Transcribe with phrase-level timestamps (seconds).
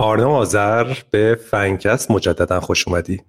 [0.00, 3.20] آرنا آذر به فنکست مجددا خوش اومدی.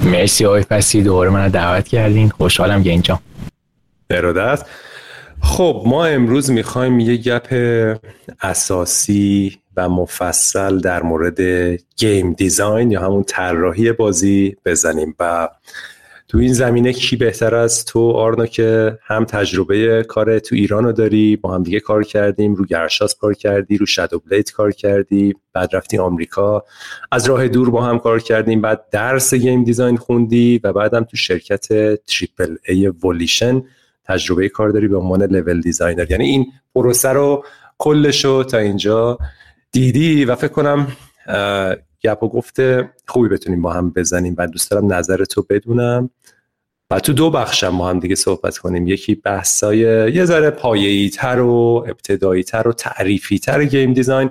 [0.00, 2.28] مرسی آقای پسی دوباره من دعوت کردین.
[2.28, 3.20] خوشحالم که اینجا
[4.10, 4.66] ارادت.
[5.42, 7.54] خب ما امروز می‌خوایم یه گپ
[8.42, 11.40] اساسی و مفصل در مورد
[11.96, 15.48] game design یا همون طراحی بازی بزنیم و
[16.30, 20.92] تو این زمینه کی بهتر از تو آرنو که هم تجربه کار تو ایران رو
[20.92, 25.34] داری با هم دیگه کار کردیم رو گرشاسپ کار کردی رو Shadow Blade کار کردی
[25.52, 26.64] بعد رفتی آمریکا
[27.12, 31.16] از راه دور با هم کار کردیم بعد درس game design خوندی و بعدم تو
[31.16, 31.66] شرکت
[32.04, 33.62] triple A Volition
[34.10, 37.44] تجربه کار داری به عنوان level designer یعنی این پروسه رو
[37.78, 39.18] کلش رو تا اینجا
[39.72, 40.86] دیدی و فکر کنم
[42.02, 46.10] گپ و گفت خوبی بتونیم با هم بزنیم و دوست دارم نظر تو بدونم.
[46.92, 48.88] و تو دو بخشم با هم دیگه صحبت کنیم.
[48.88, 49.78] یکی بحثای
[50.14, 54.30] یه ذره پایه‌ای تر و ابتدایی تر و تعریفی تر game design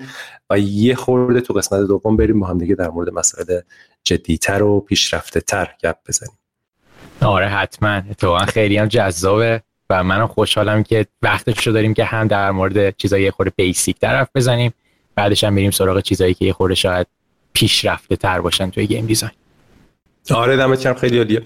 [0.49, 3.59] و یه خورده تو قسمت دوم بریم با هم دیگه در مورد مسائل
[4.03, 6.38] جدیتر و پیشرفته تر گپ بزنیم.
[7.21, 7.89] آره حتما.
[8.09, 9.61] اتفاقا خیلی هم جذابه.
[9.89, 13.99] و منم خوشحالم که وقتش رو داریم که هم در مورد چیزای یه خورده بیسیک
[13.99, 14.73] طرف بزنیم.
[15.15, 17.07] بعدش هم بریم سراغ چیزایی که یه خورده شاید
[17.53, 19.31] پیشرفته تر باشن توی گیم دیزاین
[20.31, 21.41] آره دمت کم خیلی عالیه.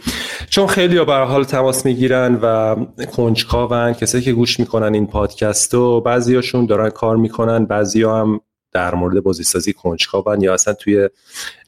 [0.50, 5.74] چون خیلی ها به حال تماس می‌گیرن و کنجکاون کسایی که گوش می‌کنن این پادکست
[5.74, 8.42] و بعضیاشون دارن کار می‌کنن بعضی هم
[8.72, 11.10] در مورد بازیسازی کنجکاون یا اصلا توی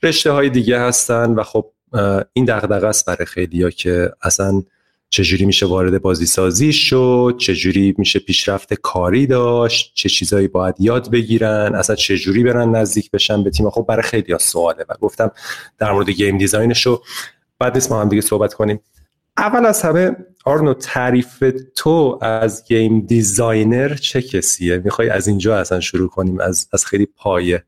[0.04, 1.72] رشته های دیگه هستن و خب
[2.34, 4.64] این دغدغه است برای خیلیا که اصلا
[5.10, 11.12] چجوری میشه وارد بازی سازی شد؟ چجوری میشه پیشرفت کاری داشت؟ چه چیزایی باید یاد
[11.12, 15.32] بگیرن؟ اصلا چجوری برن نزدیک بشن به تیم؟ خب برای خیلی ها سواله و گفتم
[15.78, 17.02] در مورد game design شو
[17.60, 18.80] بد نیست با هم دیگه صحبت کنیم.
[19.38, 20.16] اول از همه
[20.46, 21.44] آرنو تعریف
[21.76, 27.06] تو از game designer چه کسیه؟ می‌خوای از اینجا اصلا شروع کنیم از, از خیلی
[27.06, 27.64] پایه.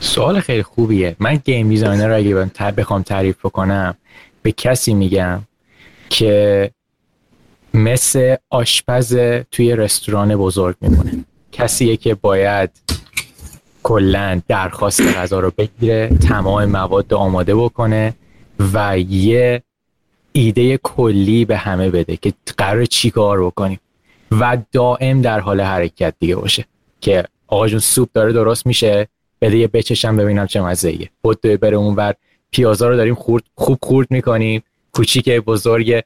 [0.00, 1.16] سوال خیلی خوبیه.
[1.18, 2.34] من game designer رو اگه
[2.76, 3.94] بخوام تعریف بکنم
[4.42, 5.42] به کسی میگم
[6.10, 6.70] که
[7.74, 9.16] مثل آشپز
[9.50, 11.24] توی رستوران بزرگ میمونه.
[11.52, 12.70] کسیه که باید
[13.82, 18.14] کلا درخواست غذا رو بگیره تمام مواد آماده بکنه
[18.72, 19.62] و یه
[20.32, 23.80] ایده کلی به همه بده که قرار چی کار بکنیم
[24.30, 26.64] و دائم در حال حرکت دیگه باشه.
[27.00, 29.08] که آقا جون سوپ داره درست میشه.
[29.40, 32.14] بده یه بچشم ببینم چه مزه ایه بدو بره اون ور
[32.50, 34.62] پیازا رو داریم خورد خوب خورد می‌کنیم.
[34.94, 36.02] کوچیک بزرگ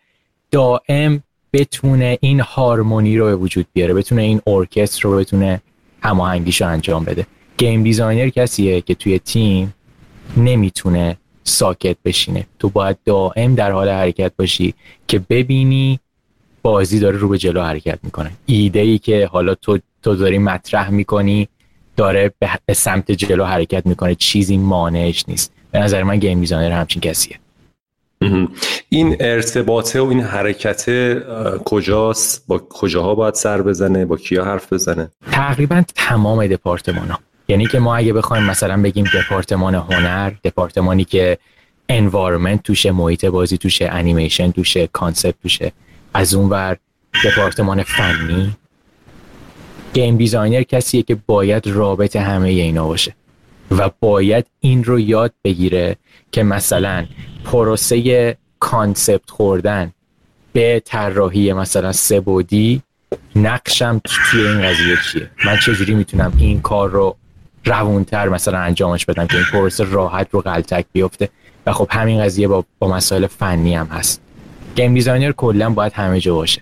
[0.51, 1.23] دائم
[1.53, 5.61] بتونه این هارمونی رو به وجود بیاره بتونه این ارکستر رو بتونه
[6.03, 7.27] هماهنگیش رو انجام بده.
[7.59, 9.75] game designer کسیه که توی تیم
[10.37, 12.47] نمی‌تونه ساکت بشینه.
[12.59, 14.75] تو باید دائم در حال حرکت باشی
[15.09, 16.01] که ببینی
[16.63, 18.31] بازی داره رو به جلو حرکت می‌کنه.
[18.47, 21.49] ایده ای که حالا تو تو داری مطرح می‌کنی
[21.97, 22.33] داره
[22.67, 24.15] به سمت جلو حرکت می‌کنه.
[24.15, 25.53] چیزی مانعش نیست.
[25.71, 27.39] به نظر من game designer همچین کسیه.
[28.89, 30.87] این ارتباطه و این حرکت
[31.65, 37.19] کجاست؟ با کجاها باید سر بزنه؟ با کیا حرف بزنه؟ تقریبا تمام دپارتمان ها
[37.49, 41.39] یعنی که ما اگه بخوایم مثلا بگیم دپارتمان هنر دپارتمانی که
[41.89, 45.73] environment توشه محیط بازی توشه انیمیشن توشه concept توشه.
[46.15, 46.77] از اون ور
[47.25, 48.57] دپارتمان فنی.
[49.95, 53.15] game designer کسیه که باید رابط همه اینا باشه.
[53.71, 55.97] و باید این رو یاد بگیره
[56.33, 57.07] که مثلا
[57.45, 59.93] پروسه concept خوردن
[60.53, 62.83] به طراحی مثلا سه‌بعدی
[63.37, 67.17] نقشم توی این قضیه چیه؟ من چجوری می‌تونم این کار رو
[67.65, 71.29] روونتر مثلا انجامش بدم که این پروسه راحت رو غلتک بیفته؟
[71.67, 74.21] و خب همین قضیه با, با مسائل فنی هم هست.
[74.77, 76.61] game designer کلا باید همه جا باشه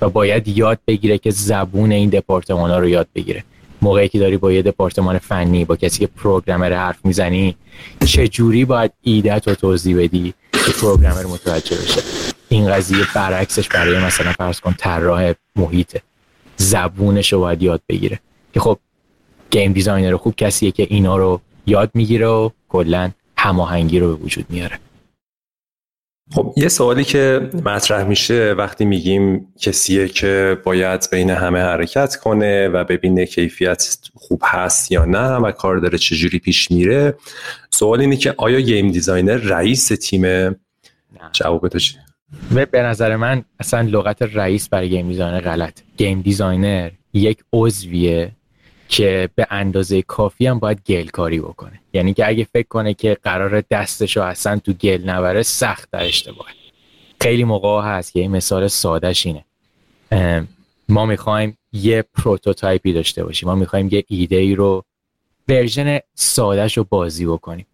[0.00, 3.44] و باید یاد بگیره که زبون این دپارتمان رو یاد بگیره.
[3.82, 7.56] موقعی که داری با یه دپارتمان فنی با کسی که programmer حرف می‌زنی
[8.06, 12.02] چه جوری باید ایدت رو توضیح بدی که programmer متوجه بشه؟
[12.48, 15.98] این قضیه برعکسش برای مثلا فرض کن طراح محیط.
[16.56, 18.20] زبونش رو باید یاد بگیره.
[18.54, 18.78] که خب
[19.50, 24.46] game designer خوب کسیه که اینا رو یاد می‌گیره و کلا هماهنگی رو به وجود
[24.48, 24.78] میاره.
[26.34, 32.68] خب یه سوالی که مطرح میشه وقتی میگیم کسیه که باید بین همه حرکت کنه
[32.68, 37.14] و ببینه کیفیت خوب هست یا نه و کار داره چجوری پیش میره
[37.70, 40.54] سوال اینه که آیا game designer رئیس تیم؟
[41.32, 41.68] جواب
[42.70, 45.80] به نظر من اصلا لغت رئیس برای game designer غلط.
[45.96, 48.32] game designer یک عضویه
[48.88, 51.80] که به اندازه کافی هم باید گل کاری بکنه.
[51.92, 56.46] یعنی که اگه فکر کنه که قرار دستشو اصلا تو گل نبره سخت در اشتباه
[57.20, 59.44] خیلی موقع هست که این مثال سادش اینه.
[60.88, 63.48] ما می‌خوایم یه prototype ی داشته باشیم.
[63.48, 64.84] ما می‌خوایم یه ایده ای رو
[65.48, 67.66] version سادش رو بازی بکنیم.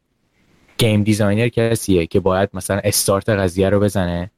[0.79, 4.31] game designer کسیه که باید مثلا استارت قضیه رو بزنه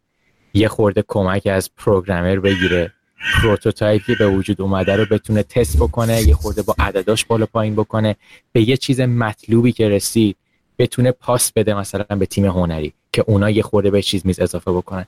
[0.55, 2.93] یه خورده کمک از programmer بگیره.
[3.43, 7.75] prototype ی به وجود اومده رو بتونه تست بکنه یه خورده با عدداش بالا پایین
[7.75, 8.17] بکنه
[8.53, 10.37] به یه چیز مطلوبی که رسید
[10.79, 14.73] بتونه پاس بده مثلا به تیم هنری که اونا یه خورده به چیز میز اضافه
[14.73, 15.07] بکنن.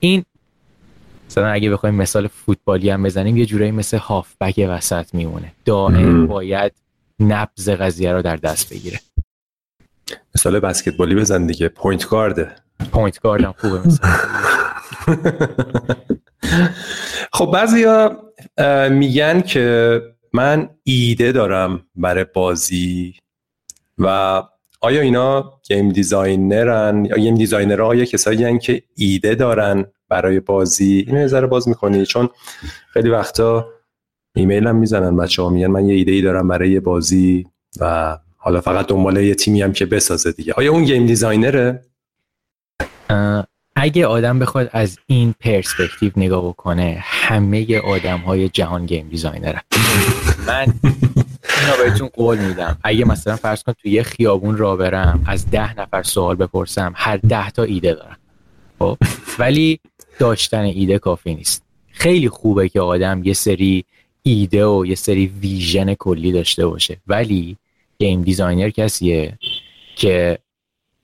[0.00, 0.24] این
[1.30, 5.52] مثلا اگه بخوایم مثال فوتبالی هم بزنیم یه جورایی مثل هافبک وسط میمونه.
[5.64, 6.72] دائم باید
[7.20, 9.00] نبض قضیه رو در دست بگیره.
[10.34, 12.56] مثال بسکتبالی بزن دیگه point guard ه.
[12.92, 14.10] point guard م خوبه مثلا.
[17.32, 18.22] خب بعضیا
[18.90, 20.00] میگن که
[20.32, 23.14] من ایده دارم برای بازی
[23.98, 24.42] و
[24.80, 31.04] آیا اینا game designer ن؟ یا game designer آیا کسایی که ایده دارن برای بازی؟
[31.08, 32.28] اینو نظر باز می‌کنی چون
[32.92, 33.68] خیلی وقتا
[34.34, 37.46] ایمیل هم می‌زنن بچه ها میگن من یه ایده ای دارم برای بازی
[37.80, 40.52] و حالا فقط دنبال یه تیمی هم که بسازه دیگه.
[40.56, 41.82] آیا اون game designer ه؟
[43.76, 49.60] اگه آدم بخواد از این پرسپکتیو نگاه بکنه همه آدم های جهان game designer ن.
[50.46, 50.66] من
[51.60, 52.78] اینا بهتون قول میدم.
[52.84, 57.16] اگه مثلا فرض کن تو یه خیابون راه برم از ده نفر سوال بپرسم هر
[57.16, 58.16] ده تا ایده دارم
[58.78, 58.98] خب؟
[59.38, 59.80] ولی
[60.18, 61.62] داشتن ایده کافی نیست.
[61.90, 63.84] خیلی خوبه که آدم یه سری
[64.22, 66.96] ایده و یه سری vision کلی داشته باشه.
[67.06, 67.56] ولی
[67.98, 69.38] game designer کسیه
[69.96, 70.38] که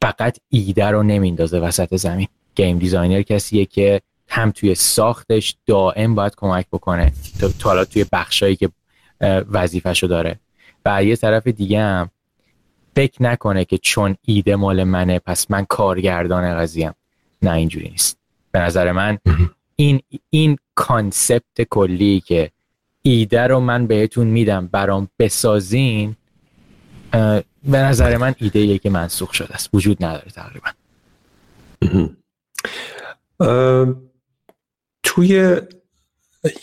[0.04, 2.28] فقط ایده رو نمیندازه وسط زمین.
[2.54, 7.12] game designer کسیه که هم توی ساختش دائم باید کمک بکنه.
[7.40, 8.70] تا حالا توی بخشایی که
[9.50, 10.40] وظیفهشو داره.
[10.84, 12.10] و یه طرف دیگه هم
[12.96, 16.92] فکر نکنه که چون ایده مال منه پس من کارگردان قضیم
[17.42, 18.18] نه اینجوری نیست.
[18.52, 19.18] به نظر من
[19.76, 22.50] این این کانسپت کلی که
[23.02, 26.16] ایده رو من بهتون میدم برام بسازین
[27.64, 29.68] به نظر من ایده که منسوخ شده است.
[29.72, 30.70] وجود نداره تقریبا.
[35.02, 35.60] توی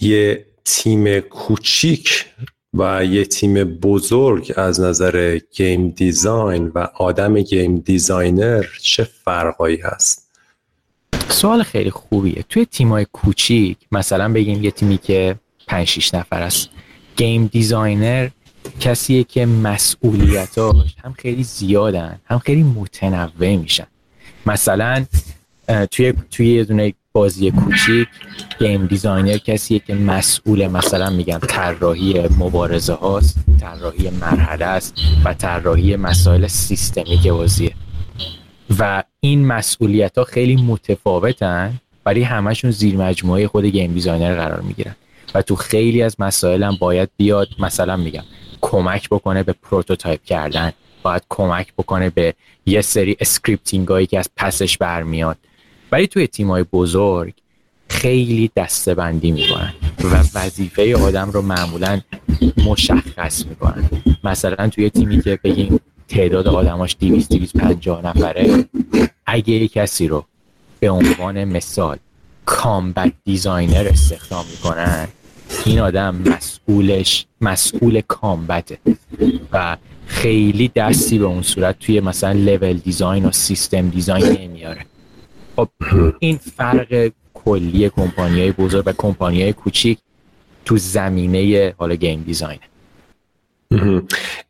[0.01, 2.25] یه تیم کوچیک
[2.73, 10.31] و یه تیم بزرگ از نظر game design و آدم game designer چه فرقایی هست؟
[11.29, 12.43] سوال خیلی خوبیه.
[12.49, 15.35] توی تیمای کوچیک مثلا بگیم یه تیمی که
[15.67, 16.69] 5 6 نفر است
[17.17, 18.29] game designer
[18.79, 23.87] کسیه که مسئولیتاش هم خیلی زیادن هم خیلی متنوع میشن.
[24.45, 25.05] مثلا
[25.91, 28.07] توی توی یه دونه بازی کوچیک
[28.59, 34.93] game designer کسیه که مسئول مثلا میگم طراحی مبارزه هاست طراحی مرحله است
[35.25, 37.73] و طراحی مسائل systemic بازیه.
[38.79, 41.73] و این مسئولیت ها خیلی متفاوتن
[42.05, 44.95] ولی همشون زیر مجموعه خود game designer قرار می‌گیرن.
[45.35, 48.23] و تو خیلی از مسائل هم باید بیاد مثلا میگم
[48.61, 50.71] کمک بکنه به prototype کردن.
[51.03, 52.33] باید کمک بکنه به
[52.65, 55.37] یه سری scripting هایی که از پسش برمیاد.
[55.91, 57.33] ولی توی تیمای بزرگ
[57.87, 59.73] خیلی دسته بندی می‌کنن
[60.03, 62.01] و وظیفه آدم رو معمولا
[62.65, 63.89] مشخص می‌کنن.
[64.23, 68.65] مثلا توی تیمی که بگیم تعداد آدماش 200 250 نفره
[69.25, 70.25] اگه کسی رو
[70.79, 71.97] به عنوان مثال
[72.45, 75.07] combat designer استخدام می‌کنن
[75.65, 78.77] این آدم مسئولش مسئول combat ه
[79.53, 84.85] و خیلی دستی به اون صورت توی مثلا level design و system design نمیاره.
[85.55, 85.69] خب
[86.19, 89.97] این فرق کلی کمپانی های بزرگ و کمپانی های کوچیک
[90.65, 92.59] تو زمینه حالا گیم دیزاین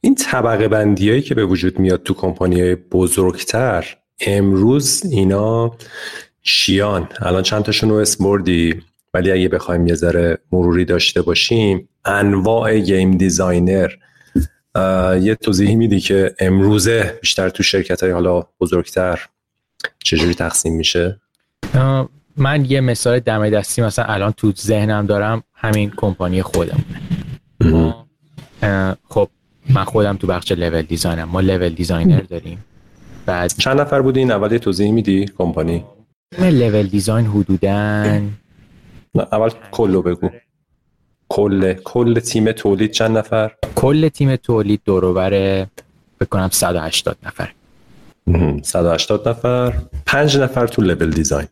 [0.01, 5.72] این طبقه بندی که به وجود میاد تو کمپانی های بزرگتر امروز اینا
[6.41, 8.81] چیان الان چند تاشون رو اسم بردی؟
[9.13, 13.91] ولی اگه بخوایم یه ذره مروری داشته باشیم انواع game designer
[15.22, 19.25] یه توضیحی میدی که امروزه بیشتر تو شرکت های حالا بزرگتر
[20.03, 21.20] چجوری تقسیم میشه؟
[22.38, 26.86] من یه مثال دم دستی مثلا الان تو ذهنم دارم همین کمپانی خودم
[27.62, 28.08] ما
[29.10, 29.30] خب
[29.70, 31.29] من خودم تو بخش level design م.
[31.30, 32.65] ما level designer داریم.
[33.25, 35.84] بعد چند نفر بودین؟ اول توضیح میدی کمپانی؟
[36.39, 38.22] level design حدوداً
[39.15, 40.30] اول کلو بگو.
[41.30, 45.65] کل کل تیم تولید چند نفر؟ کل تیم تولید دوروبر
[46.22, 47.51] بکنم 180 نفر.
[48.63, 49.74] 180 نفر.
[50.06, 51.48] 5 نفر تو level design.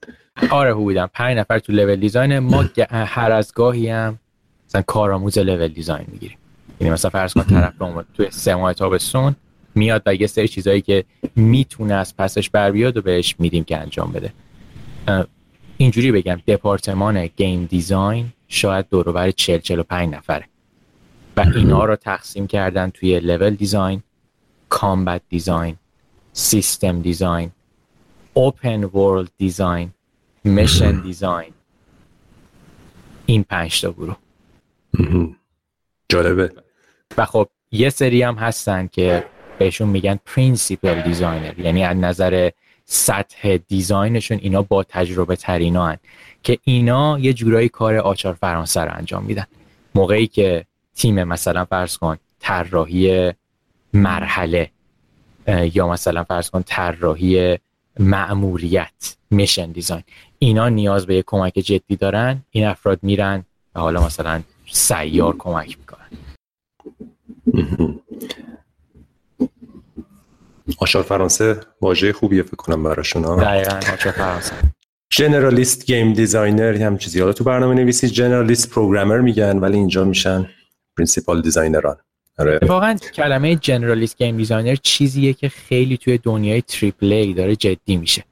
[0.50, 2.40] آره حدودا 5 نفر تو level design.
[2.40, 4.20] ما هر از گاهی هم
[4.70, 6.38] مثلا کارآموز level design می‌گیریم.
[6.80, 9.36] یعنی مثلا فرض کن طرف رو توی سه ماه تابستون
[9.76, 11.04] میاد و یه سری چیزایی که
[11.36, 14.34] می‌تونه از پسش بر بیاد و بهش میدیم که انجام بده.
[15.82, 20.46] اینجوری بگم دپارتمان game design شاید دور بر 40 45 نفره.
[21.38, 24.04] و اینا رو تقسیم کردن توی level design
[24.70, 25.76] combat design
[26.34, 27.52] system design
[28.34, 29.92] open world design
[30.44, 31.54] mission design.
[33.26, 34.18] این پنج تا گروه.
[36.10, 36.52] جالبه.
[37.18, 39.26] و خب یه سری هم هستن که
[39.60, 42.50] بهشون میگن principal designer یعنی از نظر
[42.92, 45.98] سطح design شون اینا با تجربه ترینان.
[46.44, 49.46] که اینا یه جورایی کار آچار فرانسه رو انجام میدن
[49.96, 50.66] موقعی که
[50.96, 53.32] تیم مثلا فرض کن طراحی
[53.94, 54.72] مرحله
[55.48, 57.58] یا مثلا فرض کن طراحی
[58.00, 60.04] معموریت میشن دیزاین
[60.40, 64.42] اینا نیاز به یه کمک جدی دارن این افراد میرن و حالا مثلا
[64.72, 66.10] سیار کمک می‌کنن
[70.78, 74.54] آشار فرانسه واژه خوبیه فکر کنم براشون دقیقا آشار فرانسه.
[75.12, 77.20] generalist game designer هم چیزی.
[77.20, 80.50] حالا تو برنامه نویسی generalist programmer میگن ولی اینجا میشن
[80.98, 81.98] principal designer ان.
[82.40, 82.60] آره.
[82.62, 88.24] واقعا کلمه generalist game designer چیزیه که خیلی توی دنیای triple A داره جدی میشه.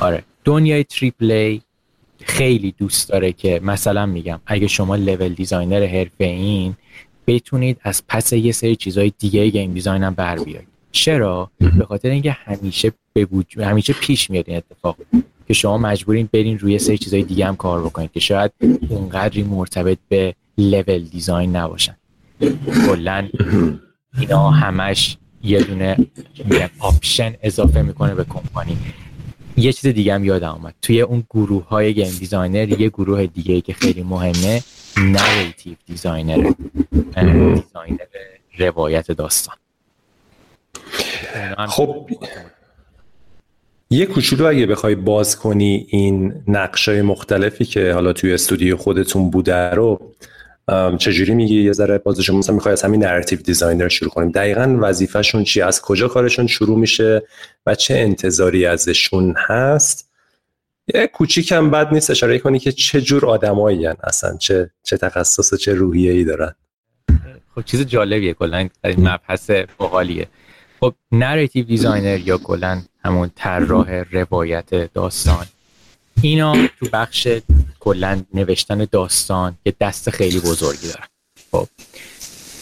[0.00, 0.22] آره.
[0.44, 1.60] دنیای triple A
[2.24, 6.76] خیلی دوست داره که مثلا میگم اگه شما level designer حرفه این
[7.26, 12.10] بتونید از پس یه سری چیزهای دیگه game design هم بر بیاید چرا؟ به خاطر
[12.10, 13.26] اینکه همیشه به
[13.60, 14.96] همیشه پیش میاد این اتفاق
[15.48, 18.52] که شما مجبورین برین روی سری چیزهای دیگه هم کار بکنید که شاید
[18.88, 21.96] اونقدری مرتبط به level design نباشن.
[22.86, 23.28] کلا
[24.20, 25.96] اینا همش یه دونه
[26.78, 28.76] option اضافه می‌کنه به کمپانی.
[29.56, 33.60] یه چیز دیگه هم یادم آمد توی اون گروه های game designer یه گروه دیگه
[33.60, 34.62] که خیلی مهمه
[34.98, 36.52] narrative designer
[37.14, 38.06] designer
[38.58, 39.56] روایت داستان.
[41.68, 42.10] خب
[43.90, 49.70] یه کوچولو اگه بخوای باز کنی این نقش‌های مختلفی که حالا توی استودیو خودتون بوده
[49.70, 50.14] رو
[50.98, 54.30] چجوری میگی؟ یه ذره بازش مثلا می‌خوای از همین narrative designer شروع کنیم.
[54.30, 57.22] دقیقا وظیفهشون چی؟ از کجا کارشون شروع میشه؟
[57.66, 60.10] و چه انتظاری ازشون هست؟
[60.94, 65.56] یه کوچیکم بد نیست اشاره کنی که چه جور آدمایی اصلا چه چه تخصص و
[65.56, 66.54] چه روحیه ای دارن.
[67.54, 70.26] خب چیز جالبیه کلا این مبحث باحالیه
[70.80, 75.46] خب narrative designer یا کلا همون طراح روایت داستان.
[76.22, 77.28] اینا تو بخش
[77.80, 81.06] کلا نوشتن داستان یه دست خیلی بزرگی دارن.
[81.52, 81.68] خب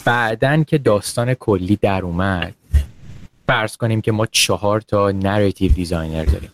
[0.05, 2.55] بعدن که داستان کلی در اومد
[3.47, 6.51] فرض کنیم که ما چهار تا narrative designer داریم.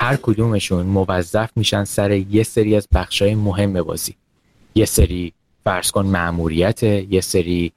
[0.00, 4.14] هر کدومشون موظف میشن سر یه سری از بخشای مهم بازی.
[4.74, 5.32] یه سری
[5.64, 7.72] فرض کن مأموریت یه سری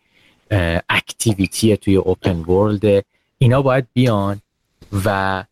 [0.90, 3.06] activity توی open world
[3.38, 4.42] اینا باید بیان
[5.06, 5.44] و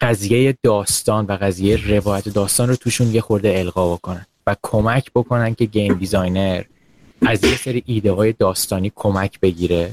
[0.00, 5.54] قضیه داستان و قضیه روایت داستان رو توشون یه خورده القا بکنن و کمک بکنن
[5.54, 6.62] که game designer
[7.26, 9.90] از یه سری ایده های داستانی کمک بگیره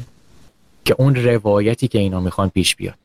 [0.85, 3.00] که اون روایتی که اینا می‌خوان پیش بیاد.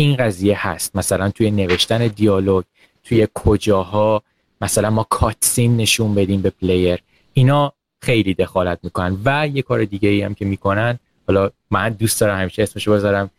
[0.00, 0.96] این قضیه هست.
[0.96, 2.64] مثلا توی نوشتن دیالوگ
[3.04, 4.22] توی کجاها
[4.60, 6.98] مثلا ما کاتسین نشون بدیم به پلیر.
[7.32, 9.18] اینا خیلی دخالت می‌کنن.
[9.24, 13.30] و یه کار دیگه ای هم که می‌کنن حالا من دوست دارم همیشه اسمشو بذارم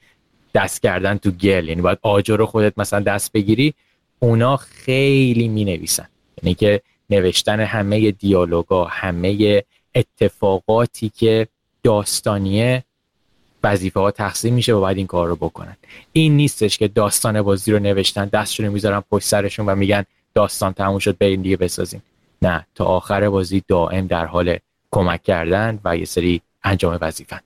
[0.54, 1.70] دست کردن تو گل.
[1.70, 3.74] یعنی باید آجر رو خودت مثلا دست بگیری.
[4.20, 6.08] اونا خیلی می نویسن
[6.44, 9.64] یعنی که نوشتن همه دیالوگا همه
[9.96, 11.48] اتفاقاتی که
[11.84, 12.84] داستانیه
[13.64, 15.78] وظیفه ها تقسیم میشه و باید این کار رو بکنن.
[16.12, 20.74] این نیستش که داستان بازی رو نوشتن دستشون رو می‌ذارن پشت سرشون و میگن داستان
[20.74, 22.04] تموم شد بریم دیگه بسازیم.
[22.42, 24.58] نه تا آخر بازی دائم در حال
[24.92, 27.40] کمک کردن و یه سری انجام وظیفه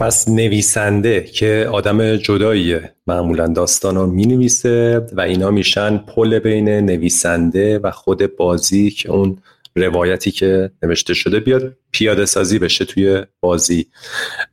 [0.00, 2.92] پس نویسنده که آدم جداییه.
[3.06, 9.10] معمولا داستان رو می نویسه و اینا میشن پل بین نویسنده و خود بازی که
[9.10, 9.38] اون
[9.76, 13.86] روایتی که نوشته شده بیاد پیاده سازی بشه توی بازی.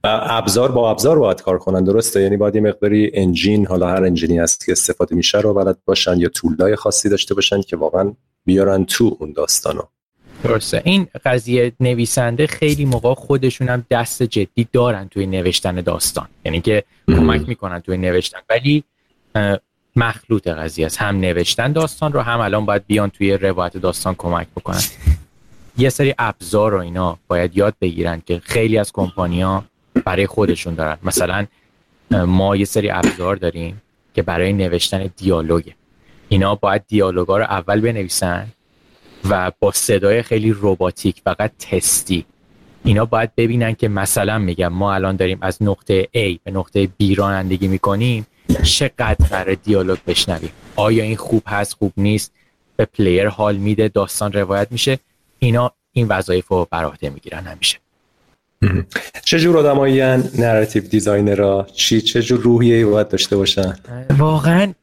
[0.03, 4.03] و ابزار با ابزار باید کار کنن درسته؟ یعنی باید یه مقداری انجین حالا هر
[4.03, 8.13] انجینی هست که استفاده میشه رو بلد باشن یا طولای خاصی داشته باشن که واقعا
[8.45, 9.81] بیارن تو اون داستانو
[10.43, 10.81] درسته.
[10.85, 16.27] این قضیه نویسنده خیلی موقع خودشون هم دست جدی دارن توی نوشتن داستان.
[16.45, 18.39] یعنی که کمک می‌کنن توی نوشتن.
[18.49, 18.83] ولی
[19.95, 21.01] مخلوط قضیه است.
[21.01, 24.81] هم نوشتن داستان رو هم الان باید بیان توی روایت داستان کمک بکنن.
[25.77, 29.63] یه سری ابزار و اینا باید یاد بگیرن که خیلی از کمپانیا
[30.05, 30.97] برای خودشون دارن.
[31.03, 31.45] مثلا
[32.11, 33.81] ما یه سری ابزار داریم
[34.13, 35.75] که برای نوشتن دیالوگه.
[36.29, 38.47] اینا باید دیالوگا رو اول بنویسن
[39.29, 42.25] و با صدای خیلی رباتیک فقط تستی.
[42.83, 47.17] اینا باید ببینن که مثلا میگم ما الان داریم از نقطه A به نقطه B
[47.17, 48.27] رانندگی می‌کنیم.
[48.63, 52.31] چقدر قرار دیالوگ بشنویم آیا این خوب هست خوب نیست؟
[52.75, 54.99] به player حال میده داستان روایت میشه؟
[55.39, 57.77] اینا این وظایف رو بر عهده می‌گیرن همیشه.
[59.25, 60.01] چه جور آدمایی
[60.39, 63.75] narrative designer ها؟ چی؟ چه جور روحیه باید داشته باشن؟
[64.17, 64.73] واقعا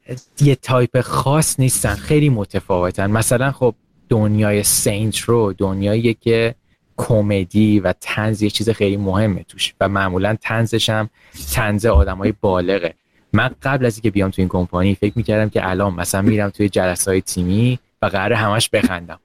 [0.40, 3.10] یه تایپ خاص نیستن خیلی متفاوتن.
[3.10, 3.74] مثلا خب
[4.08, 6.54] دنیای Saints Row دنیایی که
[6.96, 11.10] کمدی و طنز یه چیز خیلی مهمه توش و معمولا طنزش هم
[11.52, 12.94] طنز آدمای بالغه.
[13.32, 16.68] من قبل از اینکه بیام تو این کمپانی فکر می‌کردم که الان مثلا میرم توی
[16.68, 19.18] جلسه های تیمی و قراره همش بخندم.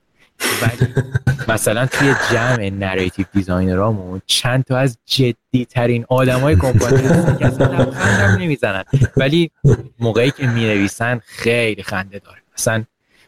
[0.62, 0.94] ولی
[1.54, 7.02] مثلا توی جمع narrative designer امون چند تا از جدی ترین آدم های کمپانی
[7.40, 8.84] که اصلا نمی‌زنن.
[9.18, 9.52] ولی
[10.00, 12.38] موقعی که می نویسن خیلی خنده داره.
[12.58, 12.84] مثلا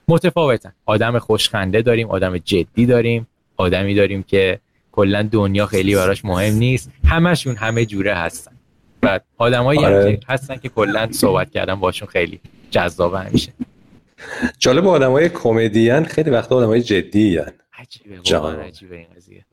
[0.08, 0.72] متفاوتن.
[0.86, 4.60] آدم خوشخنده داریم آدم جدی داریم آدمی داریم که
[4.92, 6.92] کلا دنیا خیلی براش مهم نیست.
[7.06, 8.52] همشون همه جوره هستن.
[9.08, 10.20] و آدمایی آره.
[10.28, 12.40] هستن که کلا صحبت کردن باشون خیلی
[12.72, 13.54] جذاب همیشه.
[14.60, 17.54] جالب آدم های کمدین خیلی وقتا آدم های جدی هن.
[17.80, 18.20] عجیبه
[18.64, 19.46] عجیبه این قضیه.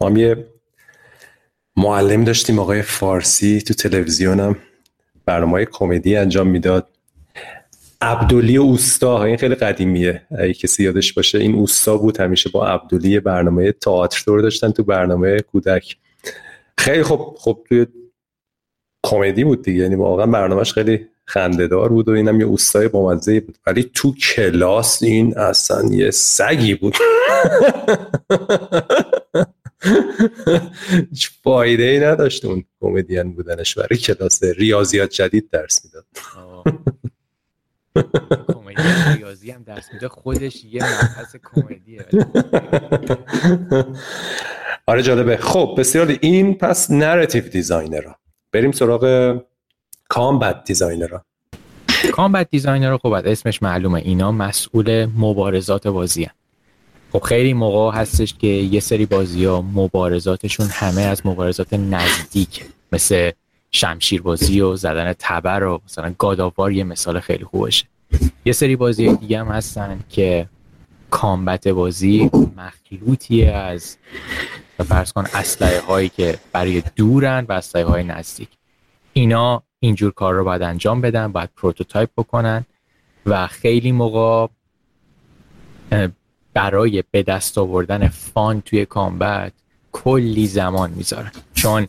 [0.00, 0.46] ما یه
[1.76, 4.56] معلم داشتیم آقای فارسی تو تلویزیونم.
[5.24, 6.88] برنامه کمدی انجام می‌داد.
[8.00, 10.22] عبدولی اوستا این خیلی قدیمیه.
[10.38, 14.82] اگه کسی یادش باشه این اوستا بود همیشه با عبدولی برنامه تئاتر دور داشتن تو
[14.82, 15.96] برنامه کودک.
[16.78, 17.86] خیلی خب خب توی
[19.06, 19.82] کمدی بود دیگه.
[19.82, 23.58] یعنی واقعا برنامهش خیلی خندهدار بود و اینم یه اوستای بامزه بود.
[23.66, 26.96] ولی تو کلاس این اصلا یه سگی بود.
[31.10, 33.78] هیچ فایده ای نداشت اون کمدین بودنش.
[33.78, 36.04] برای کلاس ریاضیات جدید درس می‌داد.
[39.16, 42.06] ریاضی هم درس میده خودش یه مبحث کمدیه.
[44.86, 45.36] آره جالبه.
[45.36, 48.04] خب بسیار این پس narrative designer
[48.52, 49.36] بریم سراغ
[50.08, 51.18] combat designer
[52.12, 53.98] combat designer خب اسمش معلومه.
[53.98, 56.28] اینا مسئول مبارزات بازی
[57.12, 63.30] خب خیلی موقع هستش که یه سری بازی ها مبارزاتشون همه از مبارزات نزدیک مثل
[63.76, 67.84] شمشیر بازی و زدن تبر و مثلا God of War یه مثال خیلی خوبشه.
[68.44, 70.48] یه سری بازی دیگه هم هستن که
[71.10, 73.96] combat بازی مخلوطی از
[74.88, 78.48] فرض کن اسلحه هایی که برای دورن و اسلحه های نزدیک.
[79.12, 82.66] اینا اینجور کار رو باید انجام بدن باید prototype بکنن
[83.26, 84.46] و خیلی موقع
[86.54, 89.52] برای به دست آوردن fun توی combat
[89.92, 91.32] کلی زمان می‌ذارن.
[91.54, 91.86] چون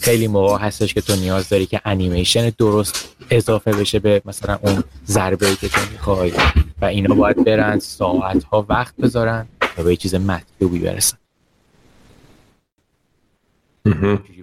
[0.00, 4.84] خیلی موقع هستش که تو نیاز داری که انیمیشن درست اضافه بشه به مثلا اون
[5.06, 6.32] ضربه که تو می‌خوای.
[6.80, 9.46] و اینا باید برن ساعت ها وقت بذارن
[9.76, 11.16] تا به چیز مطلوبی برسن.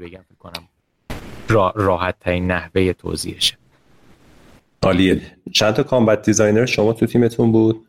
[0.03, 0.67] بگم کنم
[1.75, 3.57] راحت ترین نحوه توضیحشه.
[4.83, 5.21] عالیه.
[5.53, 7.85] چند تا combat designer شما تو تیمتون بود؟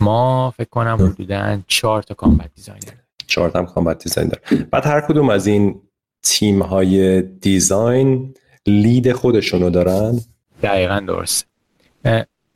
[0.00, 2.92] ما فکر کنم حدودا چهار تا combat designer
[3.26, 4.34] چهار تا combat designer
[4.70, 5.80] بعد هر کدوم از این
[6.22, 8.34] تیم های design
[8.66, 10.20] لید خودشونو دارن؟
[10.62, 11.46] دقیقا درست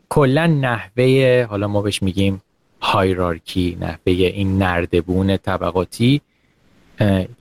[0.08, 2.42] کلا نحوه حالا ما بهش میگیم
[2.80, 6.20] هایرارکی نحوه این نردبون طبقاتی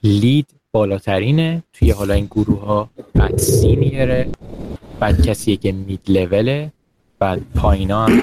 [0.02, 4.28] لید بالاترینه توی حالا این گروه ها بعد سینیره
[5.00, 6.72] بعد کسیه که مید لوله
[7.18, 8.22] بعد پایین ها هم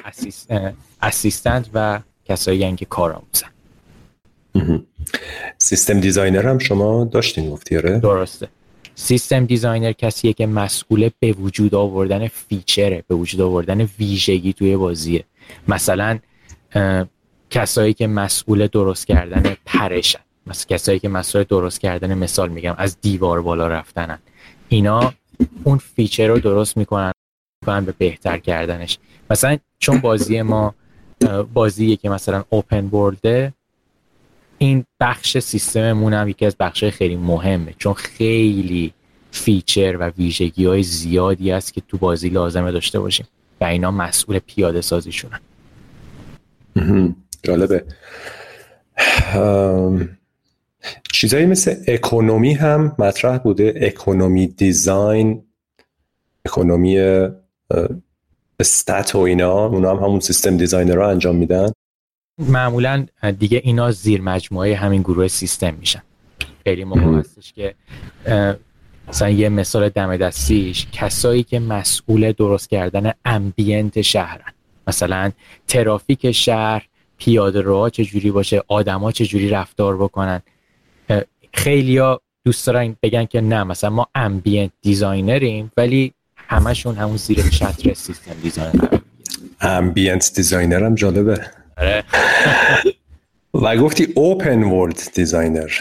[1.02, 3.53] اسیستنت و کسایی که کار آموزن
[5.58, 8.48] system designer هم شما داشتین گفتی آره؟ درسته.
[8.96, 14.78] system designer کسیه که مسئول به وجود آوردن feature ه به وجود آوردن ویژگی توی
[14.78, 15.24] بازیه.
[15.68, 16.20] مثلا
[17.50, 20.20] کسایی که مسئول درست کردن progression.
[20.48, 24.20] مثل کسایی که مسئول درست کردن مثال میگم از دیوار بالا رفتنن.
[24.70, 25.14] اینا
[25.64, 27.12] اون feature رو درست می‌کنن
[27.66, 28.98] به بهتر کردنش.
[29.30, 30.76] مثلا چون بازی ما
[31.54, 33.54] بازیه که مثلا open world ه
[34.64, 38.94] این بخش سیستممون هم یکی از بخش خیلی مهمه چون خیلی
[39.32, 43.26] feature و ویژگی های زیادی است که تو بازی لازمه داشته باشیم
[43.62, 45.40] و اینا مسئول پیاده سازیشونن.
[47.44, 47.86] جالبه.
[51.14, 53.74] چیزایی مثل economy هم مطرح بوده.
[53.82, 55.44] economy design
[56.46, 57.00] economy
[58.60, 61.72] stat و اینا اونا هم همون system designer رو انجام میدن.
[62.40, 63.06] معمولا
[63.40, 66.02] دیگه اینا زیر مجموعه همین گروه سیستم میشن.
[66.64, 67.76] خیلی موقع هستش که
[69.08, 74.54] مثلا یه مثال دم دستیش کسایی که مسئول درست کردن ambient شهرن.
[74.88, 75.32] مثلا
[75.68, 80.42] ترافیک شهر پیاده روها چجوری باشه آدما چجوری رفتار بکنن.
[81.54, 87.50] خیلیا دوست دارن بگن که نه مثلا ما ambient designer یم ولی همشون همون زیر
[87.50, 89.02] چتر system design قرار
[89.62, 91.42] ambient designer هم جالبه.
[93.64, 95.72] و گفتی open world designer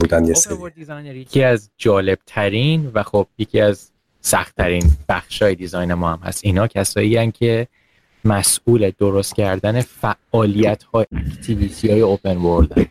[0.00, 0.56] بودن یه سری.
[0.74, 6.12] designer یکی از جالب ترین و خب یکی از سخت ترین بخش های design ما
[6.12, 6.44] هم هست.
[6.44, 7.68] اینا کسایی هن که
[8.24, 12.88] مسئول درست کردن فعالیت های activity های open world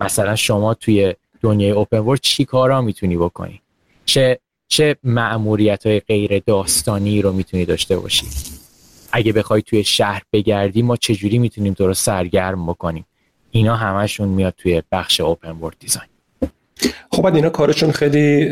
[0.00, 3.60] مثلا شما توی دنیای open world چی کارا می‌تونی بکنی؟
[4.04, 8.26] چه چه معمولیت های غیر داستانی رو می‌تونی داشته باشی؟
[9.16, 13.06] اگه بخوای توی شهر بگردی ما چجوری می‌تونیم درست سرگرم بکنیم؟
[13.50, 16.08] اینا همشون میاد توی بخش اوپن ورلد دیزاین
[17.12, 18.48] خب اینا کارشون خیلی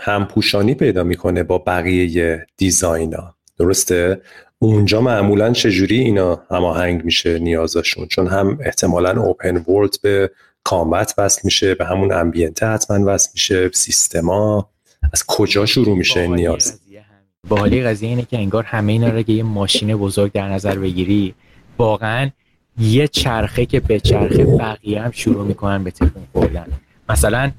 [0.00, 3.34] همپوشانی پیدا می‌کنه با بقیه دیزاینا.
[3.58, 4.20] درسته؟
[4.58, 10.30] اونجا معمولا چجوری اینا هماهنگ میشه نیازشون؟ چون هم احتمالا اوپن ورلد به
[10.64, 14.70] combat وصل میشه به همون ambient ه حتما وصل میشه سیستما.
[15.12, 16.80] از کجا شروع میشه این نیاز؟
[17.48, 21.34] باحالی قضیه اینه که انگار همه اینا رو یه ماشین بزرگ در نظر بگیری
[21.78, 22.30] واقعا
[22.78, 26.66] یه چرخه که به چرخه بقیه هم شروع می‌کنن به تکون خوردن.
[27.08, 27.52] مثلا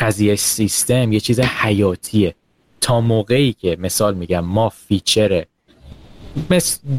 [0.00, 2.34] قضیه سیستم یه چیز حیاتیه.
[2.80, 5.44] تا موقعی که مثال میگم ما feature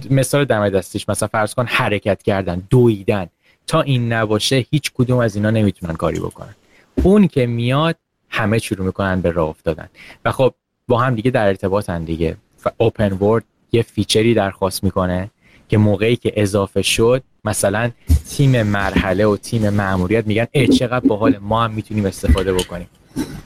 [0.10, 3.28] مثال دم دستش مثلا فرض کن حرکت کردن دویدن.
[3.68, 6.56] تا این نباشه هیچ کدوم از اینا نمی‌تونن کاری بکنن.
[7.04, 7.96] اون که میاد
[8.30, 9.90] همه شروع می‌کنن به راه افتادن.
[10.26, 10.54] و خب
[10.90, 12.38] با هم دیگه در ارتباطن دیگه.
[12.78, 15.30] اوپن ورد یه فیچری درخواست می‌کنه
[15.70, 17.92] که موقعی که اضافه شد مثلا
[18.30, 22.88] تیم مرحله و تیم معمولیت میگن ای چقدر باحال ما هم می‌تونیم استفاده بکنیم.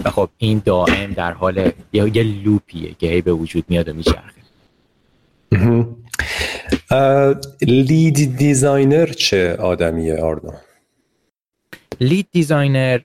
[0.06, 1.58] و خب این دائم در حال
[1.94, 4.44] یه, یه loop یه که به وجود میاد و میچرخه.
[7.62, 10.54] lead designer چه آدمیه آرنا؟
[12.02, 13.00] lead designer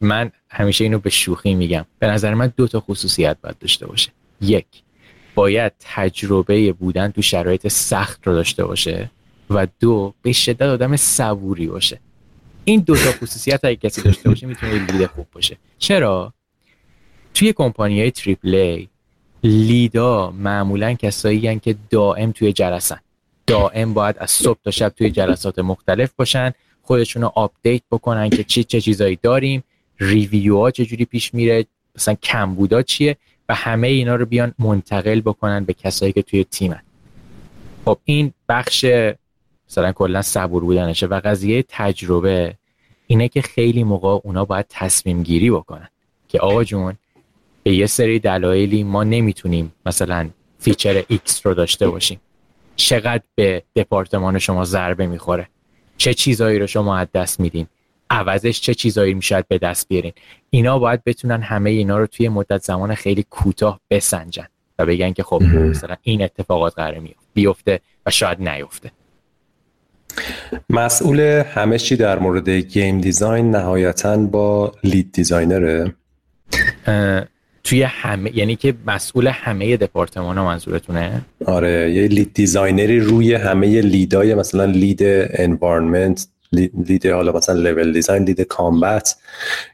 [0.00, 1.84] من همیشه اینو به شوخی میگم.
[1.98, 4.10] به نظر من دو تا خصوصیت باید داشته باشه.
[4.40, 4.66] یک
[5.34, 9.10] باید تجربه بودن تو شرایط سخت رو داشته باشه.
[9.50, 12.00] و دو به شدت آدم صبوری باشه.
[12.64, 15.56] این دو تا خصوصیت اگه کسی داشته باشه می‌تونه lead خوب باشه.
[15.78, 16.32] چرا؟
[17.34, 18.88] توی کمپانی های triple A
[19.42, 22.98] lead ا معمولا کسایی که دائم توی جلسن.
[23.46, 26.52] دائم باید از صبح تا شب توی جلسات مختلف باشن.
[26.84, 29.64] خودشون رو update بکنن که چی چه چیزایی داریم
[29.98, 31.66] review ها چجوری پیش میره
[31.96, 33.16] مثلا کمبودا چیه
[33.48, 36.82] و همه اینا رو بیان منتقل بکنن به کسایی که توی تیمن.
[37.84, 38.84] خب این بخش
[39.68, 42.54] مثلا کلا صبور بودنشه و قضیه تجربه
[43.06, 45.88] اینه که خیلی موقع اونا باید تصمیم گیری بکنن
[46.28, 46.94] که آقا جون
[47.62, 52.20] به یه سری دلایلی ما نمی‌تونیم مثلا feature X رو داشته باشیم.
[52.76, 55.48] چقدر به دپارتمان شما ضربه می‌خوره؟
[56.04, 57.66] چه چیزایی رو شما از دست میدین؟
[58.10, 60.12] عوضش چه چیزایی می‌شد به دست بیارین؟
[60.50, 64.46] اینا باید بتونن همه اینا رو توی مدت زمان خیلی کوتاه بسنجن
[64.78, 68.90] و بگن که خب مثلا این اتفاقات قرار بیفته و شاید نیفته.
[70.70, 71.20] مسئول
[71.54, 75.94] همه چی در مورد game design نهایتا با lead designer ه؟
[77.64, 83.34] توی همه یعنی که مسئول همه دپارتمان ها منظورتونه؟ آره یه lead designer ی روی
[83.34, 89.16] همه lead ای مثلا lead environment lead حالا مثلا level design lead combat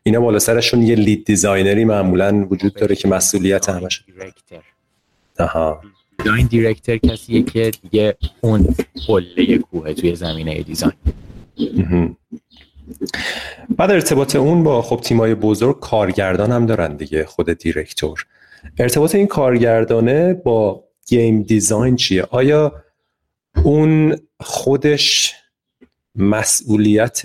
[0.02, 4.04] اینا بالا سرشون یه lead designer ی معمولا وجود داره که مسئولیت همش
[5.38, 5.80] آها.
[6.18, 8.74] design director کسیه که دیگه اون
[9.06, 10.92] قله کوه توی زمینه design.
[13.76, 18.26] بعد ارتباط اون با خب تیمای بزرگ کارگردان هم دارن دیگه خود director.
[18.78, 22.72] ارتباط این کارگردانه با game design چیه؟ آیا
[23.64, 25.34] اون خودش
[26.14, 27.22] مسئولیت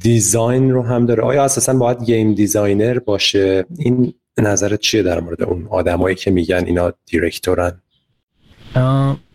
[0.00, 5.42] design رو هم داره؟ آیا اساسا باید game designer باشه؟ این نظرت چیه در مورد
[5.42, 7.80] اون آدمایی که میگن اینا director ن؟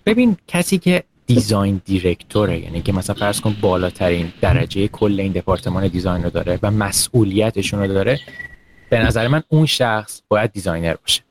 [0.06, 2.60] ببین کسی که design director ه.
[2.60, 7.80] یعنی که مثلا فرض کن بالاترین درجه کل این department design رو داره و مسئولیتشون
[7.80, 8.20] رو داره
[8.89, 11.22] به نظر من اون شخص باید designer باشه.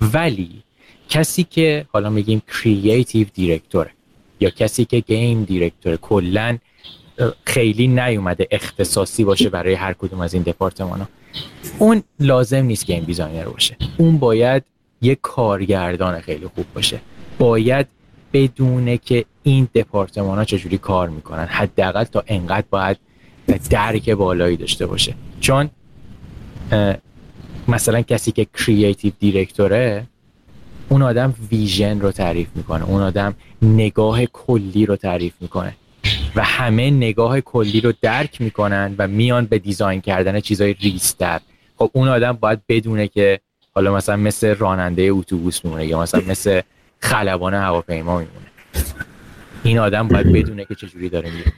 [0.00, 0.62] ولی
[1.08, 3.90] کسی که حالا میگیم creative director ه
[4.40, 6.58] یا کسی که game director کلا
[7.44, 11.08] خیلی نیومده اختصاصی باشه برای هر کدوم از این دپارتمان ها
[11.78, 13.76] اون لازم نیست game designer باشه.
[13.96, 14.62] اون باید
[15.02, 17.00] یه کارگردان خیلی خوب باشه.
[17.38, 17.86] باید
[18.32, 21.44] بدونه که این دپارتمان ها چجوری کار می‌کنن.
[21.44, 22.98] حداقل تا انقدر باید
[23.70, 25.14] درک بالایی داشته باشه.
[25.40, 25.70] چون
[27.68, 30.06] مثلا کسی که کرییتیو دیرکتوره
[30.88, 32.84] اون آدم ویژن رو تعریف می‌کنه.
[32.84, 35.76] اون آدم نگاه کلی رو تعریف می‌کنه.
[36.36, 41.40] و همه نگاه کلی رو درک می‌کنن و میان به دیزاین کردن چیزای ریستر.
[41.76, 43.40] خب اون آدم باید بدونه که
[43.74, 46.60] حالا مثلا مثل راننده اتوبوس میمونه یا مثلا مثل
[47.00, 48.46] خلبان هواپیما میمونه.
[49.64, 51.52] این آدم باید بدونه که چجوری داره میره.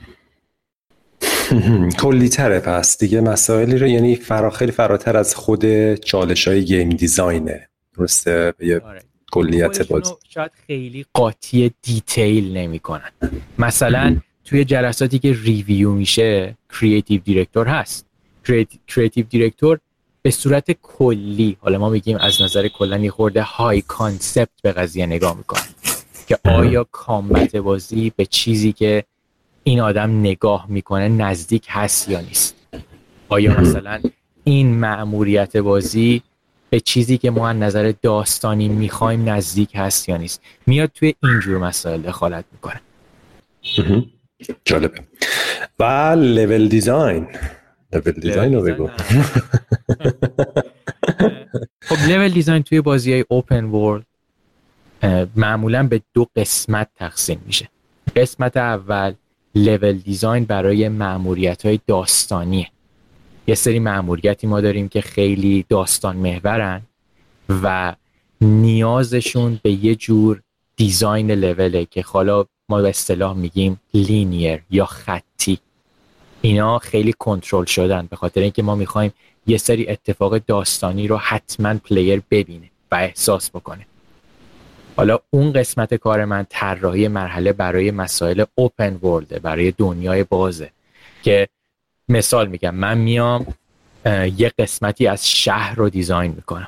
[2.01, 6.89] کلی تره پس دیگه مسائلی رو یعنی فرا خیلی فراتر از خود چالش های game
[6.89, 9.01] design ه درسته یه آره.
[9.31, 13.11] کلیت باز شاید خیلی قاطی detail نمی‌کنن.
[13.59, 18.05] مثلا توی جلساتی که review میشه creative director هست.
[18.87, 19.79] creative director
[20.21, 25.37] به صورت کلی حالا ما میگیم از نظر کلا خورده های concept به قضیه نگاه
[25.37, 25.61] می‌کنه
[26.27, 29.03] که آیا combat بازی به چیزی که
[29.63, 32.55] این آدم نگاه می‌کنه نزدیک هست یا نیست؟
[33.29, 34.01] آیا مثلا
[34.43, 36.21] این مأموریت بازی
[36.69, 41.57] به چیزی که ما از نظر داستانی می‌خوایم نزدیک هست یا نیست؟ میاد توی اینجور
[41.57, 42.81] مسائل دخالت می‌کنه.
[44.65, 44.99] جالبه.
[45.79, 45.83] و
[46.17, 47.27] level design
[47.93, 48.89] level design رو بگو.
[51.87, 54.05] خب level design توی بازی های open world
[55.35, 57.69] معمولا به دو قسمت تقسیم میشه.
[58.15, 59.13] قسمت اول
[59.55, 62.67] level design برای مأموریت های داستانیه.
[63.47, 66.81] یه سری مأموریتی ما داریم که خیلی داستان محورن
[67.49, 67.95] و
[68.41, 70.41] نیازشون به یه جور
[70.75, 75.59] design level ه که حالا ما به اصطلاح میگیم linear یا خطی.
[76.41, 79.13] اینا خیلی کنترل شدن به خاطر اینکه ما می‌خوایم
[79.47, 83.85] یه سری اتفاق داستانی رو حتما player ببینه و احساس بکنه.
[84.95, 90.71] حالا اون قسمت کار من طراحی مرحله برای مسائل open world ه برای دنیای بازه.
[91.23, 91.47] که
[92.09, 93.45] مثال میگم من میام
[94.37, 96.67] یه قسمتی از شهر رو design می‌کنم.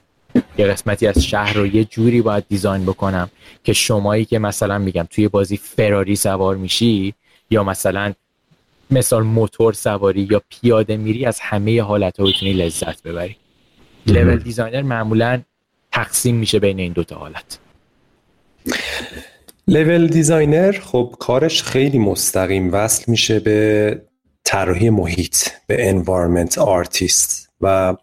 [0.58, 3.30] یه قسمتی از شهر رو یه جوری باید design بکنم
[3.64, 7.14] که شمایی که مثلا میگم توی بازی فراری سوار میشی
[7.50, 8.14] یا مثلا
[8.94, 13.36] مثال موتور سواری یا پیاده میری از همه حالت ها بتونی لذت ببری.
[14.08, 15.42] level designer معمولا
[15.92, 17.60] تقسیم میشه بین این دوتا حالت.
[19.68, 24.02] level designer خب کارش خیلی مستقیم وصل میشه به
[24.44, 27.96] طراحی محیط به environment artist و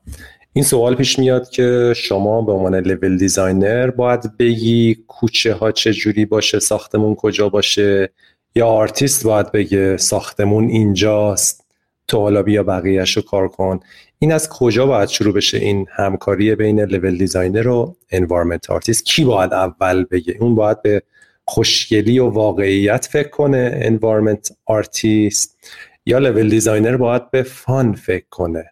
[0.52, 5.92] این سوال پیش میاد که شما به عنوان level designer باید بگی کوچه ها چه
[5.92, 8.10] جوری باشه ساختمون کجا باشه
[8.54, 11.64] یا آرتیست باید بگه ساختمون اینجاست.
[12.08, 13.80] تو حالا بیا بقیهش رو کار کن.
[14.18, 19.24] این از کجا باید شروع بشه این همکاری بین level designer و environment artist کی
[19.24, 21.02] باید اول بگه؟ اون باید به
[21.44, 25.58] خوشگلی و واقعیت فکر کنه environment artist
[26.06, 28.70] یا level designer باید به fun فکر کنه؟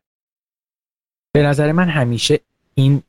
[1.32, 2.40] به نظر من همیشه
[2.74, 3.02] این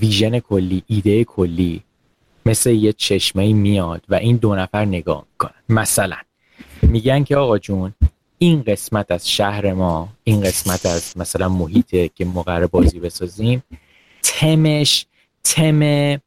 [0.00, 1.82] vision کلی ایده کلی
[2.46, 5.54] مثل یه چشمه میاد و این دو نفر نگاه می‌کنن.
[5.68, 6.16] مثلا
[6.82, 7.94] میگن که آقا جون
[8.38, 13.62] این قسمت از شهر ما این قسمت از مثلا محیطه که قراره بازی بسازیم
[14.22, 15.06] تمش
[15.44, 16.20] تم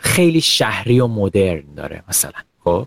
[0.00, 2.86] خیلی شهری و مدرن داره مثلا خب؟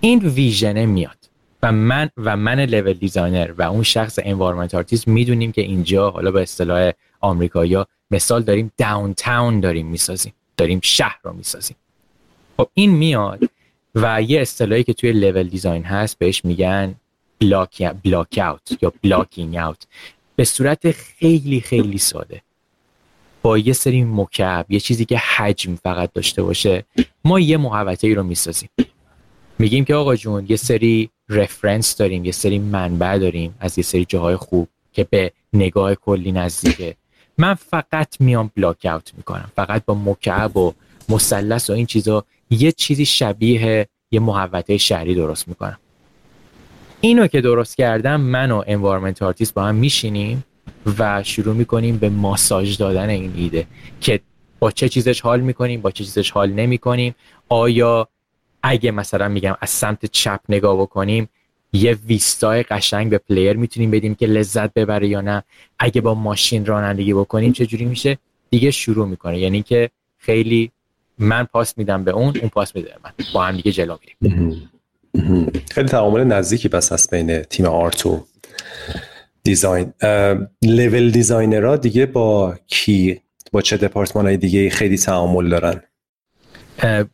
[0.00, 1.16] این vision ه میاد
[1.62, 6.30] و من و من level designer و اون شخص environment artist می‌دونیم که اینجا حالا
[6.30, 10.32] به اصطلاح آمریکایی مثال داریم downtown داریم می‌سازیم.
[10.56, 11.76] داریم شهر رو می‌سازیم.
[12.56, 13.50] خب این میاد
[13.94, 16.94] و یه اصطلاحی که توی level design هست بهش میگن
[17.40, 19.86] block block out یا blocking out
[20.36, 22.42] به صورت خیلی خیلی ساده.
[23.42, 26.84] با یه سری مکعب یه چیزی که حجم فقط داشته باشه
[27.24, 28.68] ما یه محوطه ای رو می‌سازیم.
[29.58, 34.04] میگیم که آقا جون یه سری reference داریم یه سری منبع داریم از یه سری
[34.04, 36.96] جاهای خوب که به نگاه کلی نزدیکه.
[37.38, 39.50] من فقط میام block out می‌کنم.
[39.56, 40.72] فقط با مکعب و
[41.08, 45.78] مثلث و این چیزا یه چیزی شبیه یه محوطه شهری درست می‌کنم.
[47.00, 50.44] اینو که درست کردم من و environment artist با هم میشینیم
[50.98, 53.66] و شروع می‌کنیم به ماساژ دادن این ایده
[54.00, 54.20] که
[54.58, 57.14] با چه چیزش حال می‌کنیم با چه چیزش حال نمی‌کنیم.
[57.48, 58.08] آیا
[58.62, 61.28] اگه مثلا میگم از سمت چپ نگاه بکنیم
[61.74, 65.42] یه vista ی قشنگ به player می‌تونیم بدیم که لذت ببره یا نه.
[65.78, 68.18] اگه با ماشین رانندگی بکنیم چجوری میشه؟
[68.50, 69.38] دیگه شروع می‌کنه.
[69.38, 70.70] یعنی که خیلی
[71.18, 73.10] من پاس میدم به اون اون پاس میده من.
[73.34, 74.70] با هم دیگه جلو میریم.
[75.70, 78.24] خیلی تعامل نزدیکی پس هست بین تیم art و
[79.42, 79.92] design
[80.62, 83.20] level designer ها دیگه با کی؟
[83.52, 85.80] با چه دپارتمان های دیگه خیلی تعامل دارن؟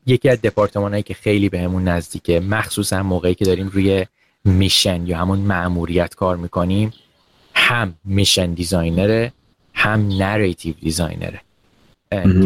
[0.06, 4.06] یکی از دپارتمان هایی که خیلی بهمون نزدیکه مخصوصا موقعی که داریم روی
[4.44, 6.92] mission یا همون مأموریت کار می‌کنیم
[7.54, 9.32] هم mission designer ه
[9.74, 11.40] هم narrative designer ه.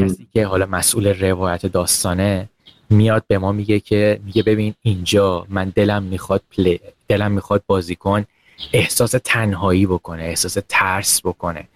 [0.03, 2.49] کسی که حالا مسئول روایت داستانه
[2.91, 8.25] میاد به ما میگه که میگه ببین اینجا من دلم می‌خواد play دلم می‌خواد بازیکن
[8.73, 11.69] احساس تنهایی بکنه احساس ترس بکنه.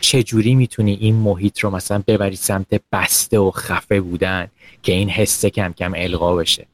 [0.00, 4.48] چجوری می‌تونی این محیط رو مثلا ببری سمت بسته و خفه بودن
[4.82, 6.66] که این حسه کم کم القا بشه؟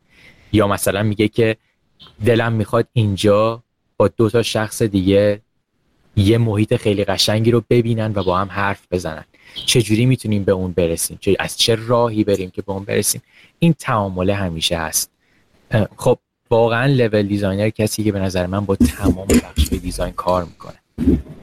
[0.52, 1.56] یا مثلا میگه که
[2.26, 3.62] دلم می‌خواد اینجا
[3.96, 5.40] با دو تا شخص دیگه
[6.16, 9.24] یه محیط خیلی قشنگی رو ببینن و با هم حرف بزنن.
[9.54, 13.22] چجوری می‌تونیم به اون برسیم؟ چه از چه راهی بریم که به اون برسیم؟
[13.58, 15.10] این تعامله همیشه هست.
[15.96, 16.18] خب
[16.50, 20.78] واقعا level designer کسی که به نظر من با تمام بخش design کار می‌کنه.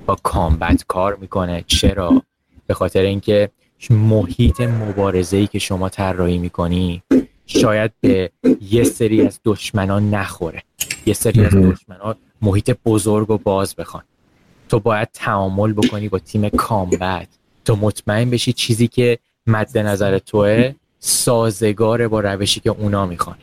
[0.05, 1.63] با combat کار می‌کنه.
[1.67, 2.21] چرا؟
[2.67, 3.49] به خاطر اینکه
[3.89, 7.03] محیط مبارزه ای که شما طراحی می‌کنی
[7.47, 8.31] شاید به
[8.61, 10.63] یه سری از دشمنان نخوره.
[11.05, 14.03] یه سری از دشمنان محیط بزرگ و باز بخوان.
[14.69, 17.27] تو باید تعامل بکنی با تیم combat
[17.65, 23.37] تو مطمئن بشی چیزی که مد نظر توه سازگار با روشی که اونا می‌خوان.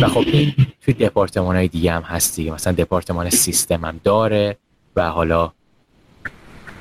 [0.00, 4.56] و خب این توی دپارتمان های دیگه هم هستی مثلا دپارتمان سیستم هم داره
[4.96, 5.52] و حالا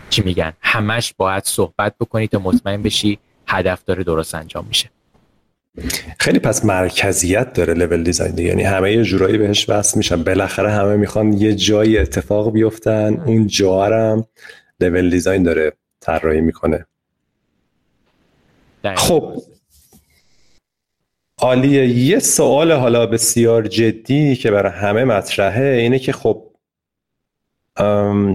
[0.09, 4.89] چی میگن؟ همش باید صحبت بکنی تا مطمئن بشی هدف داره درست انجام میشه.
[6.19, 10.23] خیلی پس مرکزیت داره لول دیزاین یعنی همه یه جورایی بهش وصل میشن.
[10.23, 13.23] بالاخره همه می‌خوان یه جایی اتفاق بیفتن.
[13.25, 14.25] اون جا هم
[14.79, 16.85] level design داره طراحی می‌کنه.
[18.95, 19.41] خب.
[21.37, 21.87] عالیه.
[21.87, 26.43] یه سوال حالا بسیار جدی که برای همه مطرحه اینه که خب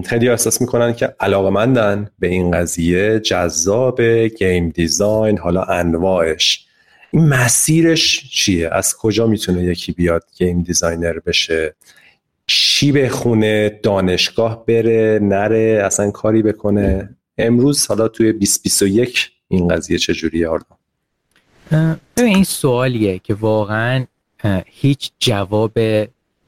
[0.05, 6.67] خیلی احساس می‌کنن که علاقمندن به این قضیه جذاب game design حالا انواعش.
[7.13, 11.75] این مسیرش چیه؟ از کجا می‌تونه یکی بیاد game designer بشه؟
[12.47, 20.47] چی بخونه؟ دانشگاه بره؟ نره؟ اصلا کاری بکنه؟ امروز حالا توی 2021 این قضیه چجوریه
[20.47, 20.77] آردا؟
[22.17, 24.05] ببین این سوالیه که واقعا
[24.65, 25.79] هیچ جواب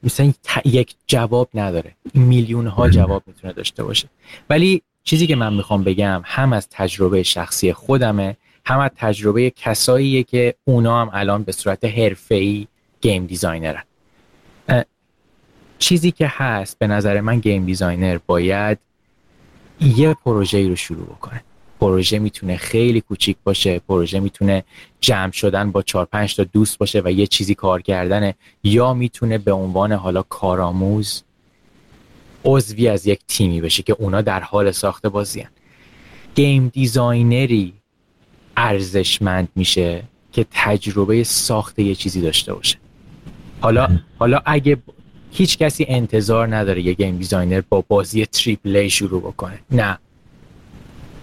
[0.04, 0.34] مثلا
[0.66, 1.96] یک جواب نداره.
[2.14, 4.08] میلیون ها جواب می‌تونه داشته باشه.
[4.50, 10.24] ولی چیزی که من می‌خوام بگم هم از تجربه شخصی خودمه هم از تجربه کساییه
[10.24, 12.68] که اونا هم الان به صورت حرفه‌ای
[13.02, 13.84] game designer ن.
[15.80, 18.78] چیزی که هست به نظر من game designer باید
[19.80, 21.44] یه پروژه رو شروع بکنه.
[21.80, 24.64] پروژه می‌تونه خیلی کوچیک باشه پروژه می‌تونه
[25.00, 29.38] جمع شدن با چهار پنج تا دوست باشه و یه چیزی کار کردنه یا می‌تونه
[29.38, 31.24] به عنوان حالا کارآموز
[32.46, 35.48] عضوی از یک تیمی بشه که اونا در حال ساخت بازی
[36.36, 37.74] game designer ی
[38.58, 42.78] ارزشمند میشه که تجربه ساخت یه چیزی داشته باشه.
[43.62, 43.88] حالا
[44.20, 44.78] حالا اگه
[45.32, 49.60] هیچ کسی انتظار نداره یه game designer با بازی triple شروع بکنه.
[49.72, 49.98] نه.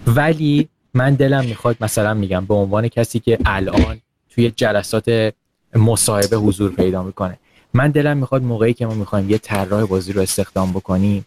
[0.07, 5.33] ولی من دلم می‌خواد مثلا میگم به عنوان کسی که الان توی جلسات
[5.75, 7.37] مصاحبه حضور پیدا می‌کنه
[7.73, 11.25] من دلم می‌خواد موقعی که ما می‌خوایم یه طراح بازی رو استخدام بکنیم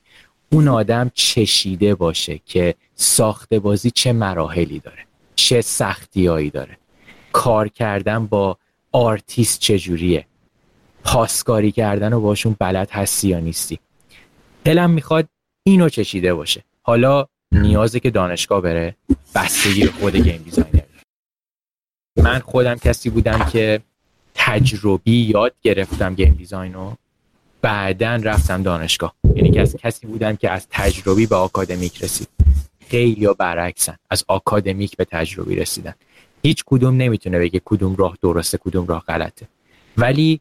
[0.53, 5.07] اون آدم چشیده باشه که ساخت بازی چه مراحلی داره.
[5.37, 6.79] چه سختیایی داره.
[7.33, 8.59] کار کردن با
[8.93, 10.27] آرتیست چجوریه؟
[11.05, 13.81] پاسکاری کردن و باشون بلد هستی یا نیستی؟
[14.65, 15.29] دلم می‌خواد
[15.63, 16.65] اینو چشیده باشه.
[16.83, 18.97] حالا نیازه که دانشگاه بره
[19.35, 20.83] بستگی خود game designer.
[22.17, 23.81] من خودم کسی بودم که
[24.35, 26.97] تجربی یاد گرفتم game design رو
[27.63, 29.15] بعدا رفتم دانشگاه.
[29.37, 32.29] یعنی کسی بودم که از تجربی به آکادمیک رسید.
[32.89, 33.97] خیلیا برعکسن.
[34.11, 35.95] از آکادمیک به تجربی رسیدن.
[36.43, 39.47] هیچ کدوم نمی‌تونه بگه کدوم راه درسته کدوم راه غلطه.
[39.97, 40.41] ولی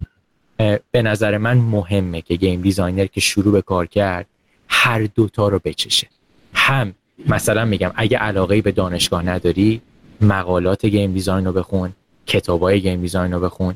[0.91, 4.25] به نظر من مهمه که game designer که شروع به کار کرد
[4.67, 6.07] هر دوتا رو بچشه.
[6.53, 6.93] هم
[7.27, 9.81] مثلا میگم اگه علاقه به دانشگاه نداری
[10.21, 11.93] مقالات game design رو بخون
[12.27, 13.75] کتابای game design رو بخون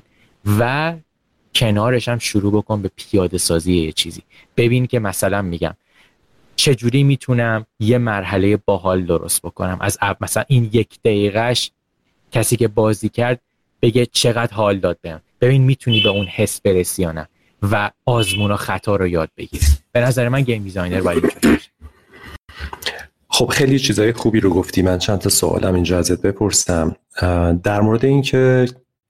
[0.60, 0.94] و
[1.56, 4.22] کنارش هم شروع بکن به پیاده سازی یه چیزی.
[4.58, 5.74] ببین که مثلا میگم
[6.58, 11.72] چجوری می‌تونم یه مرحله باحال درست بکنم؟ از مثلا این یک دقیقهش
[12.32, 13.42] کسی که بازی کرد
[13.82, 15.21] بگه چقدر حال داد بهم.
[15.42, 17.27] ببین می‌تونی به اون حس برسی یا نه
[17.71, 19.62] و آزمون و خطا رو یاد بگیر.
[19.92, 21.23] به نظر من game designer باید
[23.29, 24.82] خب خیلی چیزای خوبی رو گفتی.
[24.82, 26.96] من چند تا سوالم اینجا ازت بپرسم.
[27.63, 28.67] در مورد اینکه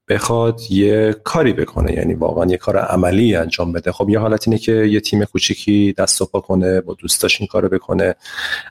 [0.09, 3.91] بخواد یه کاری بکنه یعنی واقعا یه کار عملی انجام بده.
[3.91, 7.47] خب یه حالت اینه که یه تیم کوچیکی دست و پا کنه با دوستاش این
[7.47, 8.15] کارو بکنه.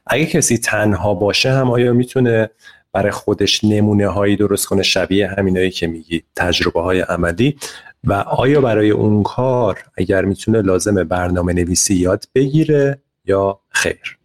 [0.07, 2.51] اگه کسی تنها باشه هم آیا می‌تونه
[2.93, 7.57] برای خودش نمونه هایی درست کنه؟ شبیه همینایی که میگی تجربه های عملی.
[8.05, 14.19] و آیا برای اون کار اگر می‌تونه لازم برنامه نویسی یاد بگیره یا خیر؟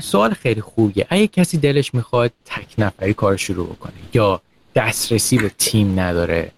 [0.00, 1.06] سوال خیلی خوبیه.
[1.10, 4.42] اگه کسی دلش می‌خواد تک نفری کار شروع بکنه یا
[4.74, 6.50] دسترسی به تیم نداره.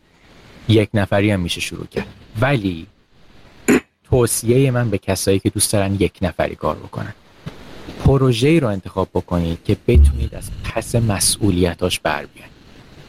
[0.68, 2.06] یک نفری هم میشه شروع کرد.
[2.40, 2.86] ولی
[4.04, 7.14] توصیه من به کسایی که دوست دارن یک نفری کار بکنن.
[8.04, 12.50] پروژه رو انتخاب بکنید که بتونید از پس مسئولیتاش بر بیاید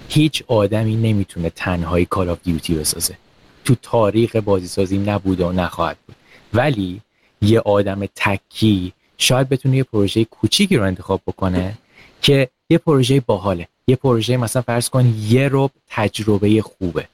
[0.10, 3.18] هیچ آدمی نمی‌تونه تنهایی کال آف دیوتی بسازه.
[3.66, 6.16] تو تاریخ بازی سازی نبوده و نخواهد بود.
[6.54, 7.02] ولی
[7.42, 11.78] یه آدم تکی شاید بتونه یه پروژه کوچیکی رو انتخاب بکنه
[12.22, 13.68] که یه پروژه باحاله.
[13.88, 17.08] یه پروژه مثلا فرض کن یه رب تجربه خوبه.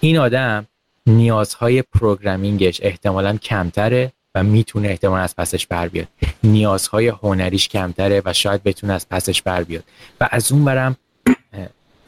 [0.00, 0.66] این آدم
[1.06, 6.08] نیازهای programming ش احتمالا کمتره و می‌تونه احتمال از پسش بر بیاد.
[6.44, 9.84] نیازهای هنریش کمتره و شاید بتونه از پسش بر بیاد.
[10.20, 10.96] و از اونورم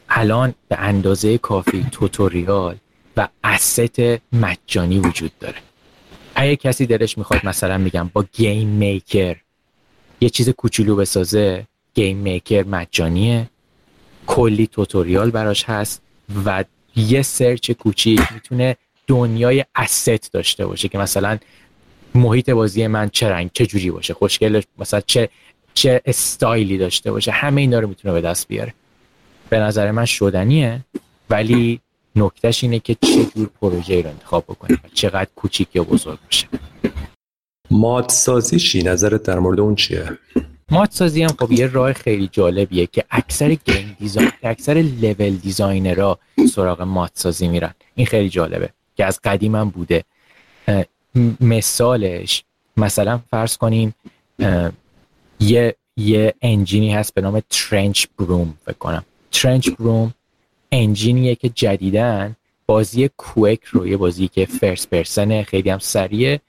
[0.09, 2.75] الان به اندازه کافی tutorial
[3.17, 3.99] و asset
[4.33, 5.57] مجانی وجود داره.
[6.35, 9.35] اگه کسی دلش می‌خواد مثلا میگم با GameMaker
[10.21, 13.49] یه چیز کوچولو بسازه GameMaker مجانیه.
[14.27, 16.01] کلی توتوریال براش هست
[16.45, 16.63] و
[16.95, 21.37] یه سرچ کوچیک می‌تونه دنیای اسست داشته باشه که مثلا
[22.15, 25.29] محیط بازی من چه رنگ چه جوری باشه خوشگل مثلا چه
[25.73, 28.73] چه استایلی داشته باشه همه اینا رو می‌تونه به دست بیاره.
[29.49, 30.85] به نظر من شدنیه
[31.29, 31.79] ولی
[32.15, 36.47] نکتهش اینه که چه جور پروژه رو انتخاب بکنیم و چقدر کوچیک یا بزرگ باشه.
[37.71, 40.17] ماد سازی چی نظرت در مورد اون چیه؟
[40.71, 46.10] mod سازی هم خب یه راه خیلی جالبیه که اکثر game design اکثر level designer
[46.10, 46.19] ها
[46.53, 47.73] سراغ mod سازی میرن.
[47.95, 50.03] این خیلی جالبه که از قدیم هم بوده.
[51.41, 52.43] مثالش
[52.77, 53.95] مثلا فرض کنیم
[55.39, 59.05] یه یه engine ی هست به نام TrenchBroom فکر کنم.
[59.31, 60.13] TrenchBroom engine
[60.71, 62.35] یه که جدیدن
[62.65, 66.41] بازی Quake رو یه بازی که first person خیلی هم سریعه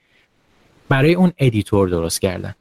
[0.89, 2.55] برای اون editor درست کردن.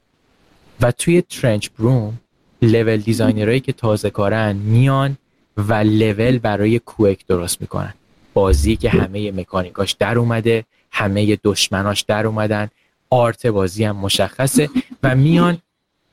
[0.80, 2.20] و توی TrenchBroom
[2.62, 5.16] level designer هایی که تازه کارن میان
[5.56, 7.94] و level برای Quake درست می‌کنن.
[8.34, 12.68] بازی که همه مکانیکاش در اومده همه دشمناش در اومدن.
[13.10, 14.70] art بازی هم مشخصه
[15.02, 15.58] و میان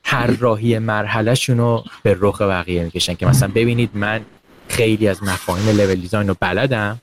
[0.04, 4.20] هر راهی مرحلهشون رو به رخ بقیه می‌کشن که مثلا ببینید من
[4.68, 7.00] خیلی از مفاهیم level design رو بلدم.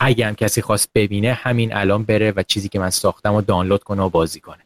[0.00, 3.82] اگه هم کسی خواست ببینه همین الان بره و چیزی که من ساختم رو دانلود
[3.82, 4.62] کنه و بازی کنه.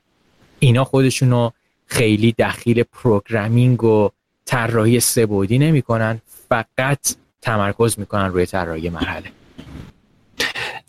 [0.58, 1.50] اینا خودشونو
[1.86, 4.10] خیلی دخیل پروگرامینگ و
[4.44, 9.32] طراحی سبودی نمی‌کنن فقط تمرکز می‌کنن روی طراحی مرحله.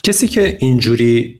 [0.03, 1.39] کسی که اینجوری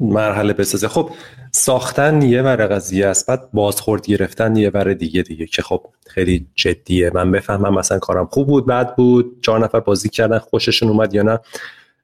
[0.00, 1.10] مرحله بسازه خب
[1.52, 6.46] ساختن یه ور قضیه است بعد بازخورد گرفتن یه ور دیگه دیگه که خب خیلی
[6.54, 7.10] جدیه.
[7.14, 11.22] من بفهمم مثلا کارم خوب بود بد بود چهار نفر بازی کردن خوششون اومد یا
[11.22, 11.38] نه.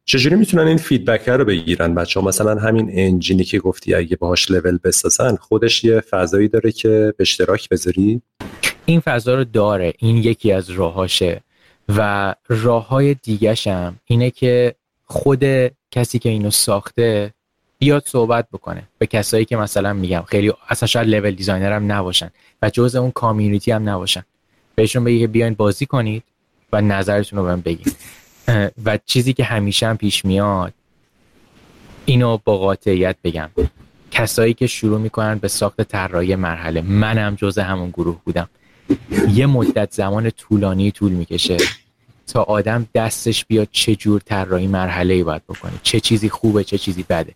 [0.08, 4.16] چجوری می‌تونن این feedback رو بگیرن بچه ها مثلا همین engine ی که گفتی اگه
[4.16, 8.22] باهاش لول بسازن خودش یه فضایی داره که به اشتراک بذاری؟
[8.86, 9.92] این فضا رو داره.
[9.98, 11.40] این یکی از راهاشه.
[11.88, 13.16] و راه های
[14.04, 15.44] اینه که خود
[15.90, 17.34] کسی که اینو ساخته
[17.78, 22.30] بیاد صحبت بکنه به کسایی که مثلا میگم خیلی اصلا شاید level designer هم نباشن
[22.62, 24.22] و جز اون community هم نباشن.
[24.74, 26.22] بهشون بگی که بیاین بازی کنید
[26.72, 27.96] و نظرتون رو بهم بگید
[28.84, 30.72] و چیزی که همیشه هم پیش میاد.
[32.04, 33.50] اینو با قاطعیت بگم.
[34.10, 36.80] کسایی که شروع می‌کنن به ساخت طراحی مرحله.
[36.80, 38.48] منم جز همون گروه بودم.
[39.32, 41.56] یه مدت زمان طولانی طول می‌کشه
[42.26, 45.72] تا آدم دستش بیاد چه جور طراحی مرحله ای باید بکنه.
[45.82, 47.34] چه چیزی خوبه چه چیزی بده.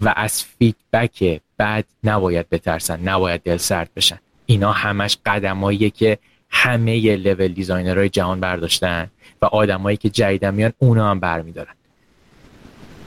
[0.00, 4.18] و از فیدبک بد نباید بترسن نباید دل سرد بشن.
[4.46, 6.18] اینا همش قدماییه که
[6.50, 9.10] همه level designer های جهان برداشتن
[9.42, 11.74] و آدمایی که جدیدن میان اونا هم برمیدارن.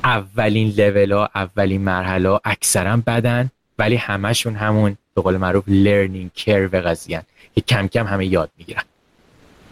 [0.04, 6.32] اولین لول ها اولین مرحله ها اکثرا بدن ولی همشون همون به قول معروف learning
[6.34, 7.22] curve قضیه
[7.56, 8.84] که کم کم همه یاد می‌گیرن.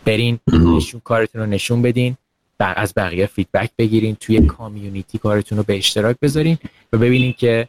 [0.05, 2.18] برین نشون کارتون رو نشون بدین
[2.59, 6.57] از بقیه feedback بگیرین توی community کارتون رو به اشتراک بذارین
[6.93, 7.68] و ببینین که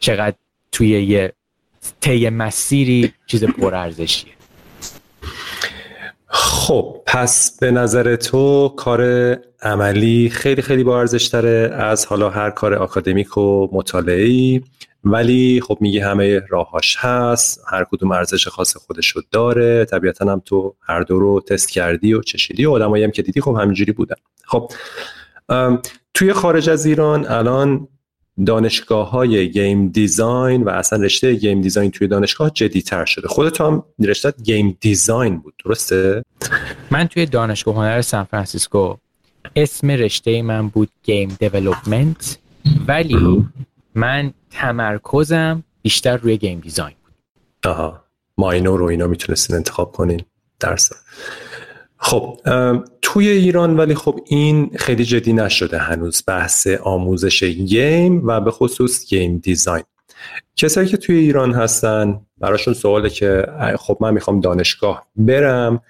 [0.00, 0.36] چقدر
[0.72, 1.32] توی یه
[2.00, 4.33] طی مسیری چیز پرارزشیه.
[6.28, 9.02] خب پس به نظر تو کار
[9.62, 14.60] عملی خیلی خیلی با ارزش تره از حالا هر کار آکادمیک و مطالعه
[15.04, 20.42] ولی خب میگی همه راهاش هست هر کدوم ارزش خاص خودش رو داره طبیعتا هم
[20.44, 23.92] تو هر دو رو تست کردی و چشیدی و آدمایی هم که دیدی خب همینجوری
[23.92, 24.16] بودن.
[24.44, 24.72] خب
[26.14, 27.88] توی خارج از ایران الان
[28.46, 33.28] دانشگاه های game design و اصلا رشته game design توی دانشگاه جدی تر شده.
[33.28, 36.24] خودت هم رشته game design بود درسته؟
[36.90, 38.96] من توی دانشگاه هنر سان فرانسیسکو
[39.56, 42.38] اسم رشته من بود game development
[42.88, 43.44] ولی
[43.94, 47.14] من تمرکزم بیشتر روی game design بود.
[47.72, 48.04] آها.
[48.38, 50.22] minor رو اینا می‌تونستین انتخاب کنین.
[50.60, 50.90] درس
[52.04, 52.40] خب
[53.02, 59.06] توی ایران ولی خب این خیلی جدی نشده هنوز بحث آموزش game و به خصوص
[59.06, 59.84] game design.
[60.56, 63.46] کسایی که توی ایران هستن براشون سواله که
[63.78, 65.80] خب من می‌خوام دانشگاه برم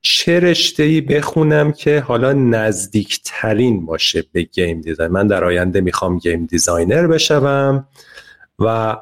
[0.00, 6.18] چه رشته ای بخونم که حالا نزدیکترین باشه به game design؟ من در آینده می‌خوام
[6.18, 7.86] game designer بشوم
[8.58, 8.96] و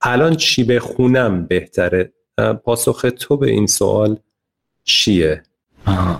[0.00, 2.12] الان چی بخونم بهتره؟
[2.64, 4.16] پاسخ تو به این سوال
[4.84, 5.42] چیه؟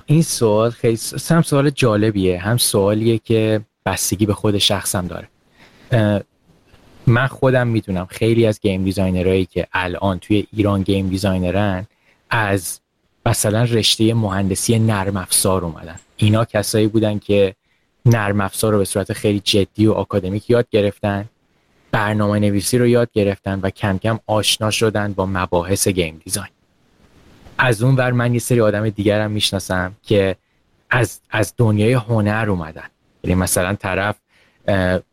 [0.06, 0.98] این سوال خیلی
[1.30, 2.38] هم سوال جالبیه.
[2.38, 5.28] هم سوالیه که بستگی به خود شخصم داره.
[7.06, 11.86] من خودم می‌دونم خیلی از game designer هایی که الان توی ایران game designer ن
[12.30, 12.80] از
[13.26, 15.96] مثلا رشته مهندسی نرم افزار اومدن.
[16.16, 17.54] اینا کسایی بودن که
[18.06, 21.28] نرم افزار رو به صورت خیلی جدی و آکادمیک یاد گرفتن
[21.92, 26.50] برنامه نویسی رو یاد گرفتن و کم کم آشنا شدن با مباحث game design.
[27.62, 30.36] از اون ور من یه سری آدم دیگرم می‌شناسم که
[30.90, 32.88] از, از دنیای هنر اومدن.
[33.24, 34.16] یعنی مثلا طرف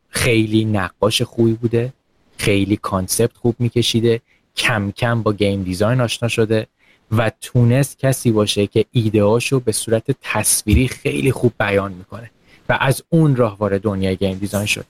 [0.10, 1.94] خیلی نقاش خوبی بوده
[2.38, 4.22] خیلی concept خوب میکشیده
[4.56, 6.68] کم کم با game design آشنا شده
[7.12, 12.32] و تونست کسی باشه که ایدهاشو به صورت تصویری خیلی خوب بیان می‌کنه
[12.70, 14.86] و از اون راه وارد دنیای game design شد.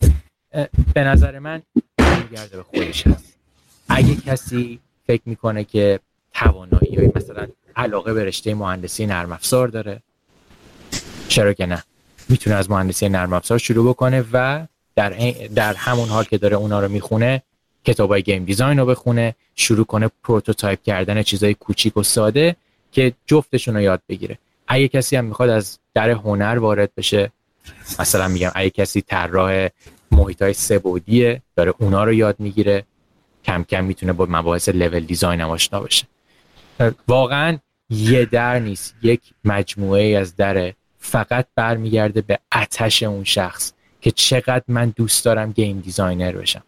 [0.94, 1.62] به نظر من
[1.98, 3.38] برمیگرده به خودش هست.
[3.90, 6.00] اگه کسی فکر می‌کنه که
[6.38, 10.02] توانایی یا مثلا علاقه به رشته مهندسی نرم افزار داره.
[11.28, 11.84] چرا که نه؟
[12.30, 14.66] می‌تونه از مهندسی نرم افزار شروع بکنه و
[14.96, 15.10] در,
[15.56, 17.44] در همون حال که داره اونا رو می‌خونه
[18.00, 22.56] های game design رو بخونه شروع کنه prototype کردن چیزای کوچیک و ساده
[22.92, 24.38] که جفتشون رو یاد بگیره.
[24.68, 27.32] اگه کسی هم می‌خواد از در هنر وارد بشه
[28.00, 29.68] مثلا میگم اگه کسی طراح
[30.12, 32.84] محیط های سه بعدیه داره اونا رو یاد می‌گیره
[33.46, 36.06] کم کم می‌تونه با مباحث level design هم آشنا بشه.
[37.08, 37.58] واقعا
[37.90, 40.76] یه در نیست یک مجموعه از دره.
[41.00, 46.64] فقط برمیگرده به اتش اون شخص که چقدر من دوست دارم game designer بشم.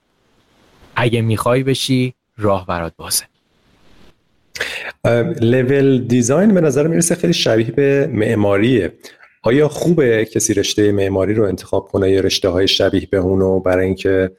[0.95, 3.25] اگه می‌خوای بشی راه برات بازه.
[5.41, 8.93] level design به نظر می‌رسه خیلی شبیه به معماریه.
[9.43, 13.85] آیا خوبه کسی رشته معماری رو انتخاب کنه؟ یا رشته های شبیه به اونو برای
[13.85, 14.31] اینکه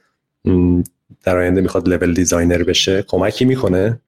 [1.23, 3.99] در آینده می‌خواد level designer بشه؟ کمکی می‌کنه؟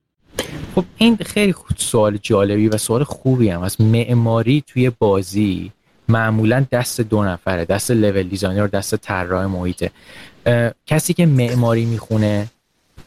[0.76, 5.72] خب این خیلی سوال جالبی و سوال خوبی هم از معماری توی بازی
[6.08, 9.92] معمولا دست دو نفره دست level designer دست طراح محیطه.
[10.86, 12.48] کسی که معماری می‌خونه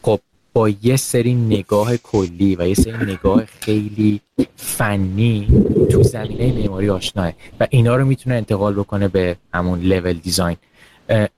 [0.01, 0.19] خب
[0.53, 4.21] با یه سری نگاه کلی و یه سری نگاه خیلی
[4.55, 5.47] فنی
[5.91, 7.33] تو زمینه معماری آشناست.
[7.59, 10.57] و اینا رو می‌تونه انتقال بکنه به همون level design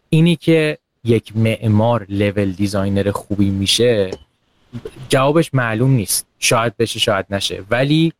[0.09, 4.11] اینی که یک معمار level designer خوبی میشه
[5.09, 6.27] جوابش معلوم نیست.
[6.39, 7.63] شاید بشه شاید نشه.
[7.69, 8.13] ولی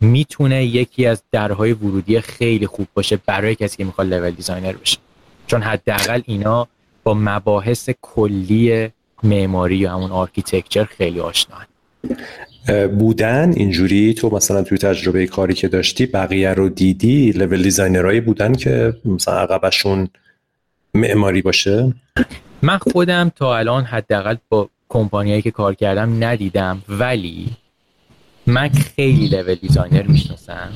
[0.00, 4.98] می‌تونه یکی از درهای ورودی خیلی خوب باشه برای کسی که می‌خواد level designer بشه.
[5.46, 6.68] چون حداقل اینا
[7.04, 8.90] با مباحث کلی
[9.22, 11.56] معماری یا همون architecture خیلی آشنا
[12.98, 18.20] بودن اینجوری تو مثلا توی تجربه کاری که داشتی بقیه رو دیدی؟ level designer هایی
[18.20, 20.08] بودن که مثلا عقبه‌شون
[20.94, 21.94] معماری باشه؟
[22.62, 27.46] من خودم تا الان حداقل با کمپانیایی که کار کردم ندیدم ولی
[28.46, 30.72] من خیلی level designer می‌شناسم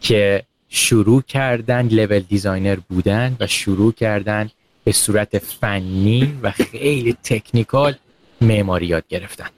[0.00, 4.50] که شروع کردن level designer بودن و شروع کردن
[4.84, 7.94] به صورت فنی و خیلی technical
[8.40, 9.48] معماری یاد گرفتن.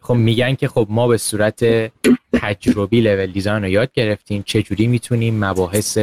[0.00, 1.64] خب میگن که خب ما به صورت
[2.32, 5.98] تجربی level design رو یاد گرفتیم چجوری می‌تونیم مباحث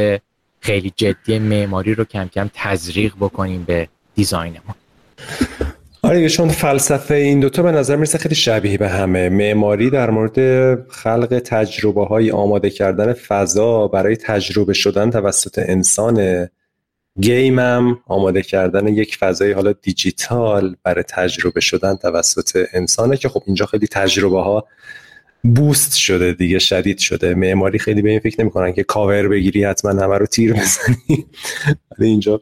[0.60, 4.74] خیلی جدی معماری رو کم کم تزریق بکنیم به design مون
[6.04, 9.28] آره چون فلسفه این دوتا به نظر می‌رسه خیلی شبیه به همه.
[9.28, 10.38] معماری در مورد
[10.88, 16.48] خلق تجربه های آماده کردن فضا برای تجربه شدن توسط انسان
[17.20, 23.66] گیمم آماده کردن یک فضای حالا دیجیتال برای تجربه شدن توسط انسانه که خب اینجا
[23.66, 24.66] خیلی تجربه ها
[25.42, 27.34] بوست شده دیگه شدید شده.
[27.34, 31.26] معماری خیلی به این فکر نمی‌کنن که کاور بگیری حتما همه رو تیر بزنی.
[31.98, 32.40] ولی اینجا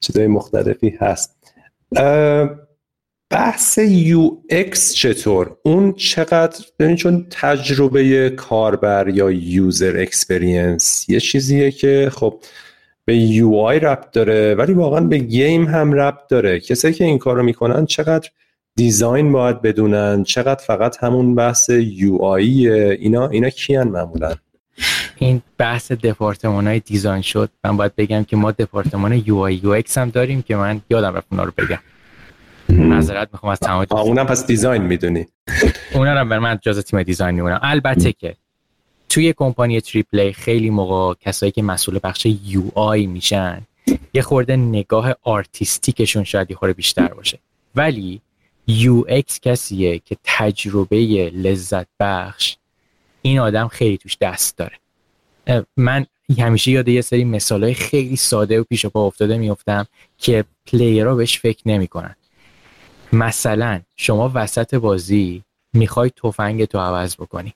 [0.00, 1.54] چیزای مختلفی هست.
[3.30, 12.10] بحث UX چطور؟ اون چقدر ببین چون تجربه کاربر یا user experience یه چیزیه که
[12.14, 12.40] خب
[13.04, 16.60] به UI ربط داره ولی واقعا به game هم ربط داره.
[16.60, 18.30] کسایی که این کارو می‌کنن چقدر
[18.76, 24.34] design باید بدونن چقدر فقط همون بحث UI اینا اینا کی‌ان معمولا؟
[25.18, 27.50] این بحث دپارتمان های design شد.
[27.64, 31.44] من باید بگم که ما دپارتمان UI UX هم داریم که من یادم رفت اونا
[31.44, 31.78] رو بگم.
[32.68, 35.26] نظرت می‌خوام از تمام اونم پس design می‌دونی.
[35.94, 38.36] اونا رو من جز تیم design میمونم البته که
[39.08, 43.62] توی کمپانی triple A خیلی موقع کسایی که مسئول بخش UI میشن
[44.14, 47.38] یه خورده نگاه artistic شون شاید یه خورده بیشتر باشه.
[47.74, 48.20] ولی
[48.66, 50.96] UX کسیه که تجربه
[51.34, 52.56] لذت بخش
[53.22, 54.76] این آدم خیلی توش دست داره.
[55.76, 56.06] من
[56.38, 59.86] همیشه یاد یه سری مثال های خیلی ساده و پیش پا افتاده میفتم
[60.18, 62.16] که پلیرها بهش فکر نمی‌کنن.
[63.12, 65.42] مثلا شما وسط بازی
[65.72, 67.54] می‌خوای تفنگ تو عوض بکنی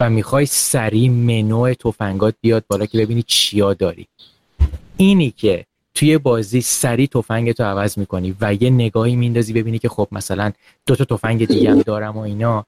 [0.00, 4.06] و می‌خوای سریع منو تفنگات بیاد بالا که ببینی چیا داری.
[4.96, 9.88] اینی که توی بازی سریع تفنگ تو عوض می‌کنی و یه نگاهی میندازی ببینی که
[9.88, 10.52] خب مثلا
[10.86, 12.66] دو تا تفنگ دیگه هم دارم و اینا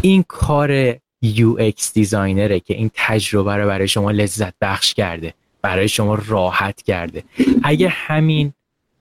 [0.00, 6.18] این کار UX دیزاینره که این تجربه رو برای شما لذت بخش کرده برای شما
[6.26, 7.24] راحت کرده.
[7.62, 8.52] اگه همین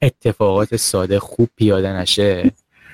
[0.01, 2.51] اتفاقات ساده خوب پیاده نشه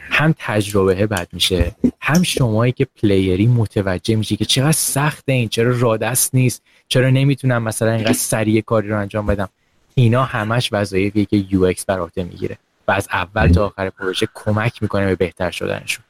[0.09, 5.79] هم تجربه بد میشه هم شمایی که پلیری متوجه میشه که چقدر سخته این چرا
[5.79, 9.49] رادست نیست چرا نمی‌تونم مثلا اینقدر سریع کاری رو انجام بدم.
[9.95, 14.27] اینا همش وظایفیه که یو اکس بر عهده می‌گیره و از اول تا آخر پروژه
[14.33, 16.05] کمک می‌کنه به بهتر شدنشون.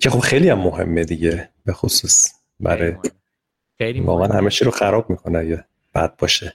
[0.00, 2.92] که خب خیلی هم مهمه دیگه به خصوص برای
[3.78, 5.64] خیلی واقعا همه رو خراب می‌کنه اگه
[5.94, 6.54] بد باشه.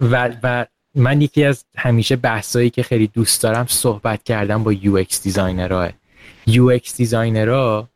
[0.00, 4.96] و, و من یکی از همیشه بحثایی که خیلی دوست دارم صحبت کردم با UX
[4.96, 5.88] designer ها.
[6.46, 7.88] UX designer ها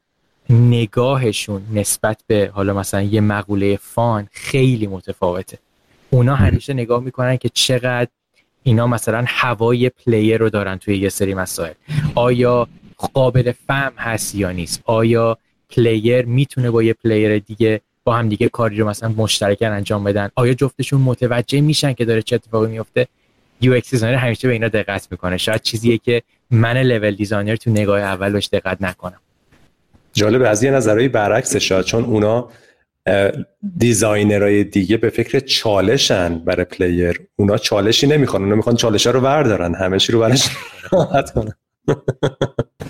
[0.50, 5.58] نگاهشون نسبت به حالا مثلا یه مقوله fun خیلی متفاوته.
[6.10, 8.10] اونا همیشه نگاه می‌کنن که چقدر
[8.62, 11.72] اینا مثلا هوای player رو دارن توی یه سری مسائل.
[12.14, 15.38] آیا قابل فهم هست یا نیست؟ آیا
[15.70, 17.80] player می‌تونه با یه player دیگه
[18.14, 20.28] هم دیگه کاری رو مثلا مشترکن انجام بدن.
[20.34, 23.06] آیا جفتشون متوجه میشن که داره چه اتفاقی میفته؟
[23.60, 25.36] UX designer همیشه به اینا دقت می‌کنه.
[25.36, 29.20] شاید چیزیه که من level designer تو نگاه اول بهش دقت نکنم.
[30.12, 32.48] جالب از یه نظرهای برعکس شاید چون اونا
[33.78, 39.20] designer های دیگه به فکر چالشن برای player اونا چالشی نمی‌خوان اونا می‌خوان چالش رو
[39.20, 39.74] بردارن.
[39.74, 40.48] همه چی رو برش
[40.92, 41.52] راحت کنن.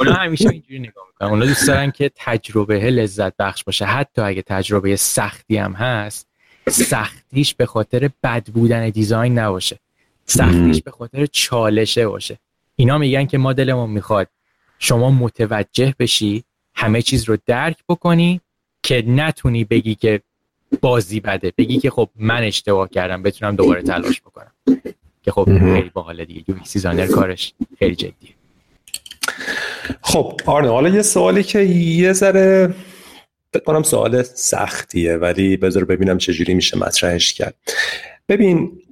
[0.01, 3.85] اونا همیشه اینجوری نگاه می‌کنن اونا دوست دارن که تجربه لذت بخش باشه.
[3.85, 6.29] حتی اگه تجربه سختی هم هست
[6.69, 9.79] سختیش به خاطر بد بودن دیزاین نباشه.
[10.27, 12.39] سختیش به خاطر چالشه باشه.
[12.77, 14.29] اینا میگن که ما دلمون می‌خواد
[14.79, 16.45] شما متوجه بشی
[16.75, 18.41] همه چیز رو درک بکنی
[18.83, 20.21] که نتونی بگی که
[20.81, 21.53] بازی بده.
[21.59, 24.53] بگی که خب من اشتباه کردم بتونم دوباره تلاش بکنم.
[25.23, 26.45] که خب خیلی باحاله دیگه.
[26.49, 28.38] یو دیزاینر کارش خیلی جدیه.
[30.03, 32.75] خب آرنه حالا یه سوالی که یه ذره
[33.55, 37.55] بکنم سوال سختیه ولی بذار ببینم چجوری میشه مطرحش کرد.
[38.29, 38.83] ببین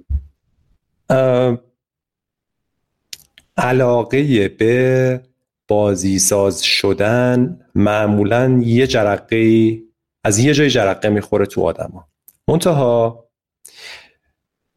[3.57, 5.21] علاقه به
[5.69, 9.79] بازی ساز شدن معمولا یه جرقه
[10.25, 12.09] از یه جای جرقه می‌خوره تو آدما
[12.49, 13.25] منتها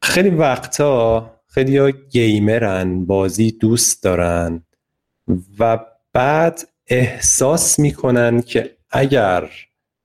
[0.01, 4.63] خیلی وقتا خیلی ها گیمرن بازی دوست دارن
[5.59, 5.79] و
[6.13, 9.49] بعد احساس می‌کنن که اگر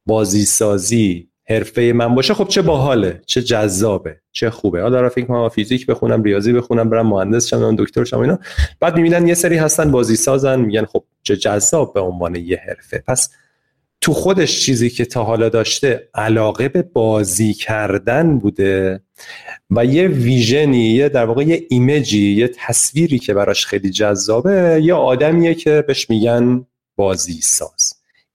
[0.06, 4.82] بازی سازی حرفه من باشه خب چه باحاله چه جذابه چه خوبه.
[4.82, 8.38] حالا دارم فکر کنم فیزیک بخونم ریاضی بخونم برم مهندس شم دکتر شم اینا.
[8.80, 13.04] بعد می‌بینن یه سری هستن بازی سازن میگن خب چه جذاب به عنوان یه حرفه.
[13.06, 13.30] پس
[14.04, 19.00] تو خودش چیزی که تا حالا داشته علاقه به بازی کردن بوده
[19.70, 24.94] و یه ویژنی یه در واقع یه ایمیجی یه تصویری که براش خیلی جذابه یه
[24.94, 27.94] آدمیه که بهش میگن بازی ساز.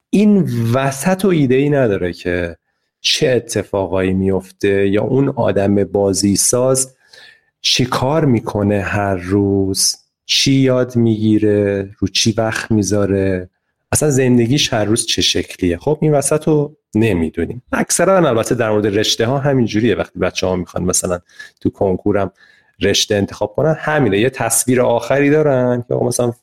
[0.09, 2.57] این وسط و ایده ای نداره که
[3.01, 6.95] چه اتفاقایی میفته یا اون آدم بازی ساز
[7.61, 9.95] چی کار می‌کنه هر روز
[10.26, 13.49] چی یاد می‌گیره رو چی وقت می‌ذاره.
[13.92, 17.64] اصلا زندگیش هر روز چه شکلیه؟ خب این وسط رو نمی‌دونیم.
[17.72, 21.20] اکثرا البته در مورد رشته ها همینجوریه وقتی بچه ها می‌خوان مثلا
[21.62, 22.32] تو کنکورم
[22.82, 24.20] رشته انتخاب کنن همینه.
[24.20, 26.34] یه تصویر آخری دارن که مثلا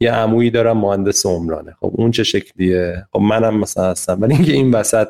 [0.00, 1.76] یه عمویی دارم مهندس عمرانه.
[1.80, 4.18] خب اون چه شکلیه؟ خب منم مثلا هستم.
[4.20, 5.08] ولی اینکه این وسط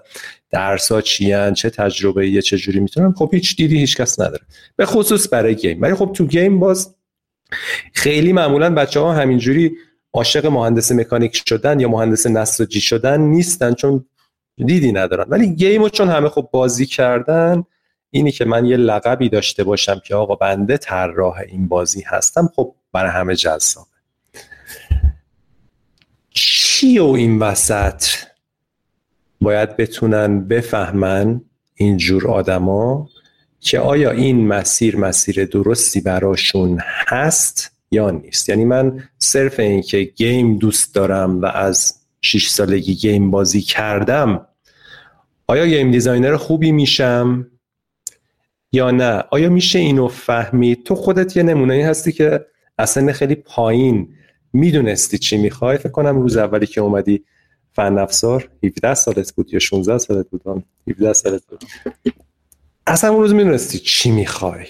[0.50, 4.42] درسا چیان چه تجربه یه چه جوری می‌تونم خب هیچ دیدی هیچ کس نداره.
[4.76, 5.82] به خصوص برای گیم.
[5.82, 6.94] ولی خب تو گیم باز
[7.92, 9.76] خیلی معمولا بچه ها همینجوری
[10.14, 14.04] عاشق مهندس مکانیک شدن یا مهندس نساجی شدن نیستن چون
[14.56, 15.24] دیدی ندارن.
[15.28, 17.64] ولی گیمو چون همه خب بازی کردن
[18.10, 22.74] اینی که من یه لقبی داشته باشم که آقا بنده طراح این بازی هستم خب
[22.92, 23.86] برای همه جذابه.
[26.30, 28.04] چی و این وسط
[29.40, 31.40] باید بتونن بفهمن
[31.74, 33.08] اینجور آدما
[33.60, 38.48] که آیا این مسیر مسیر درستی براشون هست یا نیست.
[38.48, 44.46] یعنی من صرف این که game دوست دارم و از 6 سالگی game بازی کردم
[45.46, 47.46] آیا game designer خوبی میشم؟
[48.72, 52.46] یا نه؟ آیا میشه اینو فهمید؟ تو خودت یه نمونه هستی که
[52.78, 54.14] اصلا خیلی پایین
[54.52, 55.78] می‌دونستی چی می‌خوای.
[55.78, 57.24] فکر کنم روز اولی که اومدی
[57.72, 61.64] فن افزار 17 سالت بود یا 16 سالت بود؟ 17 سالت بود.
[62.86, 64.66] اصلا اون روز می‌دونستی چی می‌خوای.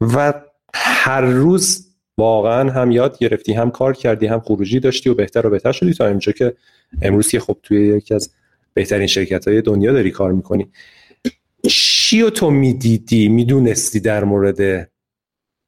[0.00, 0.34] و
[0.74, 5.50] هر روز واقعا هم یاد گرفتی هم کار کردی هم خروجی داشتی و بهتر و
[5.50, 6.56] بهتر شدی تا اینجا که
[7.02, 8.34] امروز که خب توی یکی از
[8.74, 10.70] بهترین شرکت های دنیا داری کار می‌کنی.
[11.68, 14.90] چی تو می‌دیدی؟ می‌دونستی در مورد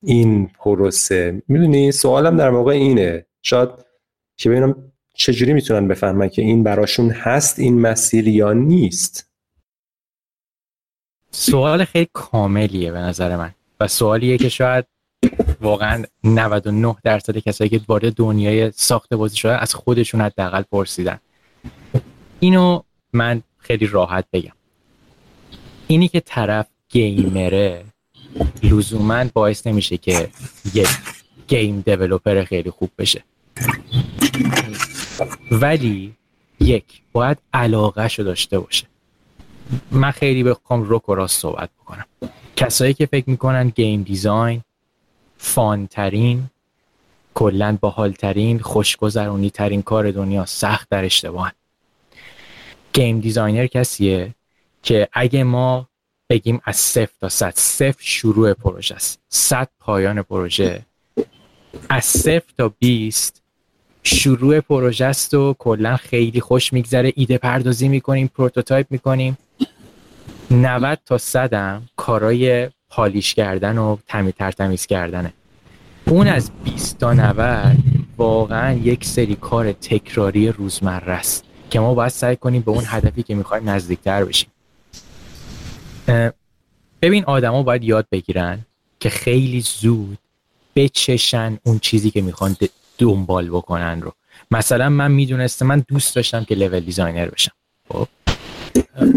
[0.03, 3.27] این پروسه؟ می‌دونی؟ سوالم در واقع اینه.
[3.43, 3.69] شاید
[4.37, 9.31] که ببینم چجوری می‌تونن بفهمن که این براشون هست این مسیر یا نیست.
[11.31, 14.85] سوال خیلی کاملیه به نظر من و سوالیه که شاید
[15.61, 21.19] واقعا 99 درصد کسایی که وارد دنیای ساخت بازی شده از خودشون حداقل پرسیدن.
[22.41, 24.53] اینو من خیلی راحت بگم.
[25.87, 27.85] اینی که طرف گیمره
[28.63, 30.29] لزوما باعث نمیشه که
[30.75, 30.89] یک
[31.49, 33.25] گیم دیولوپر خیلی خوب بشه.
[35.51, 36.15] ولی
[36.61, 38.87] یک باید علاقه شو داشته باشه.
[39.91, 42.07] من خیلی بخوام روک و راست صحبت بکنم.
[42.57, 44.63] کسایی که فکر می‌کنن game design
[45.45, 46.51] fun ترین
[47.35, 50.47] کلا باحالترین خوشگذرونی ترین کار دنیا.
[50.47, 51.53] سخت در اشتباهن
[52.93, 54.35] game designer کسیه
[54.83, 55.89] که اگه ما
[56.31, 59.21] بگیم از صفر تا صد صفر شروع پروژه است.
[59.29, 60.83] صد پایان پروژه.
[61.89, 63.43] از صفر تا 20
[64.03, 67.13] شروع پروژه است و کلا خیلی خوش میگذره.
[67.17, 69.39] ایده پردازی می‌کنیم prototype می‌کنیم.
[70.51, 75.33] 90 تا 100 هم کارای polish کردن و تمیز تمیز کردنه.
[76.07, 77.77] اون از 20 تا 90
[78.17, 83.23] واقعا یک سری کار تکراری روزمره است که ما باید سعی کنیم به اون هدفی
[83.23, 84.51] که می‌خوایم نزدیکتر بشیم.
[87.03, 88.67] ببین آدما باید یاد بگیرن
[89.01, 90.19] که خیلی زود
[90.77, 92.57] بچشن اون چیزی که می‌خوان
[92.99, 94.13] دنبال بکنن رو.
[94.51, 97.53] مثلا من می‌دونستم من دوست داشتم که لول دیزاینر بشم.
[97.89, 98.09] خب؟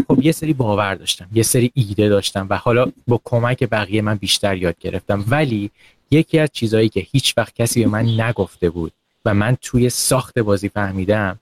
[0.08, 4.14] خب یه سری باور داشتم یه سری ایده داشتم و حالا با کمک بقیه من
[4.14, 5.24] بیشتر یاد گرفتم.
[5.28, 5.70] ولی
[6.10, 8.92] یکی از چیزهایی که هیچ وقت کسی به من نگفته بود
[9.24, 11.38] و من توی ساخت بازی فهمیدم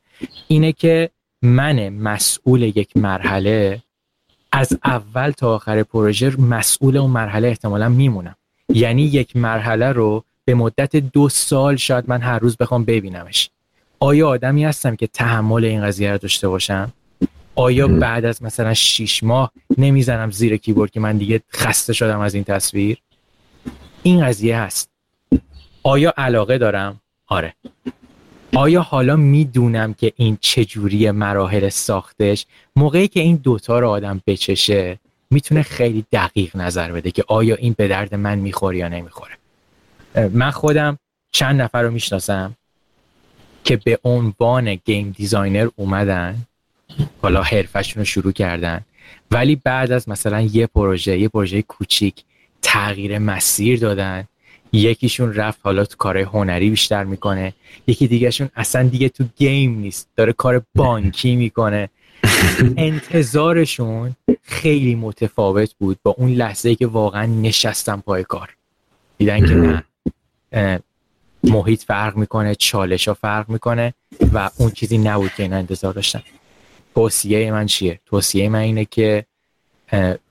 [0.49, 1.11] اینه که
[1.43, 3.83] من مسئول یک مرحله
[4.53, 8.37] از اول تا آخر پروژه مسئول اون مرحله احتمالا میمونم.
[8.69, 13.51] یعنی یک مرحله رو به مدت دو سال شاید من هر روز بخوام ببینمش.
[14.01, 16.93] آیا آدمی هستم که تحمل این قضیه رو داشته باشم؟
[17.57, 22.35] آیا بعد از مثلا شیش ماه نمی‌زنم زیر کیبورد که من دیگه خسته شدم از
[22.35, 22.99] این تصویر؟
[24.03, 24.91] این قضیه هست.
[25.83, 27.55] آیا علاقه دارم؟ آره.
[28.55, 32.47] آیا حالا می‌دونم که این چجوری مراحل ساختش
[32.77, 34.99] موقعی که این دوتا رو آدم بچشه
[35.31, 39.35] می‌تونه خیلی دقیق نظر بده که آیا این به درد من می‌خوره یا نمی‌خوره؟
[40.33, 40.99] من خودم
[41.33, 42.57] چند نفر رو می‌شناسم
[43.65, 46.37] که به عنوان game designer اومدن.
[47.23, 48.81] حالا حرفه‌شون رو شروع کردن.
[49.31, 52.25] ولی بعد از مثلا یه پروژه یه پروژه کوچیک
[52.63, 54.25] تغییر مسیر دادن.
[54.73, 57.53] یکیشون رفت حالا تو کار هنری بیشتر می‌کنه.
[57.87, 60.09] یکی دیگهشون اصلا دیگه تو گیم نیست.
[60.17, 61.91] داره کار بانکی می‌کنه.
[62.77, 68.57] انتظارشون خیلی متفاوت بود با اون لحظه که واقعا نشستم پای کار.
[69.19, 69.83] دیدن که
[70.53, 70.81] نه.
[71.45, 73.95] محیط فرق می‌کنه چالش ها فرق می‌کنه
[74.33, 76.23] و اون چیزی نبود که اینا انتظار داشتن.
[76.97, 79.25] توصیه من چیه؟ توصیه من اینه که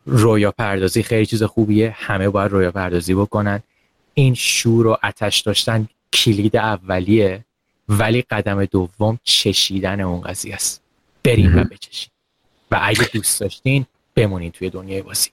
[0.06, 1.96] رویا پردازی خیلی چیز خوبیه.
[1.96, 3.64] همه باید رویا پردازی بکنن.
[4.14, 7.46] این شور و اتش داشتن کلید اولیه
[7.90, 10.82] ولی قدم دوم چشیدن اون قضیه است.
[11.24, 12.10] بریم و بچشین
[12.72, 13.86] و اگه دوست داشتین
[14.16, 15.30] بمونین توی دنیای بازی.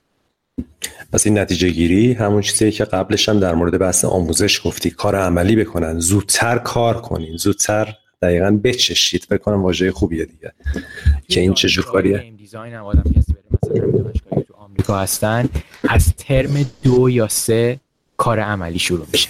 [1.12, 4.90] پس این نتیجه گیری همون چیزی که قبلش هم در مورد بحث آموزش گفتی.
[4.90, 5.98] کار عملی بکنن.
[5.98, 7.36] زودتر کار کنین.
[7.36, 10.52] زودتر دقیقا بچشید بکنم واژه خوبیه دیگه.
[11.28, 15.48] که این چه جور کاریه؟ دیزاین هم آدم کسی بره مثلا تو آمریکا هستن
[15.88, 17.80] از ترم دو یا سه
[18.16, 19.28] کار عملی شروع میشه.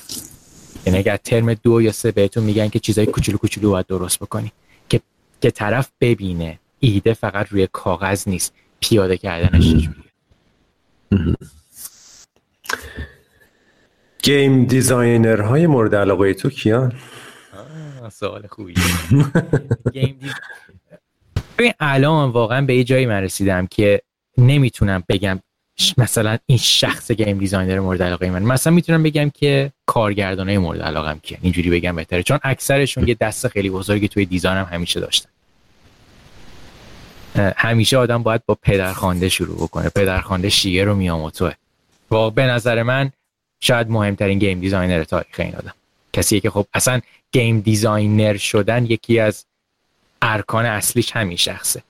[0.86, 4.53] یعنی اگر ترم دو یا سه بهتون میگن که چیزای کوچولو کوچولو باید درست بکنی
[4.88, 5.01] که
[5.40, 10.12] که طرف ببینه ایده فقط روی کاغذ نیست پیاده کردنش چجوریه
[14.22, 16.93] game designer های مورد علاقه تو کیان؟
[18.11, 18.74] سوال خوبی.
[19.92, 20.20] game
[21.80, 24.03] الان واقعا به یه جایی من رسیدم که
[24.38, 25.40] نمی‌تونم بگم
[25.98, 28.42] مثلا این شخص game designer مورد علاقه من.
[28.42, 31.38] مثلا می‌تونم بگم که کارگردانای مورد علاقم کیه.
[31.42, 32.22] اینجوری بگم بهتره.
[32.22, 35.28] چون اکثرشون یه دست خیلی بزرگی توی design هم همیشه داشتن.
[37.57, 39.88] همیشه آدم باید با پدرخوانده شروع بکنه.
[39.88, 41.53] پدرخوانده شیگرو میاموتوه.
[42.11, 43.12] و به نظر من
[43.61, 45.74] شاید مهمترین game designer تاریخ این آدم.
[46.12, 47.00] کسی که خب اصلا
[47.32, 49.44] game designer شدن یکی از
[50.22, 51.82] ارکان اصلیش همین شخصه.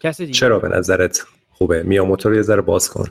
[0.00, 1.22] کسی چرا به نظرت
[1.52, 3.08] خوبه؟ میاموتو رو یه ذره باز کن.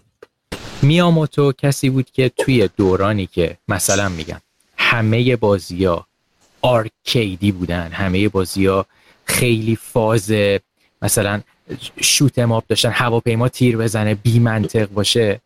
[0.81, 4.41] میاموتو کسی بود که توی دورانی که مثلا میگم
[4.77, 6.07] همه بازی ها
[6.61, 8.85] arcade ی بودن همه بازی ها
[9.25, 10.33] خیلی فاز
[11.01, 11.41] مثلا
[12.01, 15.41] shoot 'em up داشتن هواپیما تیر بزنه بی منطق باشه.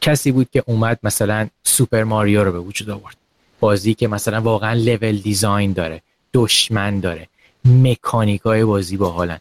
[0.00, 3.16] کسی بود که اومد مثلا Super Mario رو به وجود آورد.
[3.60, 6.02] بازی که مثلا واقعا level design داره
[6.34, 7.28] دشمن داره
[7.64, 9.40] مکانیک های بازی باحالن.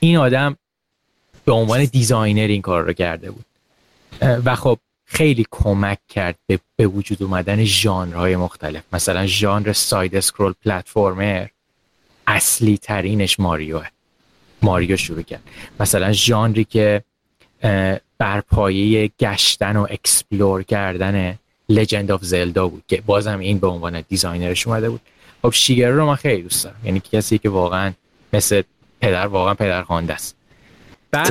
[0.00, 0.56] این آدم
[1.44, 3.44] به عنوان designer این کار رو کرده بود.
[4.20, 8.82] و خب خیلی کمک کرد به, به وجود اومدن ژانرهای مختلف.
[8.92, 11.46] مثلا ژانر side-scroll platformer
[12.26, 13.86] اصلی ترینش Mario
[14.62, 15.42] ه Mario شروع کرد.
[15.80, 17.02] مثلا ژانری که
[18.18, 21.38] بر پایه گشتن و explore کردن
[21.68, 25.00] Legend of Zelda بود که بازم این به عنوان designer ش اومده بود.
[25.42, 26.76] خب شیگرو رو من خیلی دوست دارم.
[26.84, 27.92] یعنی کسی که واقعا
[28.32, 28.62] مثل
[29.00, 30.36] پدر واقعا پدر خوانده است.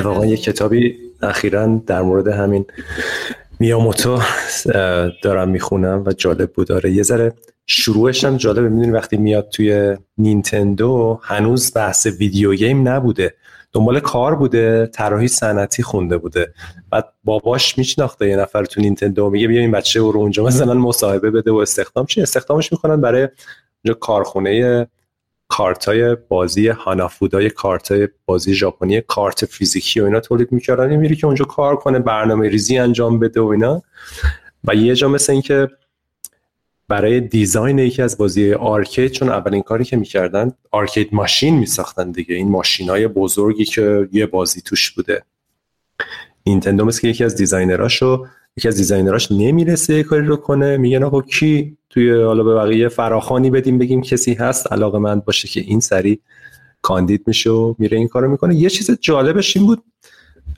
[0.03, 2.65] واقعا یه کتابی اخیرا در مورد همین
[3.59, 4.21] میاموتو
[5.23, 6.67] دارم می‌خونم و جالب بود.
[6.67, 7.33] داره یه ذره
[7.67, 8.69] شروعش هم جالبه.
[8.69, 13.33] می‌دونی وقتی میاد توی نینتندو هنوز بحث video game نبوده.
[13.77, 16.53] دنبال کار بوده طراحی صنعتی خونده بوده.
[16.89, 21.31] بعد باباش میشناخته یه نفر تو نینتندو میگه بیا این بچه رو اونجا مثلا مصاحبه
[21.31, 24.87] بده و استخدام چی استخدامش می‌کنن برای اونجا کارخونه
[25.47, 30.95] کارتای بازی هانافودای کارتای بازی ژاپنی کارت فیزیکی و اینا تولید می‌کردن.
[30.95, 33.81] میری که اونجا کار کنه برنامه ریزی انجام بده و اینا.
[34.63, 35.67] و یه جا مثل اینکه
[36.89, 42.35] برای design یکی از بازی arcade چون اولین کاری که می‌کردن arcade machine میساختن دیگه.
[42.35, 45.23] این ماشین های بزرگی که یه بازی توش بوده.
[46.45, 48.25] نینتندو مثل که یکی از designer اشو
[48.57, 50.77] یکی از designer اش نمی‌رسه یه کاری رو کنه.
[50.77, 55.59] میگن آقا کی توی حالا به بقیه فراخوانی بدیم بگیم کسی هست علاقه‌مند باشه که
[55.59, 56.19] این سری
[56.81, 58.55] کاندید میشه و میره این کارو می‌کنه.
[58.55, 59.83] یه چیز جالبش این بود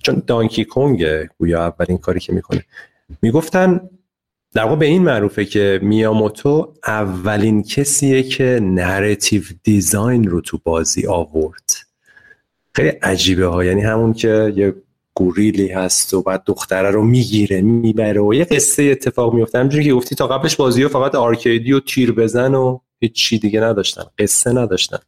[0.04, 2.66] چون Donkey Kong ه گویا اولین کاری که می‌کنه.
[3.22, 3.82] می‌گفتن
[4.54, 11.08] در واقع به این معروفه که میاموتو اولین کسیه که narrative design رو تو بازی
[11.08, 11.72] آورد.
[12.76, 13.64] خیلی عجیبه ها.
[13.64, 14.76] یعنی همون که یه
[15.14, 19.60] گوریلی هست و بعد دختره رو می‌گیره می‌بره و یه قصه اتفاق میفته.
[19.60, 23.40] همجوری که گفتی تا قبلش بازی ها فقط آرکیدی و تیر بزن و هیچ چی
[23.40, 24.04] دیگه نداشتن.
[24.18, 25.00] قصه نداشتن.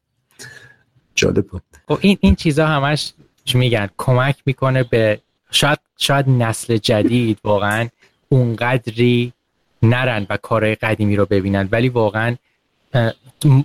[1.16, 1.62] جالب بود.
[1.90, 3.14] و خب این این چیزا همش
[3.54, 5.20] میگن؟ کمک می‌کنه به
[5.52, 7.88] شاید شاید نسل جدید واقعا
[8.32, 9.34] اونقدری
[9.84, 11.70] نرن و کارهای قدیمی رو ببینن.
[11.72, 12.36] ولی واقعا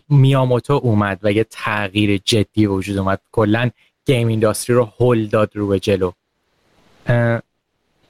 [0.08, 3.20] میاموتو اومد و یه تغییر جدی وجود اومد.
[3.32, 3.70] کلا
[4.06, 6.12] game industry رو هل داد رو به جلو.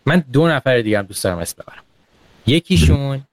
[0.06, 1.82] من دو نفر دیگه هم دوست دارم اسم ببرم.
[2.46, 3.24] یکیشون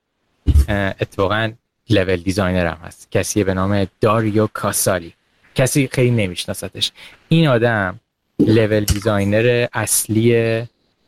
[0.69, 1.51] اتفاقا
[1.89, 3.11] level designer هم هست.
[3.11, 5.13] کسی به نام داریو کاسالی.
[5.55, 6.91] کسی خیلی نمیشناستش
[7.29, 7.99] این آدم
[8.39, 10.63] level designer اصلی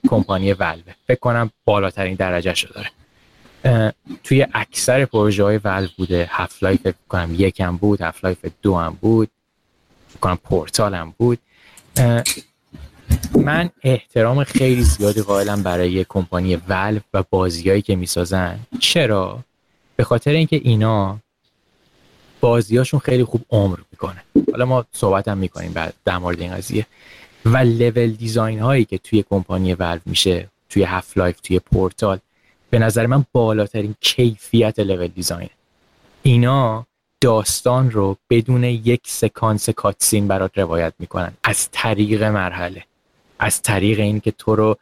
[0.07, 0.93] کمپانی ولوه.
[1.07, 2.89] فکر کنم بالاترین درجه شو داره.
[4.23, 6.27] توی اکثر پروژه های Valve بوده.
[6.31, 9.29] Half-Life فکر کنم یک هم بود Half-Life دو هم بود.
[10.09, 11.39] فکر کنم پورتال هم بود.
[13.35, 18.59] من احترام خیلی زیادی قائلم برای کمپانی ولو و بازیایی که می‌سازن.
[18.79, 19.39] چرا؟
[19.95, 21.19] به خاطر اینکه اینا
[22.41, 24.23] بازیاشون خیلی خوب عمر می‌کنه.
[24.51, 26.85] حالا ما صحبت هم می‌کنیم بعد در مورد این قضیه.
[27.45, 32.19] و level design هایی که توی کمپانی ولو میشه توی Half-Life توی پورتال
[32.69, 35.49] به نظر من بالاترین کیفیت لول دیزاین
[36.23, 36.85] اینا
[37.21, 41.33] داستان رو بدون یک سکانس کاتسین برات روایت می‌کنن.
[41.43, 42.83] از طریق مرحله.
[43.39, 44.77] از طریق این که تو رو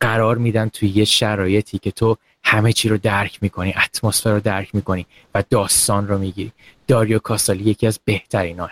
[0.00, 4.74] قرار میدن توی یه شرایطی که تو همه چی رو درک می‌کنی اتمسفر رو درک
[4.74, 6.52] می‌کنی و داستان رو می‌گیری.
[6.86, 8.70] داریو کاسالی یکی از بهترین ها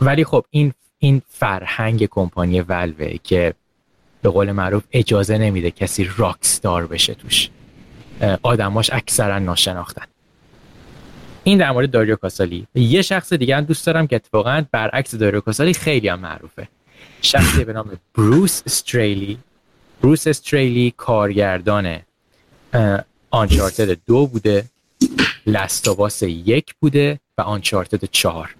[0.00, 0.72] ولی خب این
[1.04, 3.54] این فرهنگ کمپانی ولوه که
[4.22, 7.50] به قول معروف اجازه نمیده کسی راکستار بشه توش.
[8.42, 10.06] آدماش اکثرا ناشناختن.
[11.44, 12.66] این در مورد داریو کاسالی.
[12.74, 16.68] یه شخص دیگه هم دوست دارم که اتفاقا برعکس داریو کاسالی خیلی هم معروفه.
[17.22, 19.38] شخصی به نام بروس استریلی
[20.02, 21.98] بروس استریلی کارگردان
[23.30, 24.64] آنچارتد دو بوده
[25.46, 28.54] لستاواس یک بوده و آنچارتد چهار.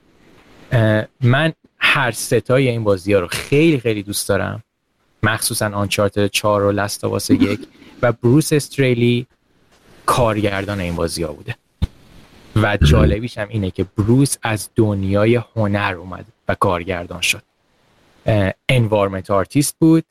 [1.21, 1.53] من
[1.95, 4.63] هر سه تای این بازی ها رو خیلی خیلی دوست دارم.
[5.23, 7.61] مخصوصا Uncharted 4 و Last یک
[8.03, 9.27] و Bruce Straley
[10.07, 11.57] کارگردان این بازی ها بوده.
[12.57, 17.43] و جالبیش هم اینه که Bruce از دنیای هنر اومد و کارگردان شد.
[18.69, 20.05] environment artist بود.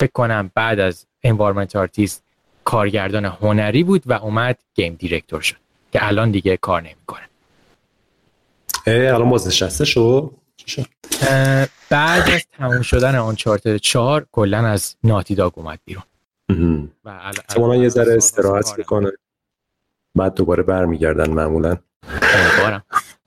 [0.00, 2.22] فکر کنم بعد از environment artist
[2.64, 5.56] کارگردان هنری بود و اومد game director شد.
[5.92, 7.28] که الان دیگه کار نمی‌کنه.
[8.86, 10.30] الان بازنشسته شد؟
[11.90, 16.02] بعد از تموم شدن آن چارت چهار کلا از ناتی داگ اومد بیرون.
[17.04, 19.10] و یه ذره استراحت می‌کنه.
[20.14, 21.76] بعد دوباره برمیگردن معمولا.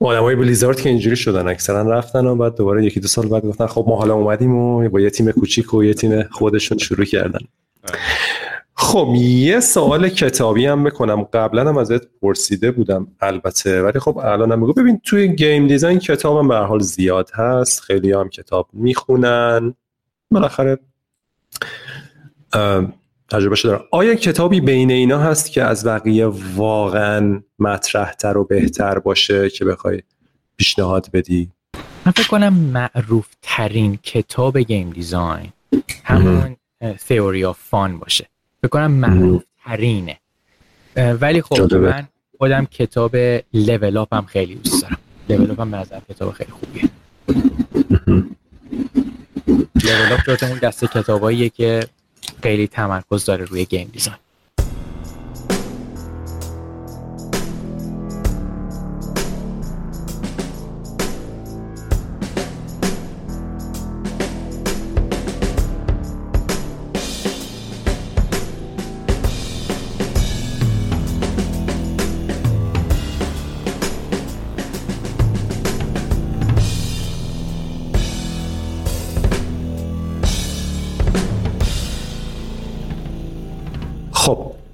[0.00, 3.46] آدم های بلیزارد که اینجوری شدن اکثرا رفتن و بعد دوباره یکی دو سال بعد
[3.46, 7.04] گفتن خب ما حالا اومدیم و با یه تیم کوچیک و یه تیم خودشون شروع
[7.04, 7.40] کردن.
[8.82, 11.22] خب یه سوال کتابی هم بکنم.
[11.22, 13.82] قبلا هم ازت پرسیده بودم البته.
[13.82, 17.80] ولی خب الان هم بگو ببین توی گیم دیزاین کتاب هم حال زیاد هست.
[17.80, 19.74] خیلی هم کتاب می‌خونن.
[20.30, 20.78] بالاخره
[23.30, 23.80] تجربه شده.
[23.90, 26.26] آیا کتابی بین اینا هست که از بقیه
[26.56, 30.02] واقعا مطرحتر و بهتر باشه که بخوای
[30.56, 31.50] پیشنهاد بدی؟
[32.06, 35.52] من فکر کنم معروف ترین کتاب گیم دیزاین
[36.04, 36.56] همون
[37.08, 38.31] Theory of Fun باشه.
[38.62, 40.18] فکر کنم معروف ترینه
[40.96, 42.08] ولی خب من
[42.38, 43.16] خودم کتاب
[43.54, 44.98] Level Up هم خیلی دوست دارم.
[45.28, 46.90] Level Up هم یه کتاب خیلی خوبیه.
[49.84, 51.86] Level Up اون دسته کتاباییه که
[52.42, 54.16] خیلی تمرکز داره روی game design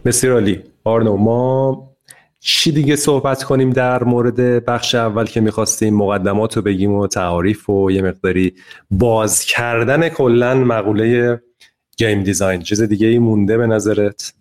[0.09, 0.63] بسیار عالی.
[0.85, 1.91] آرنو ما
[2.41, 7.71] چی دیگه صحبت کنیم در مورد بخش اول که می‌خواستیم مقدمات رو بگیم و تعاریف
[7.71, 8.55] و یه مقداری
[8.91, 11.41] باز کردن کلا مقوله
[11.97, 12.63] game design.
[12.63, 14.35] چیز دیگه ای مونده به نظرت؟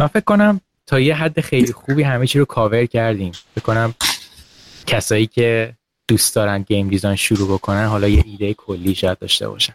[0.00, 3.32] من فکر کنم تا یه حد خیلی خوبی همه چی رو کاور کردیم.
[3.54, 3.94] فکر کنم
[4.86, 5.72] کسایی که
[6.08, 9.74] دوست دارن game design شروع بکنن حالا یه ایده کلی شاید داشته باشن.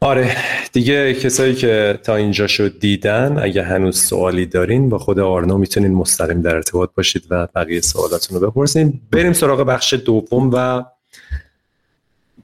[0.00, 0.36] آره
[0.72, 5.94] دیگه کسایی که تا اینجا شد دیدن اگه هنوز سوالی دارین با خود آرنو می‌تونین
[5.94, 9.00] مستقیم در ارتباط باشید و بقیه سوالاتون رو بپرسین.
[9.12, 10.84] بریم سراغ بخش دوم و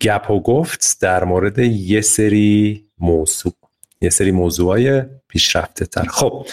[0.01, 3.53] گپ و گفت در مورد یه سری موضوع
[4.01, 6.47] یه سری موضوعای پیشرفته تر خب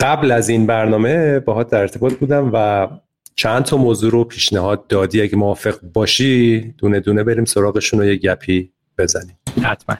[0.00, 2.88] قبل از این برنامه باهات در ارتباط بودم و
[3.34, 5.22] چند تا موضوع رو پیشنهاد دادی.
[5.22, 8.70] اگه موافق باشی دونه دونه بریم سراغشون و یه گپی
[9.02, 9.96] بزنیم حتما.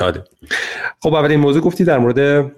[0.00, 0.24] آره.
[1.00, 2.52] خب اول این موضوع گفتی در مورد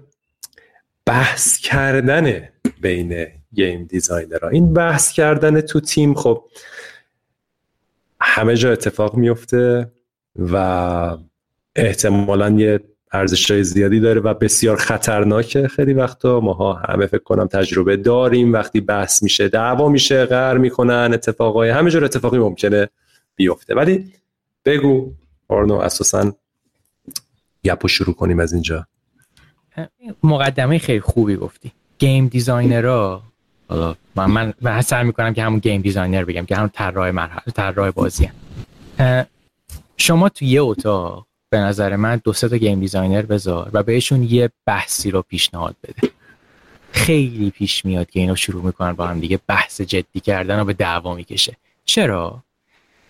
[1.07, 2.48] بحث کردن
[2.80, 4.48] بین گیم دیزاینرها.
[4.48, 6.44] این بحث کردن تو تیم خب
[8.20, 9.90] همه جا اتفاق میفته
[10.38, 11.16] و
[11.76, 12.80] احتمالا یه
[13.12, 16.40] ارزش های زیادی داره و بسیار خطرناکه خیلی وقتا.
[16.40, 21.90] ماها همه فکر کنم تجربه داریم وقتی بحث میشه دعوا میشه غر می‌کنن اتفاقای همه
[21.90, 22.88] جور اتفاقی ممکنه
[23.36, 23.74] بیفته.
[23.74, 24.12] ولی
[24.64, 25.12] بگو
[25.51, 26.32] آرنو اساسا
[27.64, 28.86] گپو شروع کنیم از اینجا.
[30.22, 31.72] مقدمه خیلی خوبی گفتی.
[31.98, 33.22] game designer ها
[33.68, 37.90] حالا من من سعی می‌کنم که همون game designer بگم که همون طراح مرحله طراح
[37.90, 38.30] بازی
[38.98, 39.26] هم.
[39.96, 44.22] شما تو یه اتاق به نظر من دو سه تا game designer بذار و بهشون
[44.22, 46.12] یه بحثی رو پیشنهاد بده.
[46.92, 50.72] خیلی پیش میاد که اینا شروع می‌کنن با هم دیگه بحث جدی کردن و به
[50.72, 51.57] دعوا می‌کشه.
[51.84, 52.42] چرا؟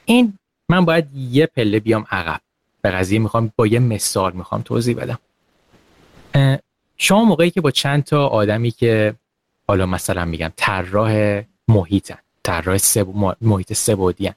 [0.04, 0.38] این
[0.70, 2.40] من باید یه پله بیام عقب.
[2.82, 5.18] به قضیه می‌خوام با یه مثال می‌خوام توضیح بدم.
[6.96, 9.14] شما موقعی که با چند تا آدمی که
[9.68, 12.78] حالا مثلا میگم طراح محیطن طراح
[13.40, 14.30] محیط سبودی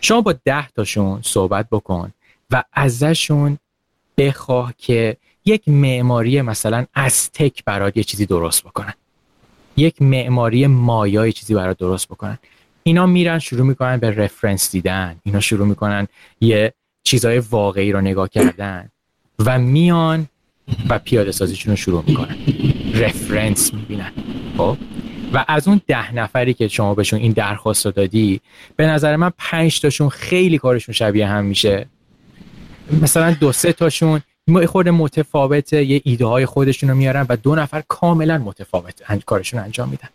[0.00, 2.12] شما با ده تاشون صحبت بکن
[2.50, 3.58] و ازشون
[4.18, 6.86] بخواه که یک معماری مثلا
[7.32, 8.94] تک برات یه چیزی درست بکنن.
[9.76, 12.38] یک معماری مایا چیزی برات درست بکنن.
[12.82, 15.16] اینا میرن شروع می‌کنن به رفرنس دیدن.
[15.22, 16.08] اینا شروع می‌کنن
[16.40, 16.72] یه
[17.02, 18.88] چیزهای واقعی رو نگاه کردن
[19.38, 20.26] و میان
[20.88, 22.36] و پیاده سازیشون رو شروع می‌کنن.
[22.94, 24.12] رفرنس می‌بینن.
[24.56, 24.76] خب؟
[25.32, 28.40] و از اون ده نفری که شما بهشون این درخواست رو دادی
[28.76, 31.86] به نظر من پنج تاشون خیلی کارشون شبیه هم میشه.
[33.02, 34.20] مثلا دو سه تاشون
[34.66, 39.88] خود متفاوته یه ایده های خودشون رو میارن و دو نفر کاملا متفاوت کارشون انجام
[39.88, 40.08] میدن.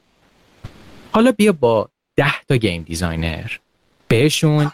[1.12, 3.52] حالا بیا با ده تا game designer
[4.08, 4.72] بهشون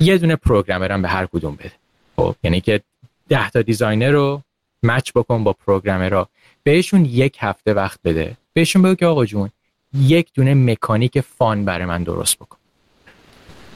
[0.00, 1.72] یه دونه programmer هم به هر کدوم بده.
[2.16, 2.80] خب یعنی که
[3.28, 4.42] ده تا designer رو
[4.82, 6.28] match بکن با programmer ها.
[6.62, 8.36] بهشون یک هفته وقت بده.
[8.52, 9.50] بهشون بگو که آقا جون
[9.94, 12.56] یک دونه مکانیک fun برای من درست بکن.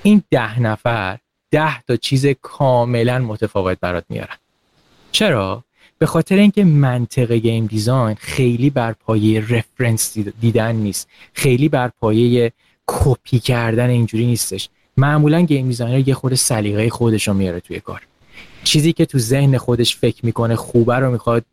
[0.03, 1.19] این ده نفر
[1.51, 4.37] ده تا چیز کاملا متفاوت برات میارن.
[5.12, 5.65] چرا؟
[5.99, 11.09] به خاطر اینکه منطق game design خیلی بر پایه reference دیدن نیست.
[11.32, 12.53] خیلی بر پایه
[12.86, 14.68] کپی کردن اینجوری نیستش.
[14.97, 18.03] معمولا game designer یه خود سلیقه خودش رو میاره توی کار.
[18.64, 21.45] چیزی که تو ذهن خودش فکر می‌کنه خوبه رو می‌خواد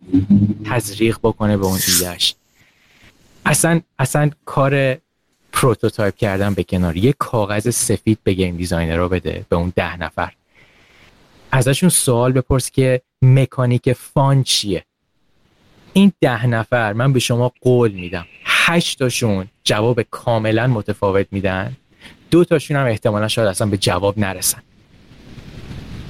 [0.66, 2.36] تزریق بکنه به اون ایدهش
[3.46, 4.98] اصلا اصلا کار
[5.54, 6.98] prototype کردن به کنار.
[6.98, 10.32] یه کاغذ سفید به game designer رو بده به اون ده نفر.
[11.52, 14.86] ازشون سوال بپرس که مکانیک fun چیه؟
[15.94, 18.26] این ده نفر من به شما قول میدم.
[18.46, 21.78] هشت تاشون جواب کاملا متفاوت میدن.
[22.32, 24.62] دو تاشون هم احتمالا شاید اصلا به جواب نرسن.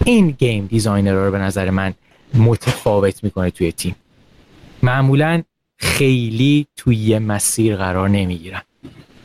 [0.06, 1.94] این game designer رو به نظر من
[2.34, 3.96] متفاوت می‌کنه توی تیم.
[4.84, 5.44] معمولا
[5.78, 8.62] خیلی توی مسیر قرار نمی‌گیرن.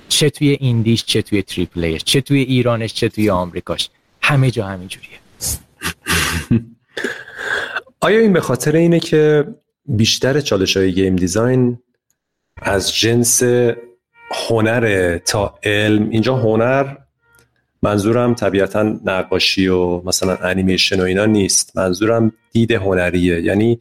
[0.09, 3.91] چه توی indie ش چه توی triple-A ش چه توی ایرانش چه توی آمریکاش.
[4.23, 5.19] همه جا همینجوریه.
[8.01, 9.45] آیا این به خاطر اینه که
[9.89, 11.79] بیشتر چالش های game design
[12.63, 13.43] از جنس
[14.49, 16.97] هنر تا علم اینجا هنر
[17.83, 23.41] منظورم طبیعتا نقاشی و مثلا انیمیشن و اینا نیست منظورم دید هنریه.
[23.41, 23.81] یعنی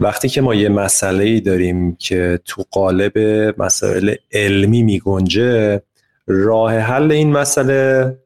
[0.00, 3.18] وقتی که ما یه مسئله ای داریم که تو قالب
[3.58, 5.82] مسائل علمی می گنجه
[6.26, 8.18] راه حل این مسئله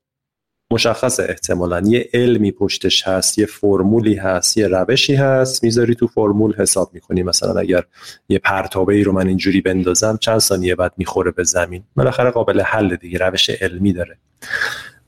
[0.70, 5.64] مشخص احتمالا یه علمی پشتش هست یه فرمولی هست یه روشی هست.
[5.64, 7.22] می‌ذاری تو فرمول حساب می‌کنی.
[7.22, 7.84] مثلا اگر
[8.28, 11.84] یه پرتابه ای رو من اینجوری بندازم چند ثانیه بعد می‌خوره به زمین.
[11.96, 14.18] بالاخره قابل حل دیگه روش علمی داره.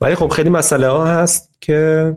[0.01, 2.17] ولی خب خیلی مسئله ها هست که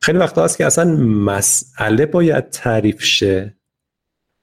[0.00, 3.54] خیلی وقتا هست که اصلا مسئله باید تعریف شه.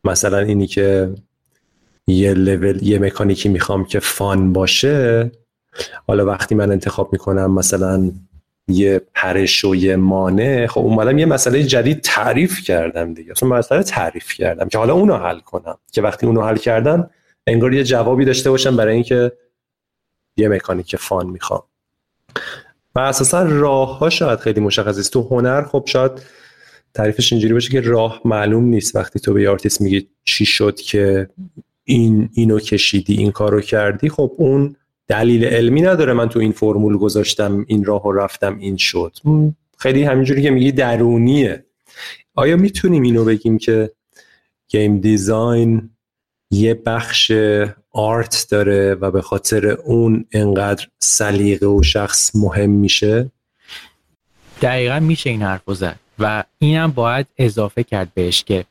[0.04, 1.16] مثلا اینی که
[2.12, 5.32] یه لول یه مکانیکی می‌خوام که فان باشه.
[6.08, 8.12] حالا وقتی من انتخاب می‌کنم مثلا
[8.68, 13.32] یه پرش و یه مانع خب اومدم یه مسئله جدید تعریف کردم دیگه.
[13.32, 15.78] اصلا مسئله تعریف کردم که حالا اونو حل کنم.
[15.92, 17.10] که وقتی اونو حل کردم
[17.48, 19.32] انگار یه جوابی داشته باشم برای اینکه
[20.38, 21.64] یه مکانیک fun می‌خوام.
[22.96, 26.12] و اساسا راه ها شاید خیلی مشخص است تو هنر خب شاید
[26.94, 28.96] تعریفش اینجوری باشه که راه معلوم نیست.
[28.96, 31.30] وقتی تو به آرتیست میگی چی شد که
[31.92, 34.76] این اینو کشیدی این کارو کردی خب اون
[35.08, 39.18] دلیل علمی نداره من تو این فرمول گذاشتم این راهو رفتم این شد.
[39.78, 41.66] خیلی همینجوری که میگی درونیه.
[42.36, 43.92] آیا می‌تونیم اینو بگیم که
[44.68, 45.90] گیم دیزاین
[46.52, 47.32] یه بخش
[47.92, 53.32] آرت داره و به خاطر اون انقدر سلیقه و شخص مهم میشه؟
[54.62, 58.66] دقیقا میشه این حرف زد و اینم باید اضافه کرد بهش که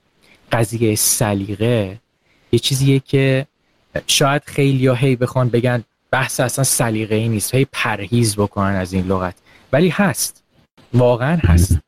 [0.53, 1.99] قضیه سلیقه
[2.53, 3.47] یه چیزیه که
[4.07, 8.93] شاید خیلی یا هی بخوان بگن بحث اصلا سلیقه ای نیست هی پرهیز بکنن از
[8.93, 9.35] این لغت.
[9.73, 10.43] ولی هست.
[10.95, 11.79] واقعا هست.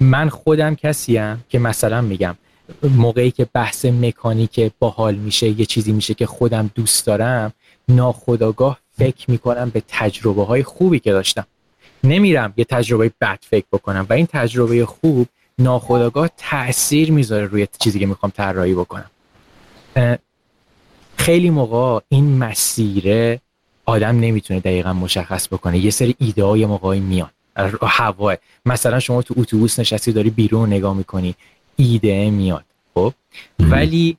[0.00, 2.36] من خودم کسیم که مثلا میگم
[2.82, 7.52] موقعی که بحث مکانیک باحال میشه یه چیزی میشه که خودم دوست دارم
[7.88, 11.46] ناخداگاه فکر می‌کنم به تجربه های خوبی که داشتم.
[12.04, 15.28] نمیرم یه تجربه بد فکر بکنم و این تجربه خوب
[15.60, 19.10] ناخودآگاه تاثیر می‌ذاره روی چیزی که می‌خوام طراحی بکنم.
[21.16, 23.40] خیلی موقع این مسیره
[23.86, 25.78] آدم نمی‌تونه دقیقا مشخص بکنه.
[25.78, 27.30] یه سری ایده های موقعی میان.
[27.82, 28.36] هواه.
[28.66, 31.34] مثلا شما تو اتوبوس نشستی داری بیرون نگاه می‌کنی
[31.76, 32.64] ایده میاد
[32.94, 33.12] خب؟
[33.60, 34.16] ولی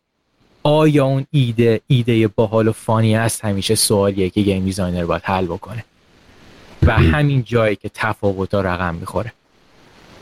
[0.64, 5.22] آیا اون ایده ایده باحال و fun ی است همیشه سوالیه که game designer باید
[5.26, 5.86] حل بکنه.
[6.84, 9.34] و همین جایی که تفاوت رقم می‌خوره.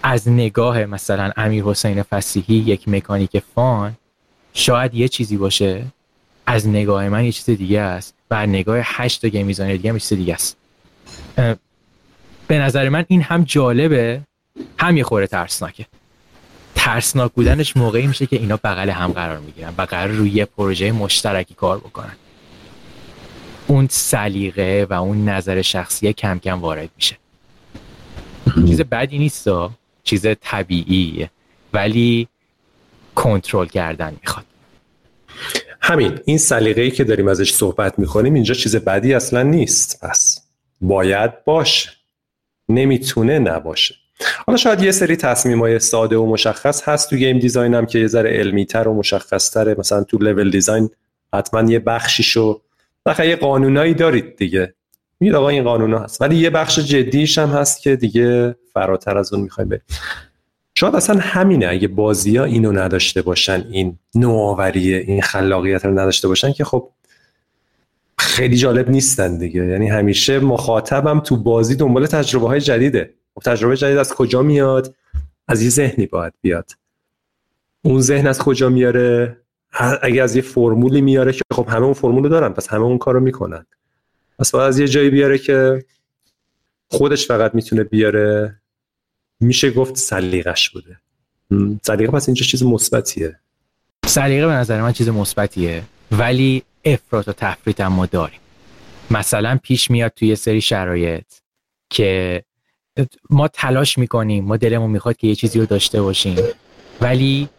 [0.03, 3.95] از نگاه مثلا امیر حسین فسیحی یک مکانیک fun
[4.53, 5.85] شاید یه چیزی باشه.
[6.45, 9.97] از نگاه من یه چیز دیگه است و نگاه هشت تا game designer دیگه هم
[9.97, 10.57] چیز دیگه است.
[12.47, 14.21] به نظر من این هم جالبه
[14.77, 15.85] هم یه خورده ترسناکه.
[16.75, 20.91] ترسناک بودنش موقعی میشه که اینا بغل هم قرار می‌گیرن و قرار روی یه پروژه
[20.91, 22.15] مشترکی کار بکنن.
[23.67, 27.17] اون سلیقه و اون نظر شخصی کم کم وارد میشه.
[28.67, 29.47] چیز بدی نیست
[30.09, 31.29] چیز طبیعیه
[31.73, 32.27] ولی
[33.15, 34.45] کنترل کردن می‌خواد.
[35.81, 39.99] همین این سلیقه ای که داریم ازش صحبت می‌کنیم اینجا چیز بدی اصلا نیست.
[40.01, 40.41] پس
[40.81, 41.89] باید باشه.
[42.69, 43.95] نمی‌تونه نباشه.
[44.47, 47.99] حالا شاید یه سری تصمیم های ساده و مشخص هست تو گیم دیزاین هم که
[47.99, 50.89] یه ذره علمی تر و مشخص تره مثلا تو لول دیزاین
[51.33, 52.61] حتما یه بخشیشو.
[53.05, 54.73] بخیر یه قانونایی دارید دیگه.
[55.19, 56.21] میگید آقا این قانون هست.
[56.21, 59.83] ولی یه بخش جدیش هم هست که دیگه فراتر از اون می‌خوایم بریم.
[60.75, 66.27] شاید اصلا همینه اگه بازی ها اینو نداشته باشن این نوآوری این خلاقیت رو نداشته
[66.27, 66.89] باشن که خب
[68.17, 69.65] خیلی جالب نیستن دیگه.
[69.65, 73.13] یعنی همیشه مخاطبم تو بازی دنبال تجربه های جدیده.
[73.35, 74.95] خب تجربه جدید از کجا میاد؟
[75.47, 76.71] از یه ذهنی باید بیاد.
[77.81, 79.37] اون ذهن از کجا میاره؟
[80.01, 83.19] اگه از یه فرمولی میاره که خب همه اون فرمول دارن پس همه اون کارو
[83.19, 83.65] می‌کنن.
[84.39, 85.85] پس باید از یه جایی بیاره که
[86.87, 88.55] خودش فقط می‌تونه بیاره.
[89.39, 90.97] میشه گفت سلیقش بوده.
[91.83, 93.39] سلیقه پس اینجا چیز مثبتیه.
[94.05, 95.83] سلیقه به نظر من چیز مثبتیه.
[96.11, 98.39] ولی افراط و تفریط هم ما داریم.
[99.11, 101.25] مثلا پیش میاد توی سری شرایط
[101.89, 102.43] که
[103.29, 106.37] ما تلاش می‌کنیم ما دلمون می‌خواد که یه چیزی رو داشته باشیم.
[107.01, 107.49] ولی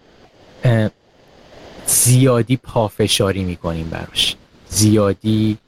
[1.86, 4.36] زیادی پافشاری می‌کنیم براش.
[4.68, 5.58] زیادی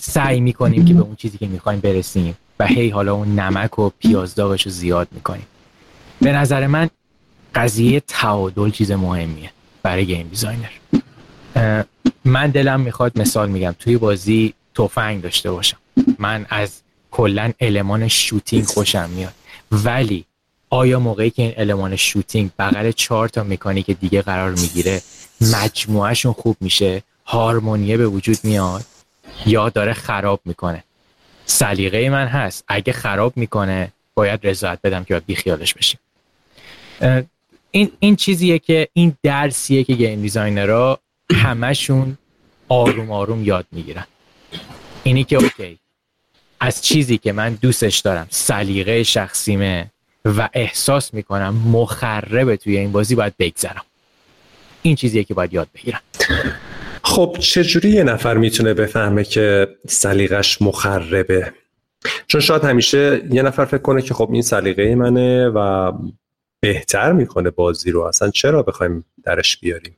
[0.00, 3.90] سعی می‌کنیم که به اون چیزی که می‌خوایم برسیم و هی حالا اون نمک و
[3.98, 5.46] پیازداغش رو زیاد می‌کنیم.
[6.20, 6.90] به نظر من
[7.54, 9.50] قضیه تعادل چیز مهمیه
[9.82, 10.70] برای game designer.
[12.24, 13.74] من دلم می‌خواد مثال میگم.
[13.78, 15.76] توی بازی تفنگ داشته باشم.
[16.18, 19.32] من از کلا المان shooting خوشم میاد.
[19.72, 20.24] ولی
[20.70, 25.02] آیا موقعی که این المان shooting بغل چهار تا مکانیک دیگه قرار می‌گیره
[25.40, 28.84] مجموعهشون خوب میشه هارمونیه به وجود میاد؟
[29.46, 30.84] یا داره خراب می‌کنه.
[31.46, 32.64] سلیقه من هست.
[32.68, 35.98] اگه خراب می‌کنه باید رضایت بدم که باید بیخیالش بشیم.
[37.70, 40.98] این این چیزیه که این درسیه که game designer ها
[41.34, 42.18] همشون
[42.68, 44.06] آروم آروم یاد می‌گیرن.
[45.02, 45.78] اینی که اوکی.
[46.60, 49.90] از چیزی که من دوستش دارم سلیقه شخصیمه
[50.24, 53.84] و احساس می‌کنم مخربه توی این بازی باید بگذرم.
[54.82, 56.00] این چیزیه که باید یاد بگیرم.
[57.06, 61.52] خب چجوری یه نفر می‌تونه بفهمه که سلیقش مخربه؟
[62.26, 65.92] چون شاید همیشه یه نفر فکر کنه که خب این سلیقه منه و
[66.60, 68.02] بهتر می‌کنه بازی رو.
[68.02, 69.96] اصلا چرا بخوایم درش بیاریم؟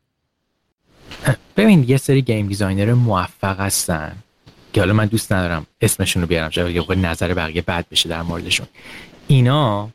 [1.56, 4.16] ببین یه سری game designer موفق هستن
[4.72, 8.22] که حالا من دوست ندارم اسمشون رو بیارم شاید یه نظر بقیه بد بشه در
[8.22, 8.66] موردشون.
[9.26, 9.90] اینا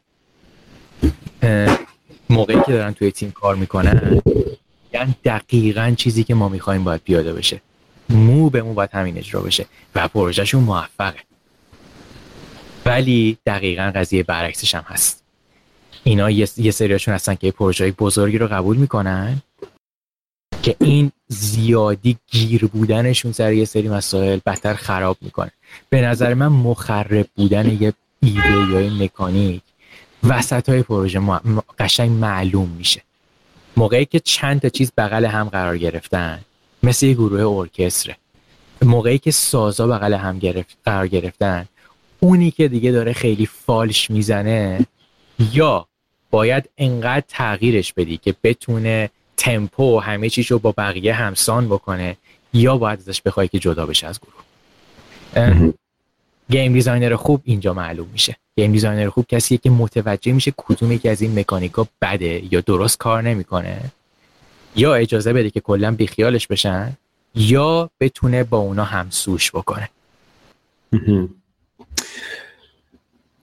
[2.30, 4.22] موقعی که دارن توی تیم کار می‌کنن
[4.94, 7.62] یعنی دقیقا چیزی که ما می‌خوایم باید پیاده بشه.
[8.10, 9.66] مو به مو باید همین اجرا بشه
[9.96, 11.20] و پروژهشون موفقه.
[12.86, 15.24] ولی دقیقا قضیه برعکسش هم هست.
[16.04, 19.42] اینا یه, سریاشون هستن که پروژه بزرگی رو قبول می‌کنن
[20.64, 25.52] که این زیادی گیر بودنشون سر یه سری مسائل بدتر خراب می‌کنه.
[25.90, 29.62] به نظر من مخرب بودن یه ایده یا مکانیک
[30.24, 31.22] وسط های پروژه
[31.80, 33.02] قشنگ معلوم میشه.
[33.78, 36.42] موقعی که چند تا چیز بغل هم قرار گرفتن
[36.84, 38.18] مثل یه گروه ارکستره.
[38.82, 41.66] موقعی که سازا بغل هم گرفت قرار گرفتن
[42.20, 44.86] اونی که دیگه داره خیلی فالش می‌زنه
[45.52, 45.88] یا
[46.32, 52.18] باید انقدر تغییرش بدی که بتونه تمپو و همه چیز رو با بقیه همسان بکنه
[52.54, 55.74] یا باید ازش بخوای که جدا بشه از گروه.
[56.50, 58.36] game designer خوب اینجا معلوم میشه.
[58.56, 62.98] game designer خوب کسیه که متوجه میشه کدوم یکی از این مکانیکا بده یا درست
[62.98, 63.82] کار نمی‌کنه
[64.76, 66.94] یا اجازه بده که کلا بیخیالش بشن
[67.36, 69.90] یا بتونه با اونا همسوش بکنه.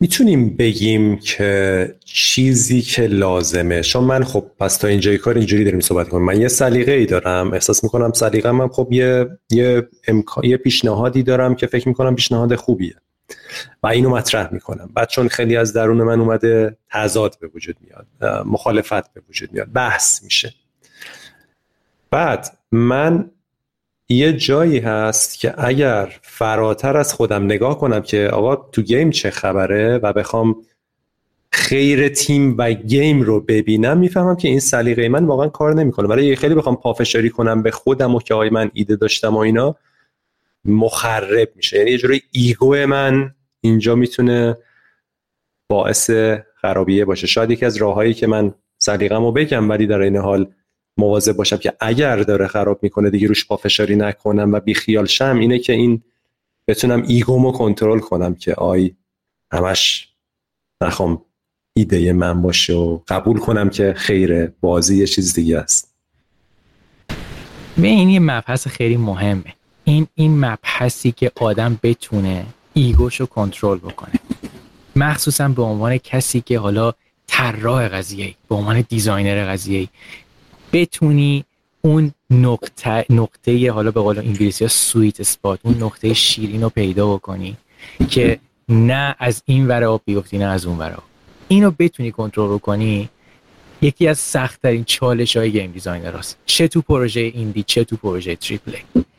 [0.00, 5.80] می‌تونیم بگیم که چیزی که لازمه؟ چون من خب پس تا اینجای کار اینجوری داریم
[5.80, 7.52] صحبت کنیم من یه سلیقه ای دارم.
[7.52, 12.54] احساس می‌کنم سلیقه من خب یه یه, امکان، یه پیشنهادی دارم که فکر می‌کنم پیشنهاد
[12.54, 12.94] خوبیه.
[13.82, 14.90] و اینو مطرح می‌کنم.
[14.94, 18.06] بعد چون خیلی از درون من اومده تضاد به وجود میاد.
[18.46, 19.72] مخالفت به وجود میاد.
[19.72, 20.54] بحث میشه.
[22.10, 23.30] بعد من
[24.12, 29.30] یه جایی هست که اگر فراتر از خودم نگاه کنم که آقا تو game چه
[29.30, 30.56] خبره و بخوام
[31.52, 36.08] خیر تیم و game رو ببینم می‌فهمم که این سلیقه من واقعا کار نمی‌کنه.
[36.08, 39.76] برای خیلی بخوام پافشاری کنم به خودم و که آقای من ایده داشتم و اینا
[40.64, 41.78] مخرب میشه.
[41.78, 44.56] یعنی یه جوری ego من اینجا می‌تونه
[45.68, 46.10] باعث
[46.54, 47.26] خرابیه باشه.
[47.26, 50.46] شاید یکی از راههایی که من سلیقه‌مو بگم ولی در این حال
[50.96, 55.58] مواظب باشم که اگر داره خراب می‌کنه دیگه روش پافشاری نکنم و بیخیال شم اینه
[55.58, 56.02] که این
[56.68, 58.94] بتونم ego مو کنترل کنم که آی
[59.52, 60.08] همش
[60.82, 61.22] نخوام
[61.72, 65.94] ایده من باشه و قبول کنم که خیر بازی یه چیز دیگه است.
[67.76, 69.54] به این یه مبحث خیلی مهمه.
[69.84, 74.14] این این مبحثی که آدم بتونه ego شو کنترل بکنه.
[74.96, 76.92] مخصوصا به عنوان کسی که حالا
[77.26, 79.88] طراح قضیه به عنوان designer قضیه
[80.72, 81.44] بتونی
[81.82, 87.56] اون نقطه نقطه حالا به قول انگلیسی sweet spot اون نقطه شیرین رو پیدا بکنی
[88.10, 88.38] که
[88.68, 91.02] نه از این ورا بیفتی نه از اون ورا
[91.48, 93.08] اینو بتونی کنترل کنی
[93.82, 97.96] یکی از سخت ترین چالش های game designer هست چه تو پروژه indie چه تو
[97.96, 98.72] پروژه triple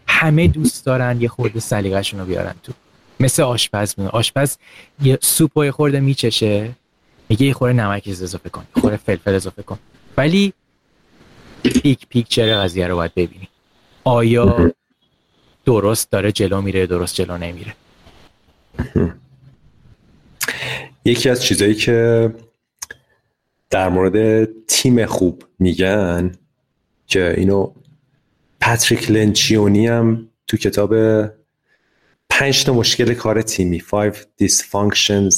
[0.07, 2.73] همه دوست دارن یه خورده سلیقه‌شون رو بیارن تو.
[3.19, 4.57] مثل آشپز میونه آشپز
[5.03, 6.71] یه سوپ خورده میچشه.
[7.29, 9.79] میگه یه خورده نمک اضافه کن یه خورده فلفل اضافه کن.
[10.17, 10.53] ولی
[11.63, 13.47] پیک پیک چرا قضیه رو باید ببینی؟
[14.03, 14.71] آیا
[15.65, 17.75] درست داره جلو میره درست جلو نمیره؟
[21.05, 22.29] یکی از چیزایی که
[23.69, 26.31] در مورد تیم خوب میگن
[27.07, 27.73] که اینو
[28.61, 30.95] پاتریک لنچیونی هم تو کتاب
[32.29, 35.35] پنج تا مشکل کار تیمی Five Dysfunctions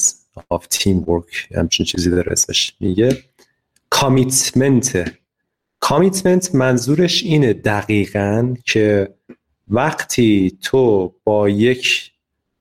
[0.53, 3.23] of Teamwork همچین چیزی داره اسمش میگه.
[3.89, 5.13] کامیتمنت
[5.83, 9.13] کامیتمنت منظورش اینه دقیقا که
[9.67, 12.11] وقتی تو با یک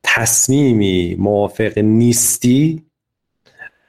[0.02, 2.82] تصمیمی موافق نیستی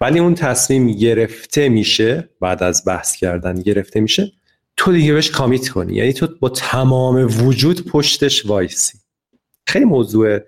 [0.02, 4.32] ولی اون تصمیم گرفته میشه بعد از بحث کردن گرفته میشه
[4.78, 5.94] تو دیگه بهش commit کنی.
[5.94, 8.98] یعنی تو با تمام وجود پشتش وایسی.
[9.68, 10.40] خیلی موضوع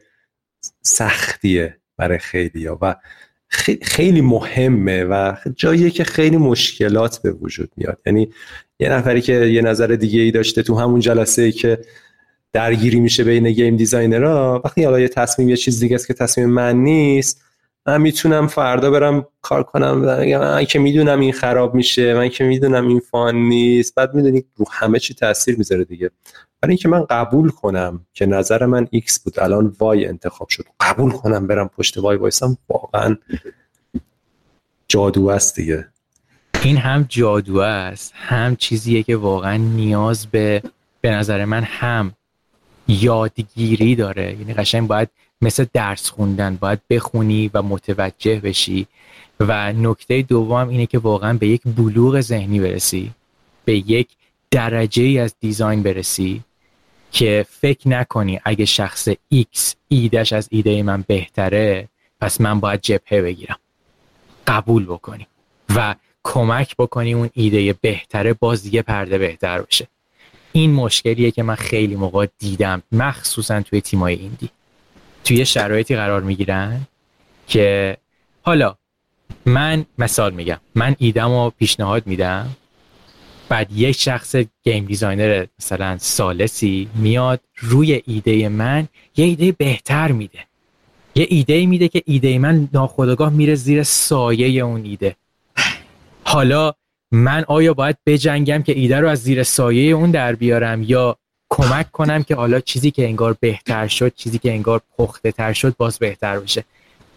[0.81, 2.95] سختیه برای خیلی و
[3.81, 8.01] خیلی مهمه و جاییه که خیلی مشکلات به وجود میاد.
[8.05, 8.29] یعنی
[8.79, 11.79] یه نفری که یه نظر دیگه ای داشته تو همون جلسه ای که
[12.53, 16.13] درگیری میشه بین game designer ها وقتی حالا یه تصمیم یه چیز دیگه است که
[16.13, 17.41] تصمیم من نیست
[17.87, 19.97] من می‌تونم فردا برم کار کنم
[20.37, 23.95] من که می‌دونم این خراب میشه من که می‌دونم این fun نیست.
[23.95, 26.11] بعد می‌دونی رو همه چی تاثیر می‌ذاره دیگه.
[26.61, 31.11] برای اینکه من قبول کنم که نظر من X بود الان Y انتخاب شد قبول
[31.11, 33.17] کنم برم پشت Y وایسم واقعا
[34.87, 35.87] جادو است دیگه.
[36.65, 40.61] این هم جادو است هم چیزیه که واقعا نیاز به
[41.01, 42.13] به نظر من هم
[42.87, 44.35] یادگیری داره.
[44.39, 45.09] یعنی قشنگ باید
[45.41, 48.87] مثل درس خوندن باید بخونی و متوجه بشی.
[49.39, 53.11] و نکته دوم اینه که واقعا به یک بلوغ ذهنی برسی
[53.65, 54.09] به یک
[54.51, 56.41] درجه ای از دیزاین برسی
[57.11, 61.87] که فکر نکنی اگه شخص X ایدش از ایده من بهتره
[62.21, 63.57] پس من باید جبهه بگیرم.
[64.47, 65.27] قبول بکنی.
[65.75, 65.95] و
[66.27, 69.87] کمک بکنی اون ایده بهتره باز یه پرده بهتر بشه.
[70.51, 74.49] این مشکلیه که من خیلی موقع دیدم مخصوصا توی تیمای indie.
[75.23, 76.81] توی شرایطی قرار می‌گیرن
[77.47, 77.97] که
[78.41, 78.75] حالا
[79.45, 82.49] من مثال میگم من ایدم رو پیشنهاد میدم
[83.49, 88.87] بعد یک شخص game designer مثلا ثالثی میاد روی ایده من
[89.17, 90.39] یه ایده بهتر میده.
[91.15, 95.15] یه ایده میده که ایده من ناخودآگاه میره زیر سایه اون ایده.
[96.27, 96.73] حالا
[97.11, 101.17] من آیا باید بجنگم که ایده رو از زیر سایه اون در بیارم یا
[101.49, 105.75] کمک کنم که حالا چیزی که انگار بهتر شد چیزی که انگار پخته تر شد
[105.77, 106.63] باز بهتر بشه؟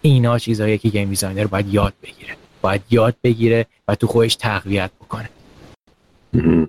[0.03, 2.37] اینا چیزهایی که game designer باید یاد بگیره.
[2.63, 5.29] باید یاد بگیره و تو خودش تقویت بکنه.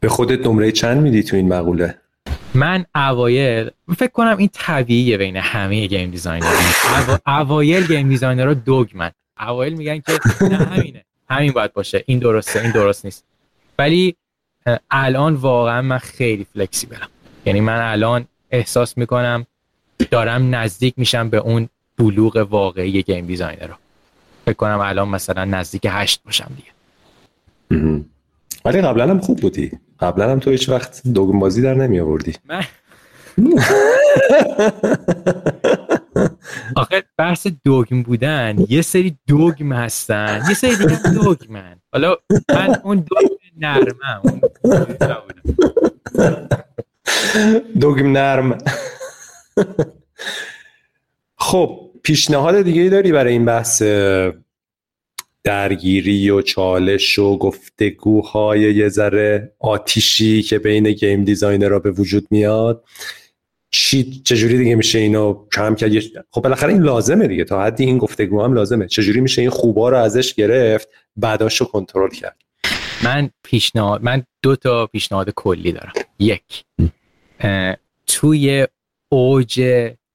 [0.00, 1.98] به خودت نمره چند میدی تو این مقوله؟
[2.54, 6.46] من اوایل فکر کنم این طبیعیه بین همه game designer
[7.26, 9.10] اوایل game designer ا دگمن
[9.40, 11.04] اوایل میگن که نه همینه.
[11.32, 12.04] همین باید باشه.
[12.06, 13.24] این درسته این درست نیست.
[13.78, 14.16] ولی
[14.90, 17.08] الان واقعا من خیلی flexible م
[17.46, 19.46] یعنی من الان احساس می‌کنم
[20.10, 21.68] دارم نزدیک میشم به اون
[21.98, 23.74] بلوغ واقعی game designer رو.
[24.44, 26.70] فکر کنم الان مثلا نزدیک هشت باشم دیگه.
[28.64, 29.72] ولی قبلا هم خوب بودی.
[30.00, 32.64] قبلا هم تو هیچ وقت دگم بازی در نمی آوردی من
[36.76, 41.76] آخه بحث دگم بودن یه سری دگم هستن یه سری دیگه دگمن.
[41.92, 42.16] حالا
[42.48, 44.40] من اون دگم نرمم
[47.80, 48.58] دگم نرم.
[51.36, 53.82] خب پیشنهاد دیگه داری برای این بحث
[55.44, 62.84] درگیری و چالش و گفتگوهای یه ذره آتیشی که بین game designer به وجود میاد؟
[63.74, 65.90] چی چجوری دیگه میشه اینو کم کرد؟
[66.30, 67.44] خب بالاخره این لازمه دیگه.
[67.44, 68.86] تا حدی این گفتگو هم لازمه.
[68.86, 72.36] چجوری میشه این خوبا رو ازش گرفت بعداشو کنترل کرد؟
[73.04, 75.92] من پیشنهاد من دو تا پیشنهاد کلی دارم.
[76.18, 76.64] یک
[78.06, 78.66] توی
[79.08, 79.62] اوج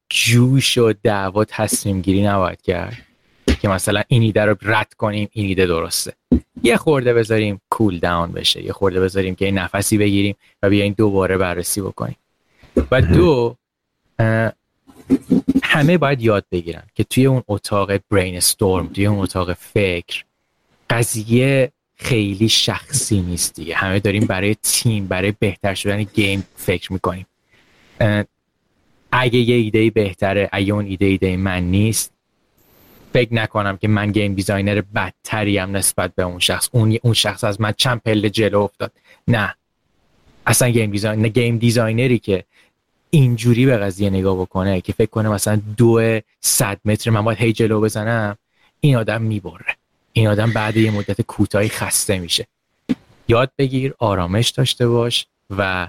[0.09, 2.97] جوش و دعوا تصمیم گیری نباید کرد
[3.61, 6.13] که مثلا این ایده رو رد کنیم این ایده درسته.
[6.63, 8.63] یه خورده بذاریم کول داون بشه.
[8.63, 12.15] یه خورده بذاریم که این نفسی بگیریم و بیاین دوباره بررسی بکنیم.
[12.91, 13.55] و دو
[15.63, 20.23] همه باید یاد بگیرن که توی اون اتاق brainstorm توی اون اتاق فکر
[20.89, 23.75] قضیه خیلی شخصی نیست دیگه.
[23.75, 27.25] همه داریم برای تیم برای بهتر شدن game فکر می‌کنیم.
[29.11, 32.13] اگه یه ایده بهتره اگه اون ایده ایده من نیست
[33.13, 36.69] فکر نکنم که من game designer بدتری هم نسبت به اون شخص.
[36.71, 38.91] اون اون شخص از من چند پله جلو افتاد.
[39.27, 39.55] نه.
[40.45, 42.43] اصلا game design نه game designer ی که
[43.09, 47.53] اینجوری به قضیه نگاه بکنه که فکر کنه مثلا دو صد متر من باید هی
[47.53, 48.37] جلو بزنم
[48.79, 49.65] این آدم می‌بره.
[50.13, 52.47] این آدم بعد یه مدت کوتاهی خسته میشه.
[53.27, 55.25] یاد بگیر آرامش داشته باش
[55.57, 55.87] و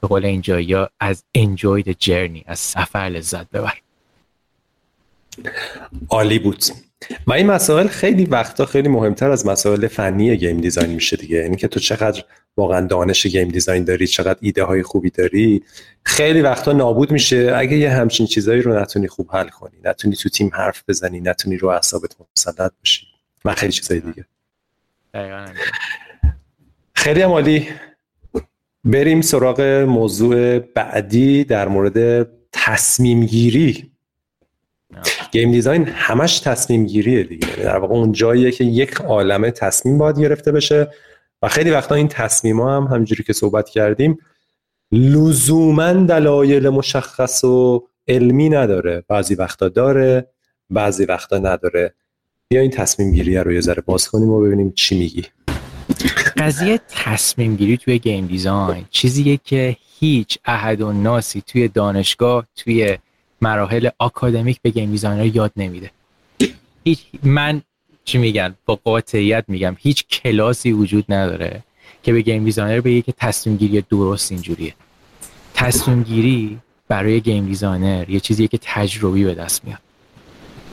[0.00, 3.74] به قول اینجاییا enjoy the journey از سفر لذت ببر.
[6.08, 6.64] عالی بود.
[7.26, 11.36] و این مسائل خیلی وقتا خیلی مهمتر از مسائل فنی game design میشه دیگه.
[11.36, 12.24] یعنی که تو چقدر
[12.56, 15.62] واقعا دانش game design داری چقدر ایده های خوبی داری.
[16.02, 17.52] خیلی وقتا نابود میشه.
[17.56, 21.56] اگه یه همچین چیزایی رو نتونی خوب حل کنی نتونی تو تیم حرف بزنی نتونی
[21.56, 23.06] رو اعصابت مسلط باشی.
[23.44, 24.24] و خیلی چیزای دیگه.
[26.94, 27.68] خیلی عالی.
[28.84, 33.90] بریم سراغ موضوع بعدی در مورد تصمیم گیری
[35.32, 37.46] game design همش تصمیم گیریه دیگه.
[37.46, 40.90] در واقع اون جاییه که یک عالمه تصمیم باید گرفته بشه.
[41.48, 44.18] خیلی وقتا این تصمیم ها هم همجوری که صحبت کردیم
[44.92, 49.04] لزوما دلایل مشخص و علمی نداره.
[49.08, 50.28] بعضی وقتا داره
[50.70, 51.94] بعضی وقتا نداره.
[52.48, 55.24] بیا این تصمیم گیری رو یه ذره باز کنیم و ببینیم چی میگی.
[56.36, 62.98] قضیه تصمیم گیری توی game design چیزیه که هیچ احدالناسی توی دانشگاه توی
[63.40, 65.90] مراحل آکادمیک به game designer یاد نمیده.
[66.84, 67.62] هیچ من
[68.06, 69.76] چی میگن؟ با قاطعیت میگم.
[69.78, 71.62] هیچ کلاسی وجود نداره
[72.02, 74.74] که به game designer بگه که تصمیم گیری درست اینجوریه.
[75.54, 76.58] تصمیم گیری
[76.88, 79.78] برای game designer یه چیزیه که تجربی به دست میاد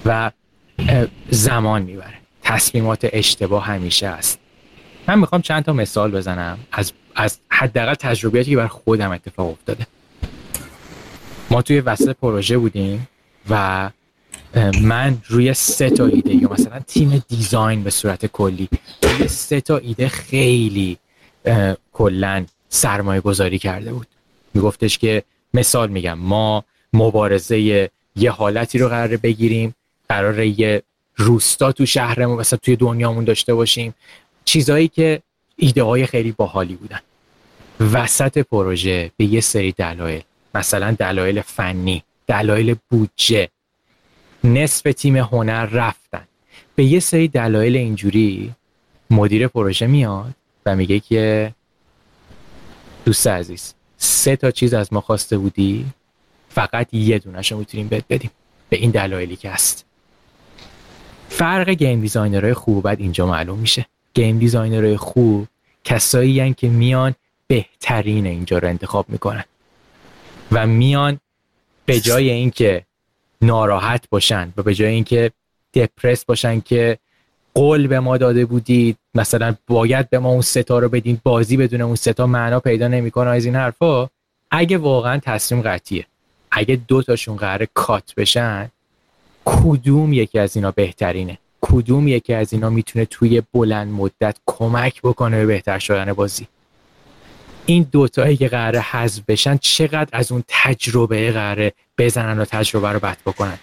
[0.06, 0.32] و
[1.30, 2.14] زمان می‌بره.
[2.44, 4.40] تصمیمات اشتباه همیشه است
[5.08, 9.88] من می‌خوام چند تا مثال بزنم از از حداقل تجربیاتی که بر خودم اتفاق افتاده.
[11.52, 13.08] ما توی وسط پروژه بودیم
[13.50, 13.90] و
[14.82, 18.70] من روی سه تا ایده یا مثلا تیم دیزاین به صورت کلی
[19.04, 20.98] روی سه تا ایده خیلی
[21.94, 24.08] کلا سرمایه گذاری کرده بود.
[24.54, 25.24] میگفتش که
[25.54, 26.64] مثال میگم ما
[26.94, 29.76] مبارزه یه حالتی رو قرار بگیریم
[30.10, 30.84] قرار یه
[31.16, 33.94] روستا تو شهرمون مثلا توی دنیامون داشته باشیم.
[34.46, 35.22] چیزایی که
[35.58, 37.00] ایده های خیلی باحالی بودن.
[37.94, 40.22] وسط پروژه به یه سری دلایل
[40.56, 43.50] مثلا دلایل فنی دلایل بودجه
[44.44, 46.28] نصف تیم هنر رفتن.
[46.76, 48.54] به یه سری دلایل اینجوری
[49.10, 50.34] مدیر پروژه میاد
[50.66, 51.54] و میگه که
[53.06, 55.86] دوست عزیز سه تا چیز از ما خواسته بودی
[56.50, 58.32] فقط یه دونش می‌تونیم بهت بدیم.
[58.70, 59.86] به این دلایلی که هست.
[61.30, 63.86] فرق game designer های خوب بعد اینجا معلوم میشه.
[64.14, 65.48] گیم دیزاینرهای خوب
[65.84, 67.16] کسایی که میان
[67.48, 69.44] بهترین اینجا رو انتخاب می‌کنن.
[70.52, 71.20] و میان
[71.86, 72.86] به جای اینکه
[73.46, 75.32] ناراحت باشن و به جای اینکه
[75.74, 76.98] دپرس باشن که
[77.54, 81.82] قول به ما داده بودید مثلا باید به ما اون ستا رو بدین بازی بدون
[81.82, 83.30] اون ستا معنا پیدا نمی‌کنه.
[83.30, 84.10] از این حرفا
[84.52, 86.06] اگه واقعا تصمیم قطعیه.
[86.52, 88.70] اگه دو تاشون قرار کات بشن
[89.46, 95.38] کدوم یکی از اینا بهترینه؟ کدوم یکی از اینا می‌تونه توی بلند مدت کمک بکنه
[95.38, 96.48] به بهتر شدن بازی؟
[97.66, 103.00] این دوتایی که قراره حذف بشن چقدر از اون تجربه قراره بزنن و تجربه رو
[103.00, 103.60] بد بکنن؟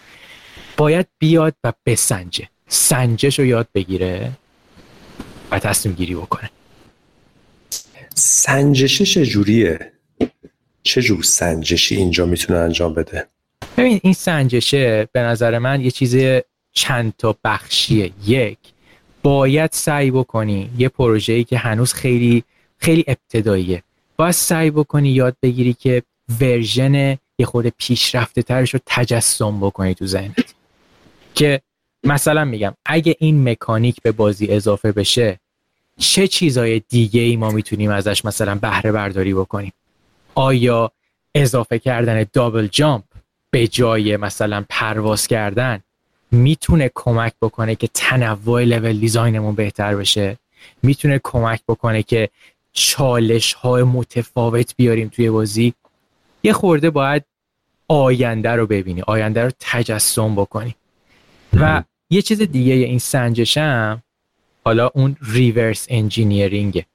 [0.77, 2.49] باید بیاد و بسنجه.
[2.69, 4.33] سنجش رو یاد بگیره
[5.51, 6.51] و تصمیم گیری بکنه.
[8.15, 9.93] سنجشه چجوریه؟
[10.83, 13.27] چه جور سنجشی اینجا می‌تونه انجام بده؟
[13.77, 18.13] ببین این سنجشه به نظر من یه چیز چند تا بخشیه.
[18.27, 18.59] یک
[19.23, 22.45] باید سعی بکنی یه پروژه‌ای که هنوز خیلی
[22.79, 23.83] خیلی ابتداییه.
[24.21, 26.03] باید سعی بکنی یاد بگیری که
[26.41, 26.95] ورژن
[27.39, 30.55] یه خود پیشرفته ترش رو تجسم بکنی تو ذهنت.
[31.35, 31.61] که
[32.05, 35.41] مثلا میگم اگه این مکانیک به بازی اضافه بشه
[35.99, 39.73] چه چیزای دیگه ای ما می‌تونیم ازش مثلا بهره برداری بکنیم؟
[40.35, 40.91] آیا
[41.35, 43.05] اضافه کردن دابل جامپ
[43.51, 45.81] به جای مثلا پرواز کردن
[46.31, 50.37] می‌تونه کمک بکنه که تنوع لول دیزاینمون بهتر بشه؟
[50.83, 52.29] می‌تونه کمک بکنه که
[52.73, 55.75] چالش های متفاوت بیاریم توی بازی.
[56.43, 57.25] یه خورده باید
[57.89, 60.75] آینده رو ببینی آینده رو تجسم بکنی.
[61.53, 64.03] و یه چیز دیگه این سنجشم
[64.65, 66.87] حالا اون reverse engineering ه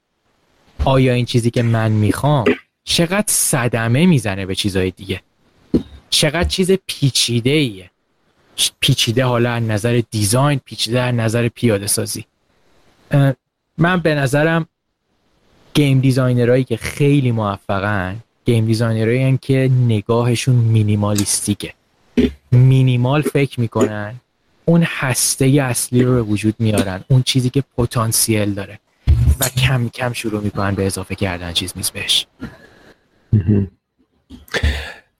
[0.84, 2.44] آیا این چیزی که من می‌خوام
[2.84, 5.22] چقدر صدمه می‌زنه به چیزهای دیگه؟
[6.10, 7.90] چقدر چیز پیچیده ایه
[8.80, 12.24] پیچیده حالا از نظر design پیچیده از نظر پیاده سازی
[13.78, 14.68] من به نظرم
[15.76, 21.72] game designer هایی که خیلی موفقن game designer هایی که نگاهشون minimalistic ه.
[22.52, 24.14] مینیمال فکر می‌کنن
[24.64, 28.78] اون هسته اصلی رو به وجود میارن اون چیزی که پتانسیل داره
[29.40, 32.26] و کم کم شروع می‌کنن به اضافه کردن چیز میز بهش.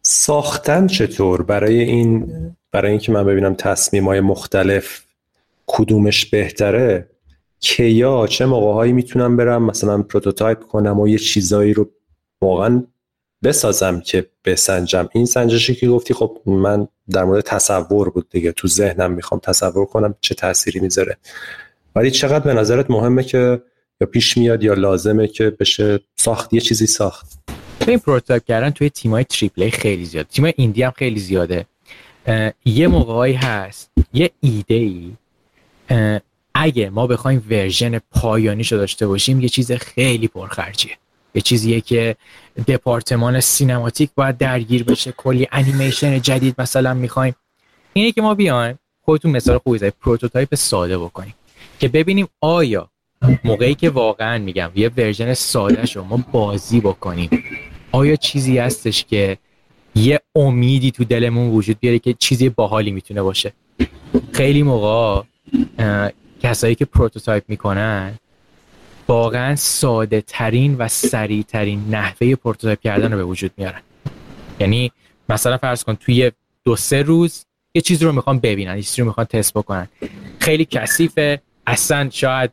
[0.03, 2.27] ساختن چطور؟ برای این
[2.73, 5.01] برای اینکه من ببینم تصمیم های مختلف
[5.67, 7.09] کدومش بهتره؟
[7.61, 11.91] کیا چه موقع هایی می‌تونم برم مثلا prototype کنم و یه چیزایی رو
[12.43, 12.85] واقعا
[13.45, 15.09] بسازم که بسنجم.
[15.13, 18.53] این سنجشی که گفتی خب من در مورد تصور بود دیگه.
[18.53, 21.17] تو ذهنم می‌خوام تصور کنم چه تأثیری می‌ذاره.
[21.97, 23.63] ولی چقدر به نظرت مهمه که
[24.01, 27.39] یا پیش میاد یا لازمه که بشه ساخت یه چیزی ساخت؟
[27.87, 30.27] این prototype کردن توی تیمای triple خیلی زیاد.
[30.27, 31.67] تیم indie هم خیلی زیاده.
[32.65, 35.13] یه موقعی هست یه ایده ای
[36.59, 40.99] اگه ما بخوایم version پایانیشو داشته باشیم یه چیز خیلی پرخرجیه.
[41.35, 42.17] یه چیزیه که
[42.69, 47.35] دپارتمان cinematic باید درگیر بشه کلی انیمیشن جدید مثلا می‌خوایم.
[47.93, 51.35] اینه که ما بیایم خودتون مثال خوبی زدید prototype ساده بکنیم
[51.81, 52.91] که ببینیم آیا
[53.45, 57.31] موقعی که واقعا میگم یه version ساده شو ما بازی بکنیم
[57.93, 59.39] آیا چیزی هستش که
[59.95, 63.53] یه امیدی تو دلمون وجود بیاره که چیزی باحالی می‌تونه باشه؟
[64.33, 65.23] خیلی موقع
[66.41, 68.15] کسایی که prototype می‌کنن
[69.09, 73.81] واقعا ساده ترین و سریع ترین نحوه prototype کردن رو به وجود میارن.
[74.61, 74.93] یعنی
[75.29, 76.33] مثلا فرض کن توی
[76.65, 77.45] دو سه روز
[77.75, 79.89] یه چیزی رو می‌خوان ببینن یه چیزی رو می‌خوان تست بکنن.
[80.41, 82.51] خیلی کثیفه اصلا شاید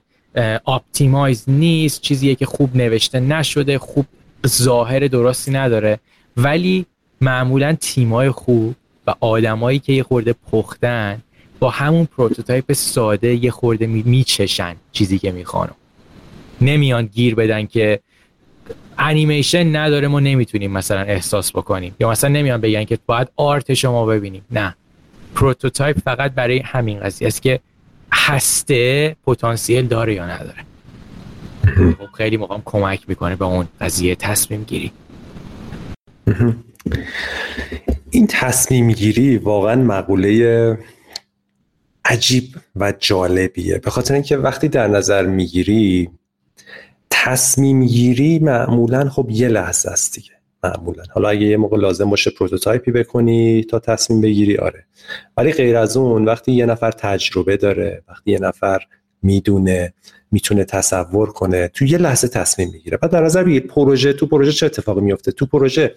[0.66, 4.06] optimize نیست چیزیه که خوب نوشته نشده خوب
[4.48, 6.00] ظاهر درستی نداره.
[6.38, 6.86] ولی
[7.22, 8.76] معمولا تیمای خوب
[9.08, 11.22] و آدمایی که یه خورده پختن
[11.64, 15.70] با همون prototype ساده یه خورده میچشن چیزی که می‌خوان
[16.62, 18.00] نمیان گیر بدن که
[18.98, 21.96] انیمیشن نداره ما نمی‌تونیم مثلا احساس بکنیم.
[22.00, 24.42] یا مثلا نمیان بگن که باید art شو ما ببینیم.
[24.52, 24.76] نه.
[25.36, 27.60] prototype فقط برای همین قضیه است که
[28.14, 30.64] هسته پتانسیل داره یا نداره.
[31.66, 34.92] خب خیلی موقع کمک می‌کنه به اون قضیه تصمیم گیری.
[38.12, 40.78] این تصمیم گیری واقعا مقوله
[42.14, 42.44] عجیب
[42.76, 43.78] و جالبیه.
[43.78, 46.10] به خاطر اینکه وقتی در نظر می‌گیری
[47.10, 50.32] تصمیم گیری معمولا خب یه لحظه است دیگه
[50.64, 51.04] معمولا.
[51.12, 54.86] حالا اگه یه موقع لازم باشه prototype ی بکنی تا تصمیم بگیری آره.
[55.38, 58.80] ولی غیر از اون وقتی یه نفر تجربه داره وقتی یه نفر
[59.22, 59.94] می‌دونه
[60.32, 62.98] می‌تونه تصور کنه تو یه لحظه تصمیم می‌گیره.
[62.98, 65.96] بعد در نظر بگیر پروژه تو پروژه چه اتفاقی میفته تو پروژه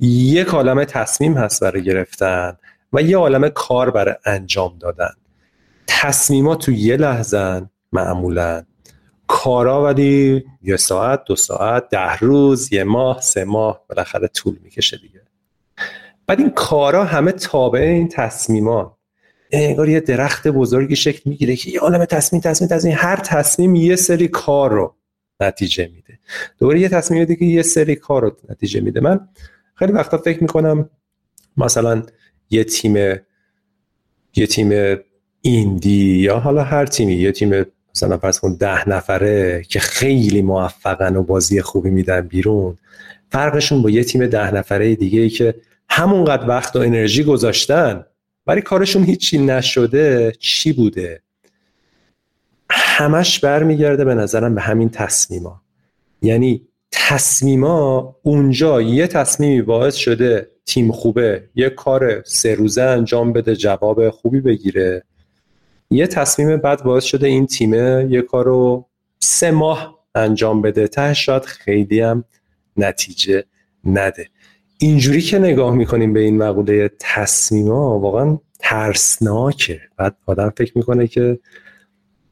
[0.00, 2.56] یک عالمه تصمیم هست برای گرفتن
[2.92, 5.10] و یه عالمه کار برای انجام دادن.
[6.00, 7.62] تصمیمات تو یه لحظه
[7.92, 8.62] معمولا.
[9.26, 14.96] کارا ولی یه ساعت دو ساعت ده روز یه ماه سه ماه بالاخره طول می‌کشه
[14.96, 15.20] دیگه.
[16.26, 18.92] بعد این کارا همه تابع این تصمیمان
[19.50, 22.94] انگار یه درخت بزرگی شکل می‌گیره که یه عالم تصمیم تصمیم تصمیم.
[22.98, 24.94] هر تصمیم یه سری کار رو
[25.40, 26.18] نتیجه میده.
[26.58, 29.00] دوباره یه تصمیم دیگه یه سری کار رو نتیجه میده.
[29.00, 29.28] من
[29.74, 30.90] خیلی وقتا فکر می‌کنم
[31.56, 32.02] مثلا
[32.50, 32.96] یه تیم
[34.36, 34.98] یه تیم
[35.42, 37.64] ایندی یا حالا هر تیمی یه تیم
[37.94, 42.78] مثلا فرض کن ده نفره که خیلی موفقن و بازی خوبی میدن بیرون
[43.30, 45.54] فرقشون با یه تیم ده نفره دیگه ای که
[45.88, 48.04] همونقدر وقت و انرژی گذاشتن
[48.46, 51.22] ولی کارشون هیچی نشده چی بوده؟
[52.70, 55.62] همش برمیگرده به نظرم به همین تصمیما.
[56.22, 63.56] یعنی تصمیما اونجا یه تصمیمی باعث شده تیم خوبه یه کار سه روزه انجام بده
[63.56, 65.04] جواب خوبی بگیره.
[65.92, 68.86] یه تصمیم بعد باعث شده این تیمه یه کار رو
[69.20, 70.88] سه ماه انجام بده.
[70.88, 72.24] ته شاید خیلی هم
[72.76, 73.44] نتیجه
[73.84, 74.28] نده.
[74.78, 79.80] اینجوری که نگاه می‌کنیم به این مقوله تصمیم ها واقعا ترسناکه.
[79.96, 81.38] بعد آدم فکر می‌کنه که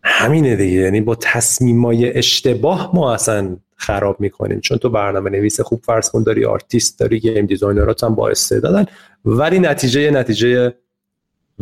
[0.02, 0.80] همینه دیگه.
[0.80, 4.60] یعنی با تصمیمای اشتباه ما اصلا خراب می‌کنیم.
[4.60, 8.28] چون تو برنامه نویس خوب فرض کن داری آرتیست داری game designer ات هم با
[8.28, 8.86] استعدادن.
[9.24, 10.74] ولی نتیجه نتیجه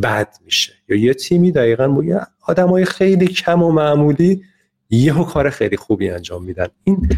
[0.02, 0.72] بد میشه.
[0.88, 4.42] یا یه تیمی دقیقا با یه آدم خیلی کم و معمولی
[4.90, 6.68] یه کار خیلی خوبی انجام میدن.
[6.84, 7.08] این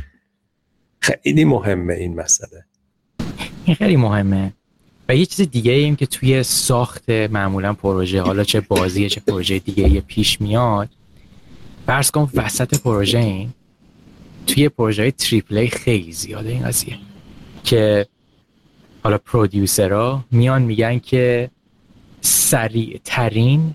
[1.00, 2.64] خیلی مهمه این مسئله.
[3.64, 4.52] این خیلی مهمه.
[5.08, 9.58] و یه چیز دیگه ایم که توی ساخت معمولا پروژه حالا چه بازی چه پروژه
[9.58, 10.88] دیگه پیش میاد.
[11.86, 13.50] فرض کن وسط پروژه این
[14.46, 16.98] توی پروژه triple-A خیلی زیاده این قضیه.
[17.64, 18.06] که
[19.02, 21.50] حالا producer ها میان میگن که
[22.20, 23.74] سریع ترین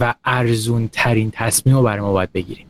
[0.00, 2.66] و ارزون ترین تصمیم رو برای ما باید بگیریم.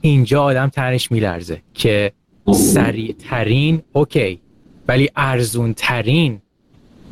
[0.00, 2.12] اینجا آدم تنش میلرزه که
[2.54, 4.40] سریع ترین okay
[4.88, 6.40] ولی ارزون ترین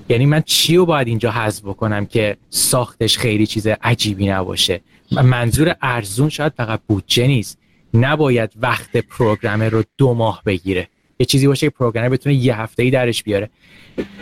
[0.09, 4.81] یعنی من چی رو باید اینجا حذف بکنم که ساختش خیلی چیز عجیبی نباشه؟
[5.13, 7.59] منظور ارزون شاید فقط بودجه نیست.
[7.95, 10.89] نباید وقت پروگرامر رو دو ماه بگیره.
[11.19, 13.51] یه چیزی باشه که پروگرامر بتونه یه هفته ای درش بیاره.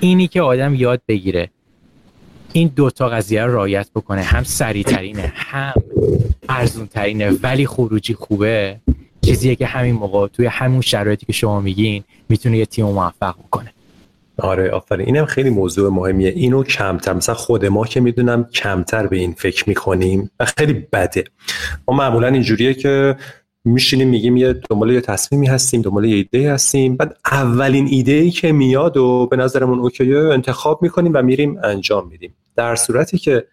[0.01, 1.51] اینی که آدم یاد بگیره.
[2.57, 4.23] این دوتا قضیه رو رایت بکنه.
[4.23, 5.75] هم ترینه هم
[6.49, 8.77] ارزون ترینه ولی خروجی خوبه.
[9.25, 13.73] چیزیه که همین موقع توی همون شرایطی که شما میگین می‌تونه یه تیم موفق بکنه.
[14.39, 15.07] آره آفرین.
[15.07, 16.31] اینم خیلی موضوع مهمیه.
[16.31, 21.25] اینو کمتر مثلا خود ما که می‌دونم کمتر به این فکر می‌کنیم و خیلی بده.
[21.89, 23.17] ما معمولا اینجوریه که
[23.67, 26.97] میشینیم میگیم یه دنبال یه تصمیمی هستیم دنبال یه ایده هستیم.
[26.97, 32.09] بعد اولین ایده ای که میاد و به نظرمون اوکیه انتخاب می‌کنیم و میریم انجام
[32.09, 32.35] میدیم.
[32.57, 33.47] در صورتی که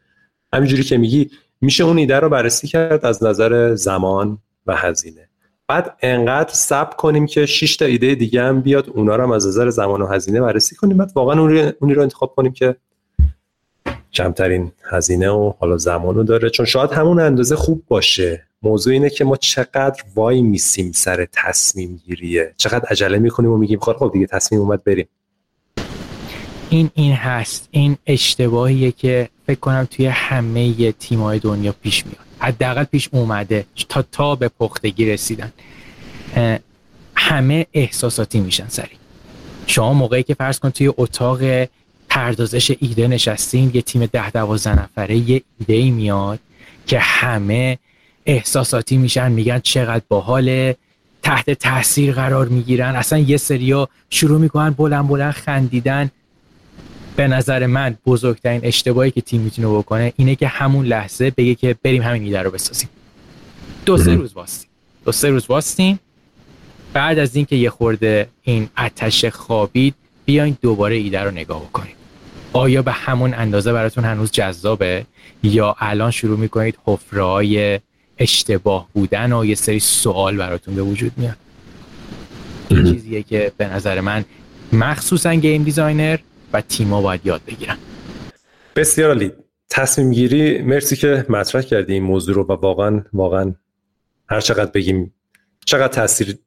[0.54, 1.30] همینجوری که میگی
[1.62, 4.38] میشه اون ایده رو بررسی کرد از نظر زمان
[4.68, 5.30] و هزینه.
[5.68, 9.48] بعد انقدر سب کنیم که 6 تا ایده دیگه هم بیاد اونا رو هم از
[9.48, 10.98] نظر زمان و هزینه بررسی کنیم.
[10.98, 11.40] بعد واقعا
[11.80, 12.76] اونی رو انتخاب کنیم که
[14.14, 16.50] کمترین هزینه و حالا زمان رو داره.
[16.50, 18.44] چون شاید همون اندازه خوب باشه.
[18.64, 22.54] موضوع اینه که ما چقدر وای میسیم سر تصمیم گیریه.
[22.58, 25.08] چقدر عجله می‌کنیم و میگیم خب, خب دیگه تصمیم اومد بریم.
[26.70, 27.68] این این هست.
[27.72, 32.26] این اشتباهیه که فکر کنم توی همه تیمای دنیا پیش میاد.
[32.40, 33.66] حداقل پیش اومده.
[33.90, 35.54] تا تا به پختگی رسیدن.
[37.16, 38.98] همه احساساتی میشن سری
[39.68, 41.68] شما موقعی که فرض کن توی اتاق
[42.10, 46.40] پردازش ایده نشستین یه تیم ده دوازده نفره یه ایده ای میاد
[46.88, 47.78] که همه
[48.26, 50.78] احساساتی میشن میگن چقدر باحاله
[51.24, 52.96] تحت تاثیر قرار می‌گیرن.
[52.96, 56.12] اصلا یه سریا شروع می‌کنن بلند بلند خندیدن.
[57.16, 61.76] به نظر من بزرگترین اشتباهی که تیم می‌تونه بکنه اینه که همون لحظه بگه که
[61.84, 62.90] بریم همین ایده رو بسازیم.
[63.86, 64.70] دو سه روز باستیم.
[65.06, 66.00] دو سه روز وایستیم.
[66.94, 69.96] بعد از اینکه یه خورده این آتش خوابید
[70.26, 71.96] بیاین دوباره ایده رو نگاه بکنیم.
[72.54, 75.06] آیا به همون اندازه براتون هنوز جذابه؟
[75.44, 77.82] یا الان شروع می‌کنید حفره
[78.18, 81.38] اشتباه بودن و یه سری سوال براتون به وجود میاد.
[82.70, 84.26] این چیزیه که به نظر من
[84.74, 86.18] مخصوصا game designer
[86.54, 87.78] و تیما باید یاد بگیرن.
[88.76, 89.32] بسیار عالی.
[89.70, 93.54] تصمیم گیری مرسی که مطرح کردی این موضوع رو و واقعا واقعا
[94.30, 95.14] هر چقدر بگیم
[95.66, 96.38] چقدر تاثیر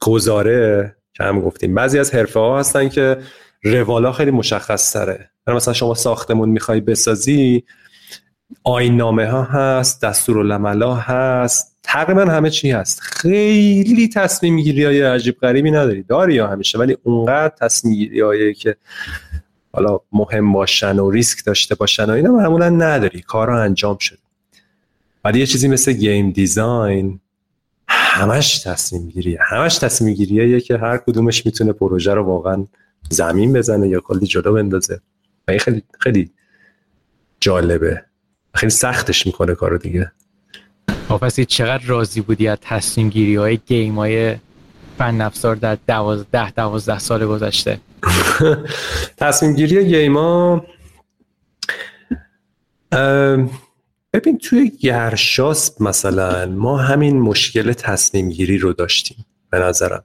[0.00, 1.74] گذاره که هم گفتیم.
[1.74, 3.18] بعضی از حرفه ها هستن که
[3.62, 7.64] روالا خیلی مشخص تره مثلا شما ساختمون می‌خوای بسازی
[8.64, 11.76] آینامه ها هست دستورالعملا هست.
[11.82, 13.00] تقریبا همه چی هست.
[13.00, 16.02] خیلی تصمیم گیری های عجیب غریبی نداری.
[16.02, 18.76] داری یا همیشه ولی اونقدر تصمیم گیری که
[19.72, 23.22] حالا مهم باشن و ریسک داشته باشن و اینا معمولا نداری.
[23.22, 24.18] کارا انجام شد
[25.24, 27.20] ولی یه چیزی مثل گیم دیزاین.
[27.88, 32.66] همش تصمیم گیریه همش تصمیم گیریه که هر کدومش می‌تونه پروژه رو واقعا
[33.10, 35.00] زمین بزنه یا کلی جلو بندازه.
[35.48, 36.30] و خیلی خیلی
[37.40, 38.04] جالبه.
[38.54, 40.12] خیلی سختش می‌کنه کارو دیگه.
[41.08, 44.36] پس چقدر راضی بودی از تصمیم گیری های گیم های
[44.98, 47.80] فن افزار در دوازده دوازده سال گذشته؟
[49.16, 50.64] تصمیم گیری گیما
[54.12, 60.04] ببین توی گرشاست مثلا ما همین مشکل تصمیم گیری رو داشتیم به نظرم.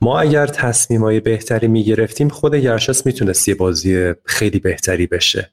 [0.00, 5.50] ما اگر تصمیم های بهتری می گرفتیم خود گرشاست می‌تونست یه بازی خیلی بهتری بشه.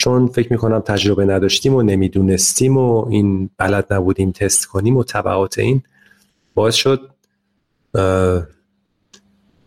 [0.00, 5.58] چون فکر می‌کنم تجربه نداشتیم و نمی‌دونستیم و این بلد نبودیم تست کنیم و طبعات
[5.58, 5.82] این
[6.54, 7.10] باعث شد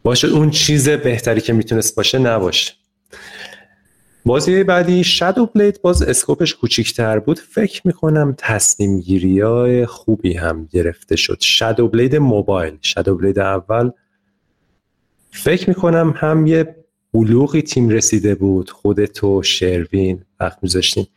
[0.03, 2.73] باشه اون چیز بهتری که می‌تونست باشه نباشه.
[4.25, 7.39] بازی بعدی شادو بلید باز اسکوپش کوچیکتر بود.
[7.39, 11.37] فکر می‌کنم تصمیم گیری های خوبی هم گرفته شد.
[11.41, 12.77] شادو بلید موبایل.
[12.81, 13.91] شادو بلید اول.
[15.31, 16.82] فکر می‌کنم هم یه
[17.13, 21.07] بلوغی تیم رسیده بود خودتو شروین وقت میذاشتیم.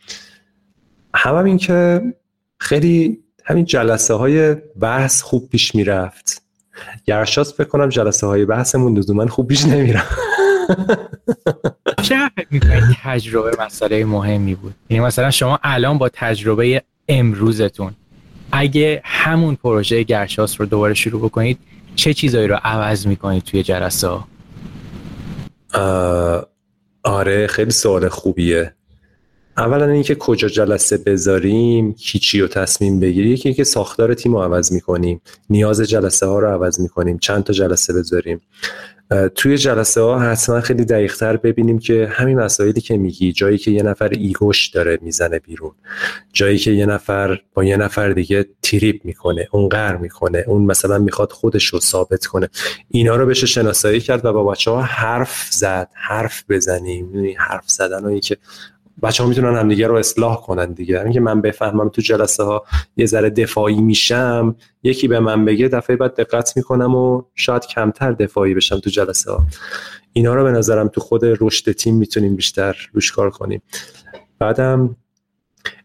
[1.14, 2.02] هم, هم این که
[2.59, 6.43] خیلی همین جلسه های بحث خوب پیش می‌رفت.
[7.05, 10.06] گرشاس فکر کنم جلسه های بحثمون لزوما خوب پیش نمیرم
[12.02, 17.93] چه فکر تجربه مسئله مهمی بود؟ یعنی مثلا شما الان با تجربه امروزتون
[18.52, 21.59] اگه همون پروژه گرشاس رو دوباره شروع بکنید
[21.97, 24.09] چه چیزایی رو عوض می‌کنید توی جلسه
[27.05, 28.73] آره خیلی سوال خوبیه.
[29.57, 33.28] اولا اینکه کجا جلسه بذاریم کی چی رو تصمیم بگیری.
[33.28, 35.20] یکی که ساختار تیم رو عوض می‌کنیم.
[35.51, 37.19] نیاز جلسه ها رو عوض می‌کنیم.
[37.19, 38.40] چند تا جلسه بذاریم.
[39.35, 43.83] توی جلسه ها حتما خیلی دقیقتر ببینیم که همین مسائلی که میگی جایی که یه
[43.83, 45.73] نفر ایگوش داره می‌زنه بیرون
[46.33, 50.99] جایی که یه نفر با یه نفر دیگه تریپ می‌کنه اون قر می‌کنه اون مثلا
[50.99, 52.49] می‌خواد خودش رو ثابت کنه
[52.89, 58.05] اینا رو بشه شناسایی کرد و با بچه ها حرف زد حرف بزنیم حرف زدن
[58.05, 58.37] و که
[59.02, 61.02] بچه ها می‌تونن همدیگه رو اصلاح کنن دیگه.
[61.02, 62.64] اینکه من بفهمم تو جلسه ها
[62.97, 68.12] یه ذره دفاعی میشم یکی به من بگه دفعه بعد دقت می‌کنم و شاید کمتر
[68.12, 69.47] دفاعی بشم تو جلسه ها
[70.12, 73.62] اینا رو به نظرم تو خود رشد تیم می‌تونیم بیشتر روش کار کنیم.
[74.39, 74.97] بعدم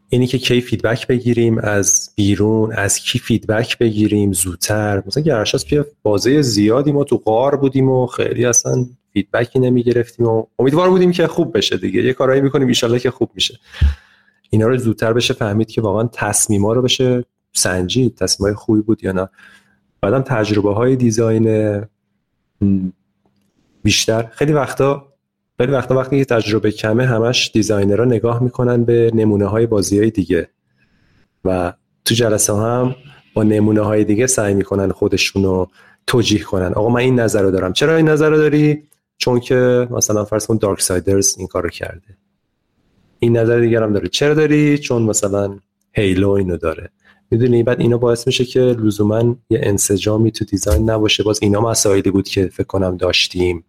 [0.09, 5.03] اینی که کی feedback بگیریم از بیرون از کی feedback بگیریم زودتر.
[5.05, 10.25] مثلا گرشاسپ توی بازه زیادی ما تو غار بودیم و خیلی اصلا feedback ی نمی‌گرفتیم
[10.25, 12.03] و امیدوار بودیم که خوب بشه دیگه.
[12.03, 13.59] یه کارایی می‌کنیم ایشالله که خوب میشه.
[14.49, 19.11] اینا رو زودتر بشه فهمید که واقعا تصمیما رو بشه سنجید تصمیمای خوبی بود یا
[19.11, 19.29] نه.
[20.01, 21.81] بعدم تجربه های design
[23.83, 24.23] بیشتر.
[24.23, 25.07] خیلی وقتا
[25.57, 29.99] خیلی وقتا وقتی که تجربه کمه همش designer ها نگاه می‌کنن به نمونه های بازی
[29.99, 30.49] های دیگه.
[31.45, 31.73] و
[32.05, 32.95] تو جلسه هم
[33.33, 35.69] با نمونه های دیگه سعی می‌کنن خودشون رو
[36.07, 36.73] توجیه کنن.
[36.73, 37.73] آقا من این نظر رو دارم.
[37.73, 38.83] چرا این نظر رو داری؟
[39.21, 42.17] چون که مثلا فرض کن Darksiders این کارو کرده.
[43.19, 44.07] این نظر دیگر هم داره.
[44.07, 45.59] چرا داری؟ چون مثلا
[45.93, 46.89] هیلو اینو داره.
[47.31, 51.23] می‌دونی؟ بعد اینا باعث میشه که لزوما یه انسجامی تو دیزاین نباشه.
[51.23, 53.63] باز اینا مسائلی بود که فکر کنم داشتیم.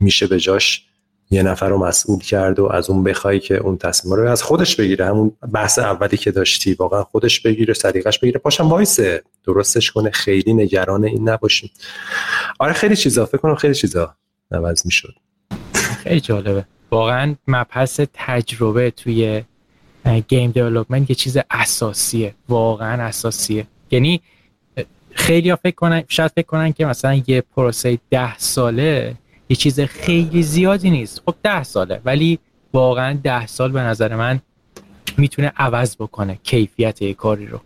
[0.00, 0.86] میشه به جاش
[1.30, 4.76] یه نفر رو مسئول کرد و از اون بخوای که اون تصمیم رو از خودش
[4.76, 5.06] بگیره.
[5.06, 6.74] همون بحث اولی که داشتی.
[6.74, 8.38] واقعا خودش بگیره سریقش بگیره.
[8.38, 9.22] پاشم وایسه.
[9.46, 10.10] درستش کنه.
[10.10, 11.70] خیلی نگران این نباشیم.
[12.58, 13.26] آره خیلی چیزا.
[13.26, 14.16] فکر کنم خیلی چیزا.
[14.52, 15.14] عوض می‌شد.
[16.02, 16.64] خیلی جالبه.
[16.90, 19.42] واقعا مبحث تجربه توی
[20.28, 22.34] گیم دیولپمنت یه چیز اساسیه.
[22.48, 23.66] واقعا اساسیه.
[23.90, 24.20] یعنی
[25.14, 29.14] خیلی ها فکر کنن شاید فکر کنن که مثلا یه پروسه ده ساله
[29.48, 31.22] یه چیز خیلی زیادی نیست.
[31.26, 32.38] خب ده ساله ولی
[32.72, 34.40] واقعا ده سال به نظر من
[35.18, 37.60] می‌تونه عوض بکنه کیفیت یه کاری رو.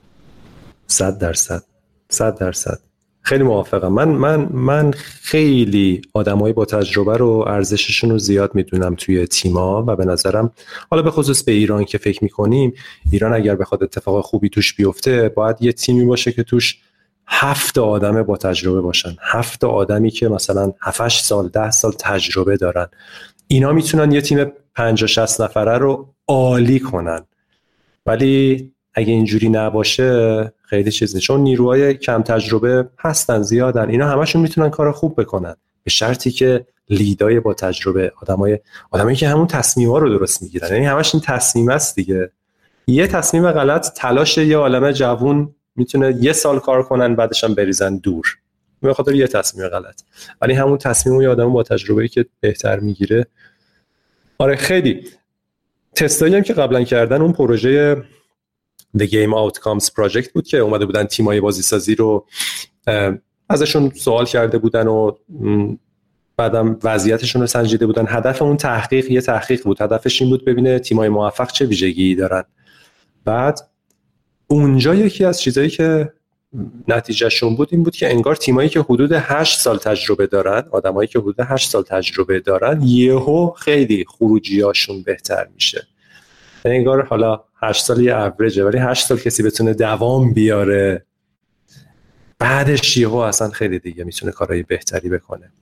[0.86, 1.62] صد درصد.
[2.08, 2.80] صد درصد.
[3.28, 3.92] خیلی موافقم.
[3.92, 4.90] من من من
[5.22, 10.52] خیلی آدمایی با تجربه رو ارزششون رو زیاد می‌دونم توی تیما و به نظرم
[10.90, 12.74] حالا به خصوص به ایران که فکر می‌کنیم
[13.12, 16.78] ایران اگر بخواد اتفاق خوبی توش بیفته باید یه تیمی باشه که توش
[17.26, 19.16] هفت آدم با تجربه باشن.
[19.20, 22.86] هفت آدمی که مثلا 7 سال ده سال تجربه دارن.
[23.48, 27.26] اینا می‌تونن یه تیم 50 60 نفره رو عالی کنن.
[28.06, 33.90] ولی اگه اینجوری نباشه خیلی چیز نیست چون نیروهای کم تجربه هستن زیادن.
[33.90, 35.56] اینا همشون می‌تونن کار خوب بکنن.
[35.84, 38.58] به شرطی که لیدای با تجربه آدمای
[38.90, 40.72] آدمایی که همون تصمیما رو درست می‌گیرن.
[40.72, 42.30] یعنی همش این تصمیم است دیگه.
[42.86, 47.96] یه تصمیم غلط تلاش یه عالمه جوون می‌تونه یه سال کار کنن بعدش هم بریزن
[47.96, 48.26] دور.
[48.82, 50.02] به خاطر یه تصمیم غلط.
[50.42, 53.26] ولی همون تصمیم یه آدم با تجربه که بهتر می‌گیره.
[54.38, 55.06] آره خیلی.
[55.94, 58.02] تستایی هم که قبلا کردن اون پروژه
[58.98, 62.26] The Game Outcomes Project بود که اومده بودن تیمای بازی سازی رو
[63.48, 65.12] ازشون سوال کرده بودن و
[66.36, 68.06] بعدم وضعیتشون رو سنجیده بودن.
[68.08, 69.82] هدف اون تحقیق یه تحقیق بود.
[69.82, 72.44] هدفش این بود ببینه تیمای موفق چه ویژگی دارن.
[73.24, 73.60] بعد
[74.46, 76.12] اونجا یکی از چیزایی که
[76.88, 81.18] نتیجهشون بود این بود که انگار تیمایی که حدود 8 سال تجربه دارن آدمایی که
[81.18, 85.86] حدود 8 سال تجربه دارن یهو خیلی خروجیاشون بهتر میشه.
[86.64, 91.06] انگار حالا 8 سال یه اوریجه ولی 8 سال کسی بتونه دوام بیاره.
[92.38, 95.52] بعدش یهو اصلا خیلی دیگه می‌تونه کارهای بهتری بکنه.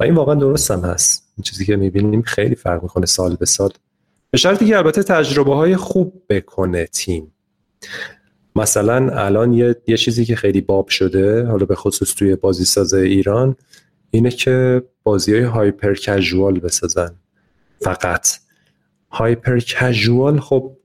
[0.00, 1.32] و این واقعا درست هم هست.
[1.36, 3.70] این چیزی که می‌بینیم خیلی فرق می‌کنه سال به سال.
[4.30, 7.32] به شرطی که البته تجربه های خوب بکنه تیم.
[8.56, 12.98] مثلا الان یه, یه چیزی که خیلی باب شده حالا به خصوص توی بازی سازه
[12.98, 13.56] ایران
[14.10, 17.14] اینه که بازی های هایپر کژوال بسازن.
[17.80, 18.28] فقط.
[19.10, 20.76] هایپر کژوال خب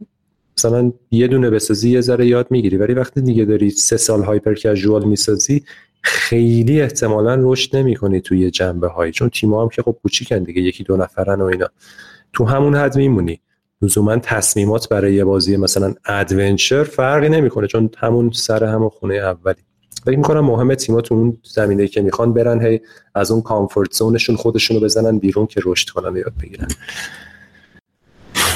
[0.57, 2.77] مثلا یه دونه بسازی یه ذره یاد می‌گیری.
[2.77, 5.63] ولی وقتی دیگه داری سه سال هایپر کژوال می‌سازی
[6.01, 10.83] خیلی احتمالا رشد نمی‌کنی توی جنبه هایی چون تیم هم که خب کوچیکن دیگه یکی
[10.83, 11.67] دو نفرن و اینا.
[12.33, 13.39] تو همون حد میمونی.
[13.81, 19.61] لزوما تصمیمات برای یه بازی مثلا ادونچر فرقی نمی‌کنه چون همون سر همون خونه اولی.
[20.05, 22.81] فکر می‌کنم مهم تیما تو اون زمینه که می‌خوان برن هی
[23.15, 26.67] از اون کامفورت زونشون خودشونو بزنن بیرون که رشد کنن یاد بگیرن.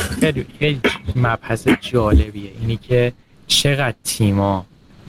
[0.10, 0.82] خیلی خیلی
[1.16, 2.52] مبحث جالبیه.
[2.62, 3.14] اینی که
[3.48, 4.66] چقدر تیما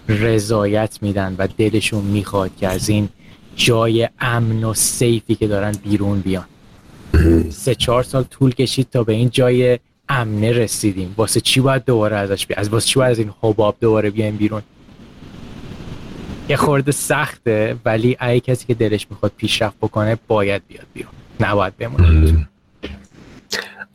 [0.09, 3.09] رضایت میدن و دلشون می‌خواد که از این
[3.57, 6.45] جای امن و سیفی که دارن بیرون بیان.
[7.51, 9.79] سه چهار سال طول کشید تا به این جای
[10.09, 11.15] امنه رسیدیم.
[11.17, 14.37] واسه چی باید دوباره ازش بی از واسه چی باید از این حباب دوباره بیایم
[14.37, 14.63] بیرون؟
[16.49, 21.13] یه خورده سخته ولی ای کسی که دلش می‌خواد پیشرفت بکنه باید بیاد بیرون.
[21.41, 22.49] نباید بمونه.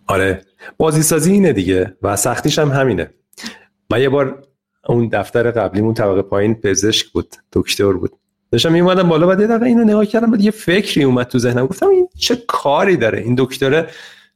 [0.07, 0.41] آره.
[0.77, 3.09] بازی سازی اینه دیگه و سختیش هم همینه.
[3.89, 4.43] من یه بار
[4.87, 8.11] اون دفتر قبلیمون طبقه پایین پزشک بود دکتر بود.
[8.51, 11.65] داشتم میومدم بالا بعد یه اینو نگاه کردم بعد یه فکری اومد تو ذهنم.
[11.65, 13.89] گفتم این چه کاری داره؟ این دکتر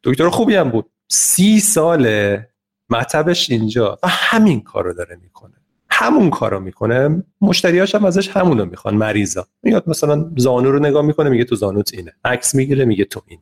[0.03, 0.85] دکتر خوبی هم بود.
[1.07, 2.49] سی ساله
[2.89, 5.58] مطبش اینجا و همین کارو داره می‌کنه.
[5.99, 9.47] همون کارو می‌کنه مشتریاش هم ازش همونو می‌خوان مریضا.
[9.63, 12.13] میاد مثلا زانو رو نگاه می‌کنه میگه تو زانوت اینه.
[12.25, 13.39] عکس می‌گیره میگه تو این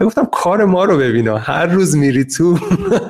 [0.00, 1.38] گفتم کار ما رو ببینا.
[1.38, 2.58] هر روز میری تو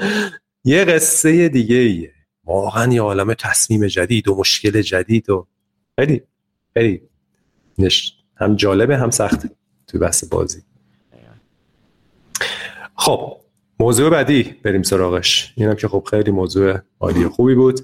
[0.64, 2.12] یه قصه دیگه ایه.
[2.44, 5.46] واقعا یه عالم تصمیم جدید و مشکل جدید و
[5.98, 6.22] خیلی
[6.74, 7.02] خیلی
[8.36, 9.50] هم جالبه هم سخته
[9.86, 10.62] توی بحث بازی.
[12.96, 13.36] خب
[13.80, 15.54] موضوع بعدی بریم سراغش.
[15.56, 17.80] اینم که خب خیلی موضوع عالی خوبی بود.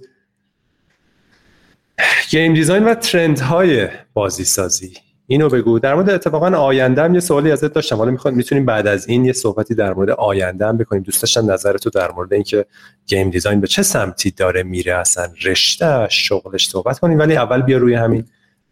[2.31, 4.94] game design و trend های بازی سازی
[5.27, 5.78] اینو بگو.
[5.78, 7.97] در مورد اتفاقا آینده هم یه سوالی ازت داشتم.
[7.97, 11.02] حالا می‌خواد می‌تونیم بعد از این یه صحبتی در مورد آینده هم بکنیم.
[11.02, 12.66] دوست داشتم نظر تو در مورد اینکه
[13.06, 15.28] game design به چه سمتی داره میره اصلا.
[15.44, 17.18] رشته شغلش صحبت کنیم.
[17.18, 18.24] ولی اول بیا روی همین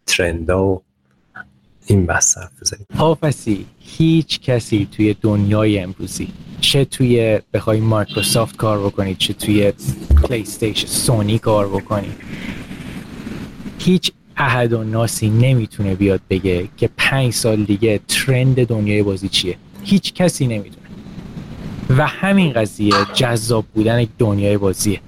[0.05, 0.81] trend ا و
[1.85, 2.85] این بحث حرف بزنیم.
[3.79, 6.27] هیچ کسی توی دنیای امروزی
[6.61, 9.73] چه توی بخوای مایکروسافت کار بکنید چه توی
[10.23, 10.45] پلی
[10.75, 12.15] سونی کار بکنید
[13.79, 19.57] هیچ احد و ناسی نمی‌تونه بیاد بگه که پنج سال دیگه ترند دنیای بازی چیه.
[19.83, 20.85] هیچ کسی نمی‌تونه.
[21.97, 25.01] و همین قضیه جذاب بودن دنیای بازیه.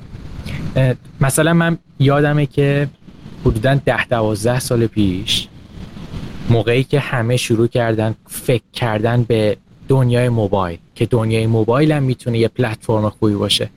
[1.21, 2.89] مثلا من یادمه که
[3.45, 5.47] حدودا ده دوازده سال پیش
[6.49, 9.57] موقعی که همه شروع کردن فکر کردن به
[9.87, 13.69] دنیای موبایل که دنیای موبایل هم می‌تونه یه پلتفرم خوبی باشه.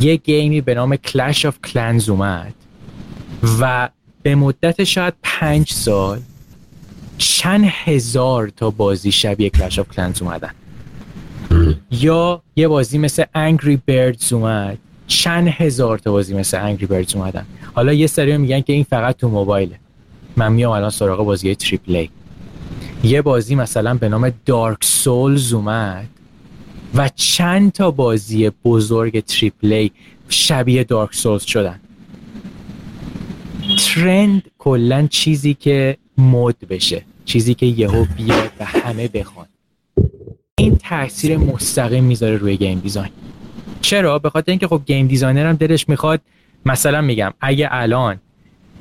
[0.00, 2.54] یه game ی به نام Clash of Clans اومد
[3.60, 3.88] و
[4.24, 6.20] به مدت شاید پنج سال
[7.18, 10.50] چند هزار تا بازی شبیه Clash of Clans اومدن.
[11.90, 14.78] یا یه بازی مثل Angry Birds اومد.
[15.06, 17.46] چند هزار تا بازی مثل Angry Birds اومدن.
[17.74, 19.78] حالا یه سری میگن که این فقط تو موبایله.
[20.36, 22.06] من میام الان سراغ بازی triple-A
[23.02, 26.08] یه بازی مثلا به نام Dark Souls اومد
[26.94, 29.88] و چند تا بازی بزرگ triple-A
[30.28, 31.80] شبیه Dark Souls شدن.
[33.76, 39.46] trend کلا چیزی که مد بشه چیزی که یهو بیاد و همه بخوان.
[40.58, 43.10] این تاثیر مستقیم می‌ذاره روی game design
[43.80, 46.20] چرا؟ به خاطر اینکه خب game designer هم دلش می‌خواد
[46.66, 48.20] مثلا میگم اگه الان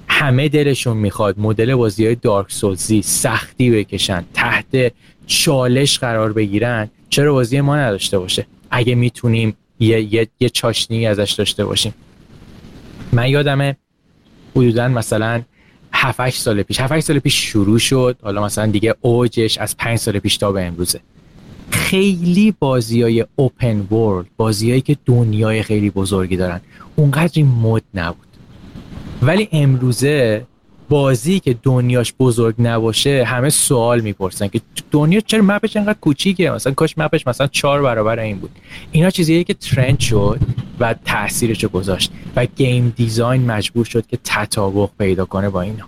[0.07, 4.93] همه دلشون می‌خواد مدل بازی های Dark Souls ی سختی بکشن تحت
[5.27, 11.31] چالش قرار بگیرن چرا بازی ما نداشته باشه؟ اگه می‌تونیم یه, یه،, یه چاشنی ازش
[11.31, 11.93] داشته باشیم.
[13.11, 13.77] من یادمه
[14.55, 15.41] حدودا مثلا
[15.93, 16.79] 7 سال پیش.
[16.79, 18.17] 7 سال پیش شروع شد.
[18.21, 20.99] حالا مثلا دیگه اوجش از 5 سال پیش تا به امروزه.
[21.71, 26.61] خیلی بازی های اوپن ورلد بازیهایی که دنیای خیلی بزرگی دارن
[26.95, 28.27] اونقدر مد نبود.
[29.21, 30.45] ولی امروزه
[30.93, 34.61] بازی که دنیاش بزرگ نباشه همه سوال می‌پرسن که
[34.91, 38.49] دنیا چرا مپش انقدر کوچیکه؟ مثلا کاش مپش مثلا چهار برابر این بود.
[38.91, 40.39] اینا چیزیه که ترند شد
[40.79, 45.85] و تاثیرش گذاشت و گیم دیزاین مجبور شد که تطابق پیدا کنه با اینا.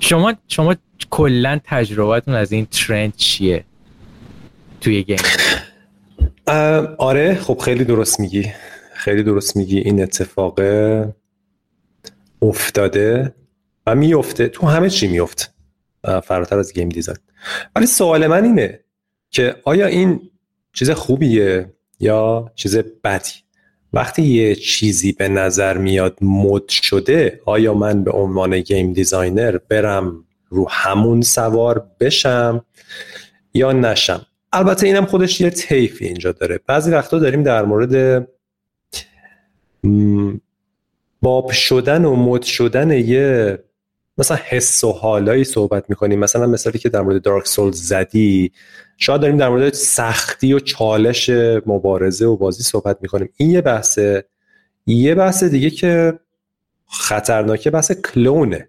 [0.00, 0.74] شما شما
[1.10, 3.64] کلا تجربتون از این ترند چیه
[4.80, 5.18] توی گیم
[6.98, 8.52] آره خب خیلی درست میگی.
[8.94, 9.78] خیلی درست میگی.
[9.78, 11.14] این اتفاقه.
[12.42, 13.34] افتاده
[13.86, 14.48] و میفته.
[14.48, 15.44] تو همه چی میفته
[16.22, 17.18] فراتر از game design.
[17.76, 18.80] ولی سوال من اینه
[19.30, 20.20] که آیا این
[20.72, 23.32] چیز خوبیه یا چیز بدی؟
[23.92, 30.24] وقتی یه چیزی به نظر میاد مد شده آیا من به عنوان game designer برم
[30.48, 32.64] رو همون سوار بشم
[33.54, 36.60] یا نشم؟ البته اینم خودش یه تیفی اینجا داره.
[36.66, 38.26] بعضی وقتا داریم در مورد
[41.22, 43.58] باب شدن و مد شدن یه
[44.18, 46.18] مثلا حس و حالایی صحبت می‌کنیم.
[46.18, 48.52] مثلا مثالی که در مورد دارک سول زدی
[48.96, 51.30] شاید داریم در مورد سختی و چالش
[51.66, 53.28] مبارزه و بازی صحبت می‌کنیم.
[53.36, 54.24] این یه بحثه.
[54.86, 56.18] یه بحث دیگه که
[56.86, 58.68] خطرناکه بحث کلونه.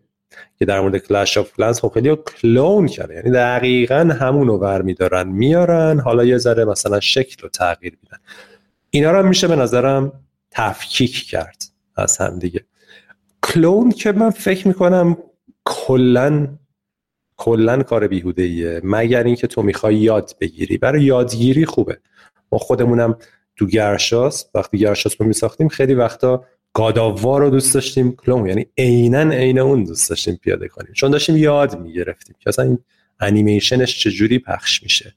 [0.60, 5.28] که در مورد کلش آف کلنز خب خیلی کلون کرده یعنی دقیقا همونو ور میدارن
[5.28, 8.18] میارن حالا یه ذره مثلا شکل رو تغییر میدن.
[8.90, 10.12] اینا رو میشه به نظرم
[10.52, 11.64] تفکیک کرد.
[11.98, 12.66] از هم دیگه.
[13.44, 15.18] کلون که من فکر می‌کنم
[15.66, 16.48] کلا
[17.38, 20.78] کلا کار بیهوده ایه مگر اینکه تو می‌خوای یاد بگیری.
[20.78, 22.00] برای یادگیری خوبه.
[22.52, 23.18] ما خودمونم
[23.56, 28.16] تو گرشاس وقتی گرشاس رو میساختیم خیلی وقتا گاداوا رو دوست داشتیم.
[28.16, 30.94] کلون یعنی عینا عین اون دوست داشتیم پیاده کنیم.
[30.94, 32.80] چون داشتیم یاد می‌گرفتیم که اصلا این
[33.20, 35.14] انیمیشنش چجوری پخش میشه.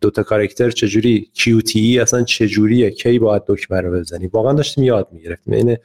[0.00, 5.54] دوتا کارکتر چجوری کیوتی اصلا چجوریه؟ کی باید دکمه رو بزنی؟ واقعا داشتیم یاد می‌گرفتیم.
[5.54, 5.76] عین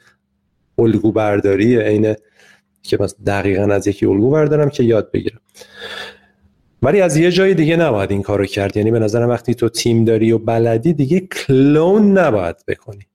[0.80, 2.14] الگو برداری عین
[2.82, 5.40] که مثلا دقیقا از یکی الگو بردارم که یاد بگیرم.
[6.82, 8.76] ولی از یه جای دیگه نباید این کارو کرد.
[8.76, 13.06] یعنی به نظرم وقتی تو تیم داری و بلدی دیگه کلون نباید بکنی.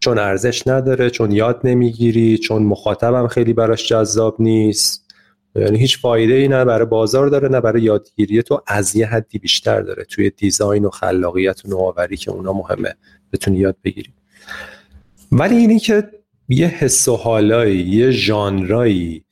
[0.00, 5.06] چون ارزش نداره چون یاد نمی‌گیری چون مخاطبم خیلی براش جذاب نیست.
[5.56, 8.62] یعنی هیچ فایده ای نه برای بازار داره نه برای یادگیری تو.
[8.66, 10.04] از یه حدی بیشتر داره.
[10.04, 12.94] توی design و خلاقیت و نوآوری که اونا مهمه.
[13.32, 14.12] بتونی یاد بگیری.
[15.32, 16.10] ولی اینی که
[16.48, 19.24] یه حس و حالایی یه ژانرایی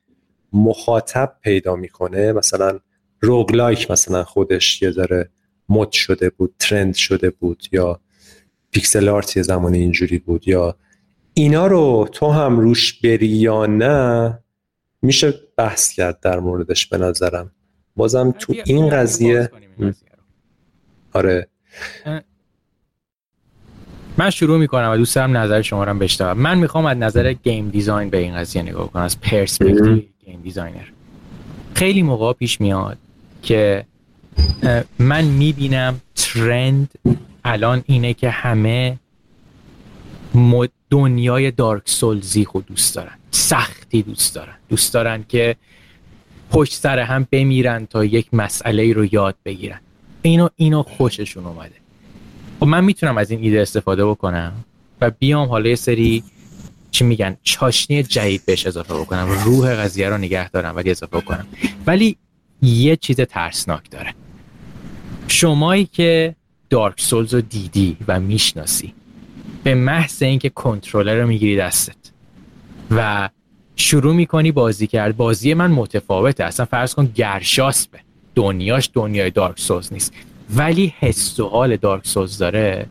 [0.52, 2.32] مخاطب پیدا می‌کنه.
[2.32, 2.78] مثلا
[3.20, 5.30] roguelike مثلا خودش یه ذره
[5.68, 8.00] مد شده بود trend شده بود یا
[8.70, 10.76] pixel art یه زمان اینجوری بود یا
[11.34, 14.38] اینا رو تو هم روش بری یا نه
[15.02, 17.52] میشه بحث کرد در موردش به نظرم.
[17.96, 19.50] بازم تو این قضیه
[21.12, 21.48] آره.
[24.18, 26.38] من شروع می‌کنم و دوست دارم نظر شما رو بشنوم.
[26.38, 30.84] من می‌خوام از نظر game design به این قضیه نگاه کنم از perspective game designer
[31.74, 32.98] خیلی موقع پیش میاد
[33.42, 33.84] که
[34.98, 36.94] من می‌بینم trend
[37.44, 38.98] الان اینه که همه
[40.90, 44.54] دنیای دارک سولزی خود دوست دارن سختی دوست دارن.
[44.68, 45.56] دوست دارن که
[46.50, 49.80] پشت سر هم بمیرن تا یک مسئله رو یاد بگیرن.
[50.22, 51.83] اینو اینو خوششون اومده.
[52.60, 54.52] خب من می‌تونم از این ایده استفاده بکنم
[55.00, 56.24] و بیام حالا یه سری
[56.90, 59.28] چی میگن چاشنی جدید بهش اضافه بکنم.
[59.44, 61.46] روح قضیه رو نگه دارم ولی اضافه بکنم.
[61.86, 62.16] ولی
[62.62, 64.14] یه چیز ترسناک داره.
[65.28, 66.34] شمایی که
[66.70, 68.94] دارک سولز رو دیدی و می‌شناسی
[69.64, 71.96] به محض اینکه کنترلر رو می‌گیری دستت
[72.90, 73.28] و
[73.76, 76.44] شروع می‌کنی بازی کرد بازی من متفاوته.
[76.44, 77.98] اصلا فرض کن گرشاسبه
[78.34, 80.12] دنیاش دنیای دارک سولز نیست.
[80.50, 82.86] ولی حس و حال دارک سولز داره.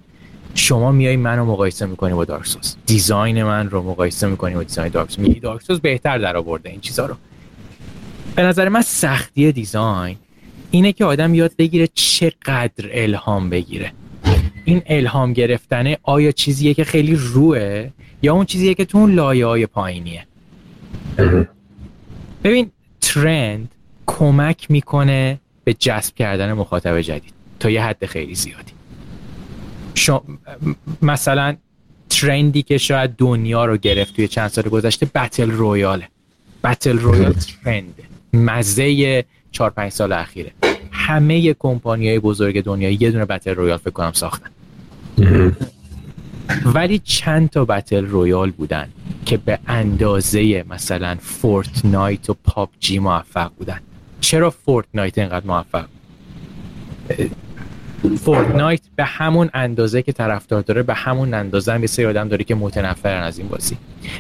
[0.56, 4.90] شما میای منو مقایسه می‌کنی با دارک سولز دیزاین من رو مقایسه می‌کنی با دیزاین
[4.90, 7.16] دارک سولز میگی دارک سولز بهتر در آورده این چیزا رو.
[8.36, 10.18] به نظر من سختی دیزاین
[10.72, 13.92] اینه که آدم یاد بگیره چقدر الهام بگیره.
[14.66, 17.90] این الهام گرفتنه آیا چیزیه که خیلی روه
[18.22, 20.26] یا اون چیزیه که تو اون لایه های پایینیه؟
[22.44, 22.72] ببین
[23.02, 23.72] ترند
[24.06, 27.34] کمک می‌کنه به جذب کردن مخاطب جدید.
[27.64, 28.72] تا یه حد خیلی زیادی.
[31.02, 31.56] مثلا
[32.10, 36.08] ترندی که شاید دنیا رو گرفت توی چند سال گذشته بتل رویاله
[36.64, 37.94] بتل رویال ترند
[38.34, 40.52] مزه 4 5 سال اخیره.
[40.92, 44.50] همه کمپانی های بزرگ دنیا یه دونه بتل رویال فکر کنم ساختن.
[46.66, 48.90] ولی چند تا بتل رویال بودن
[49.26, 53.80] که به اندازه مثلا فورتنایت و پاپ جی موفق بودن.
[54.22, 55.86] چرا فورتنایت اینقدر موفق؟
[58.10, 62.44] فورتنایت به همون اندازه که طرفدار داره به همون اندازه هم یه سری آدم داره
[62.44, 63.78] که متنفرن از این بازی.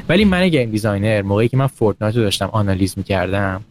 [0.09, 3.63] ولی من گیم دیزاینر موقعی که من فورتنایت رو داشتم آنالیز می‌کردم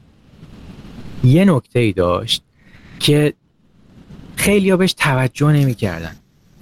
[1.25, 2.43] یه نکته ای داشت
[2.99, 3.33] که
[4.37, 6.17] خیلی ها بهش توجه نمی‌کردن.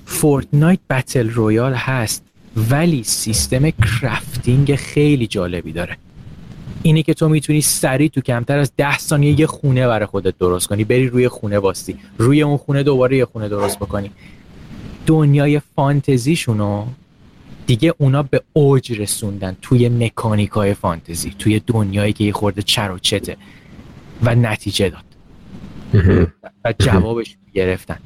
[0.05, 2.25] فورتنایت بتل رویال هست
[2.57, 5.97] ولی سیستم کرافتینگ خیلی جالبی داره.
[6.83, 10.67] اینی که تو می‌تونی سریع تو کمتر از ده ثانیه یه خونه برای خودت درست
[10.67, 10.85] کنی.
[10.85, 11.97] بری روی خونه باستی.
[12.19, 14.11] روی اون خونه دوباره یه خونه درست بکنی.
[15.07, 16.87] دنیای فانتزیشونو
[17.67, 22.99] دیگه اونا به اوج رسوندن توی مکانیکای فانتزی توی دنیایی که یه خورده چر و
[22.99, 23.37] چته
[24.23, 25.05] و نتیجه داد.
[26.65, 27.99] و جوابش گرفتن.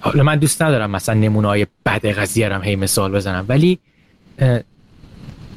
[0.00, 3.44] حالا من دوست ندارم مثلا نمونه های بد قضیه هم هی مثال بزنم.
[3.48, 3.78] ولی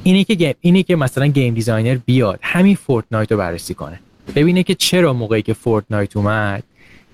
[0.07, 3.99] اینه که اینه که مثلا گیم دیزاینر بیاد همین فورتنایت رو بررسی کنه.
[4.35, 6.63] ببینه که چرا موقعی که فورتنایت اومد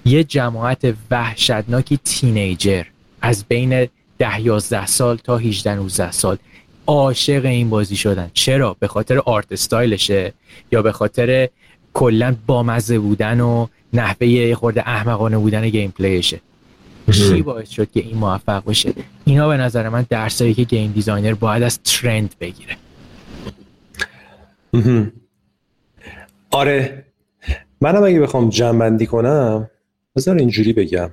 [0.06, 2.84] یه جماعت وحشتناکی تینیجر
[3.22, 3.88] از بین
[4.18, 6.38] ده 11 سال تا 18 19 سال
[6.88, 8.32] عاشق این بازی شدن.
[8.34, 10.34] چرا؟ به خاطر آرت استایلشه
[10.72, 11.50] یا به خاطر
[11.94, 16.40] کلا بامزه بودن و نحوه خورده احمقانه بودن گیم پلیشه.
[17.12, 18.94] چی باعث شد که این موفق بشه؟
[19.26, 22.78] اینا به نظر من درسایی که گیم دیزاینر باید از ترند بگیره.
[26.52, 27.06] آره.
[27.82, 29.70] منم اگه بخوام جنبندی کنم
[30.16, 31.12] بذار اینجوری بگم.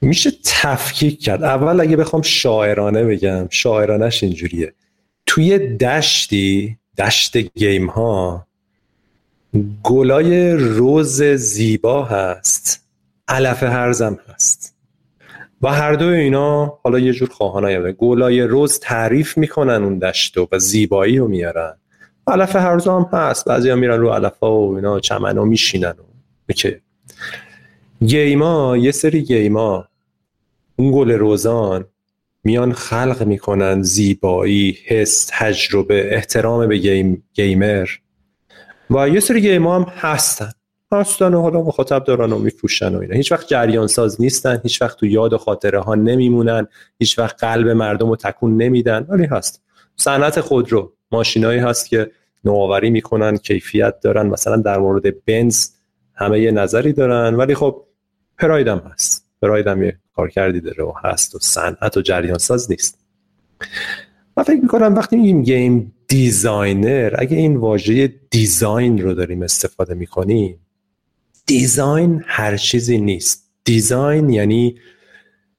[0.00, 1.42] میشه تفکیک کرد.
[1.44, 4.72] اول اگه بخوام شاعرانه بگم شاعرانش اینجوریه.
[5.26, 8.46] توی دشتی دشت گیم ها
[9.82, 12.86] گلای روز زیبا هست.
[13.28, 14.75] علف هرزم هست.
[15.62, 20.58] و هر دو اینا حالا یه جور خواهانه گلای روز تعریف می‌کنن اون دشتو و
[20.58, 21.76] زیبایی رو میارن.
[22.26, 23.44] علف هرزم هم هست.
[23.44, 25.94] بعضی هم میرن رو علف ها و اینا چمن ها میشینن
[26.56, 26.80] که
[28.06, 29.88] گیما یه سری گیما
[30.76, 31.84] اون گل روزان
[32.44, 37.88] میان خلق می‌کنن زیبایی حس تجربه احترام به گیم، گیمر.
[38.90, 40.52] و یه سری گیما هم هستن.
[40.92, 43.14] هستن و حالا مخاطب دارن و میفروشن و اینا.
[43.14, 46.66] هیچ وقت جریان ساز نیستن هیچ وقت تو یاد و خاطره ها نمیمونن
[46.98, 49.06] هیچ وقت قلب مردم رو تکون نمیدن.
[49.08, 49.62] ولی هست.
[49.96, 52.10] صنعت خودرو ماشینایی هست که
[52.44, 55.68] نوآوری می‌کنن کیفیت دارن مثلا در مورد بنز
[56.14, 57.34] همه یه نظری دارن.
[57.34, 57.84] ولی خب
[58.38, 59.26] پرایدم هست.
[59.42, 62.98] پرایدم یه کار کردی داره و هست و صنعت و جریان ساز نیست.
[64.36, 70.60] من فکر می‌کنم وقتی میگیم گیم دیزاینر اگه این واژه دیزاین رو داریم استفاده می‌کنیم
[71.46, 73.50] دیزاین هر چیزی نیست.
[73.64, 74.76] دیزاین یعنی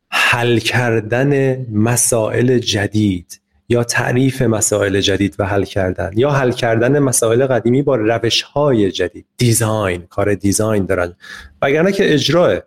[0.09, 7.47] حل کردن مسائل جدید یا تعریف مسائل جدید و حل کردن یا حل کردن مسائل
[7.47, 9.25] قدیمی با روش های جدید.
[9.37, 11.15] دیزاین کار دیزاین دارن.
[11.61, 12.59] وگرنه که اجراه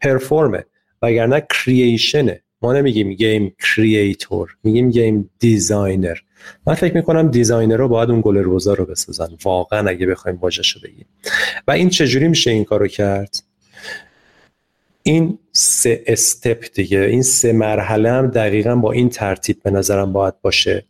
[0.00, 0.64] پرفورمه
[1.02, 6.18] وگرنه کرییشنه ما نمیگیم گیم کرییتور میگیم گیم دیزاینر
[6.66, 9.28] من فکر می‌کنم دیزاینر رو باید اون گل روزا رو بسازن.
[9.44, 11.06] واقعا اگه بخوایم واژه‌ش رو بگیم.
[11.68, 13.42] و این چجوری میشه این کارو کرد؟
[15.02, 20.40] این سه استپ دیگه این سه مرحله هم دقیقا با این ترتیب به نظرم باید
[20.42, 20.84] باشه.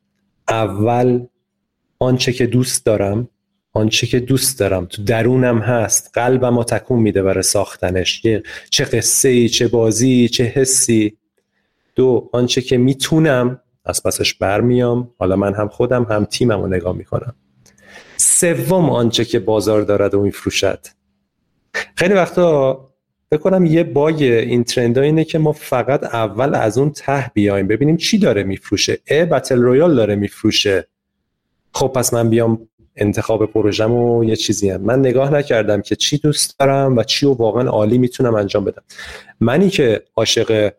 [0.48, 1.26] اول
[1.98, 3.28] آنچه که دوست دارم
[3.72, 4.86] آنچه که دوست دارم.
[4.86, 6.10] تو درونم هست.
[6.14, 8.22] قلبم تکون میده برای ساختنش.
[8.70, 11.16] چه قصه ای چه بازی چه حسی.
[11.94, 15.10] دو آنچه که می‌تونم از پسش برمیام.
[15.18, 17.34] حالا من هم خودم هم تیمم رو نگاه می‌کنم.
[18.16, 20.86] سوم آنچه که بازار دارد و میفروشد.
[21.94, 22.88] خیلی وقتا
[23.32, 27.66] بکنم یه باگ این ترند اینه که ما فقط اول از اون ته بیایم.
[27.66, 28.98] ببینیم چی داره میفروشه.
[29.10, 30.88] ا بتل رویال داره میفروشه.
[31.74, 34.80] خب پس من بیام انتخاب پروژم و یه چیزی هم.
[34.80, 38.82] من نگاه نکردم که چی دوست دارم و چی رو واقعا عالی می‌تونم انجام بدم.
[39.40, 40.72] منی که عاشق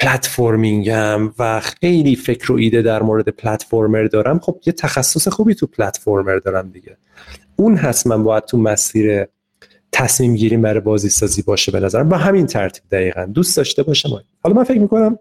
[0.00, 4.38] پلتفرمینگم و خیلی فکر و ایده در مورد پلتفرمر دارم.
[4.38, 6.96] خب یه تخصص خوبی تو پلتفرمر دارم دیگه.
[7.56, 9.26] اون هست من باید تو مسیر
[9.92, 12.08] تصمیم گیری برای بازی سازی باشه به نظرم.
[12.08, 13.24] با همین ترتیب دقیقا.
[13.24, 14.08] دوست داشته باشم
[14.42, 15.18] حالا من فکر می‌کنم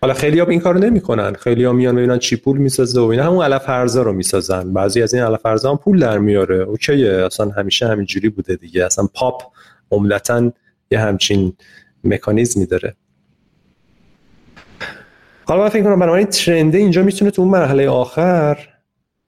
[0.00, 1.32] حالا خیلی ها این کارو نمی‌کنن.
[1.32, 3.24] خیلی ها میان ببینن چی پول می‌سازه و اینا.
[3.24, 4.72] همون علف ارزا رو می‌سازن.
[4.72, 6.56] بعضی از این علف ارزا هم پول در میاره.
[6.56, 7.12] اوکیه.
[7.12, 8.84] اصلا همیشه همینجوری بوده دیگه.
[8.84, 9.42] اصلا پاپ
[9.90, 10.52] عمدتا
[10.90, 11.52] یه همچین
[12.04, 12.96] مکانیزمی داره.
[15.46, 18.68] حالا من فکر کنم بنابراین ترنده اینجا می‌تونه تو اون مرحله آخر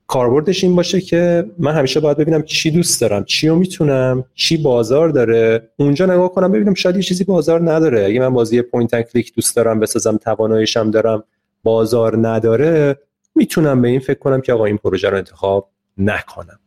[0.07, 4.57] کاربردش این باشه که من همیشه باید ببینم چی دوست دارم چی رو می‌تونم چی
[4.57, 5.71] بازار داره.
[5.77, 8.05] اونجا نگاه کنم ببینم شاید یه چیزی بازار نداره.
[8.05, 11.25] اگه من بازی پوینت ان کلیک دوست دارم بسازم تواناییشم دارم
[11.63, 12.97] بازار نداره
[13.35, 16.59] می‌تونم به این فکر کنم که آقا این پروژه رو انتخاب نکنم.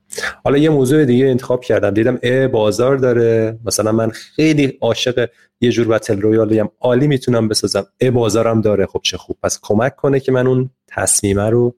[0.44, 1.90] حالا یه موضوع دیگه انتخاب کردم.
[1.90, 3.60] دیدم ا بازار داره.
[3.65, 5.30] مثلا من خیلی عاشق
[5.61, 7.88] یه جور بتل رویالی هم عالی می‌تونم بسازم.
[8.02, 8.86] ا بازارم داره.
[8.86, 9.38] خب چه خوب.
[9.44, 11.76] پس کمک کنه که من اون تصمیمه رو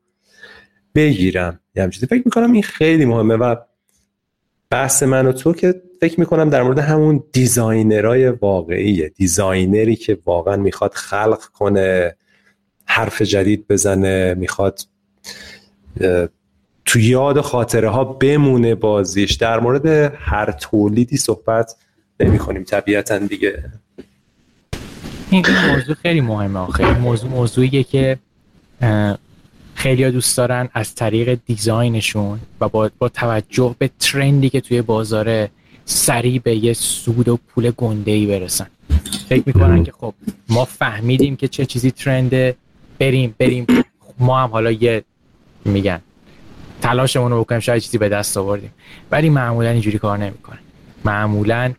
[0.95, 1.60] بگیرم.
[1.76, 3.56] یه همچیزی فکر می‌کنم این خیلی مهمه و
[4.70, 9.10] بحث من و تو که فکر می‌کنم در مورد همون دیزاینرای واقعیه.
[9.10, 12.16] دیزاینری که واقعا می‌خواد خلق کنه
[12.86, 14.80] حرف جدید بزنه می‌خواد
[16.86, 19.34] تو یاد خاطره ها بمونه بازیش.
[19.34, 19.86] در مورد
[20.20, 21.76] هر تولیدی صحبت
[22.20, 23.64] نمی کنیم طبیعتا دیگه.
[25.30, 26.99] این موضوع خیلی مهمه آخه.
[26.99, 28.20] موضوع موضوعیه که
[29.76, 35.48] خیلی دوست دارن از طریق دیزاینشون و با, با توجه به ترندی که توی بازار
[35.86, 38.68] سریع به یه سود و پول گنده ای برسن.
[39.30, 40.14] فکر می‌کنن که خب
[40.49, 42.56] ما فهمیدیم که چه چیزی ترنده
[42.99, 43.68] بریم بریم.
[44.20, 45.03] ما هم حالا یه
[45.66, 46.02] میگن.
[46.91, 48.73] تلاشمون رو بکنیم شاید چیزی به دست آوردیم.
[49.11, 50.59] ولی معمولا اینجوری کار نمی‌کنه.
[51.05, 51.73] معمولا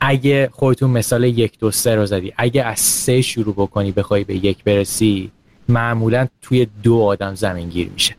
[0.00, 4.34] اگه خودتون مثال یک دو سه رو زدی اگه از سه شروع بکنی بخوای به
[4.34, 5.30] یک برسی
[5.68, 8.16] معمولا توی دو آدم زمین گیر میشه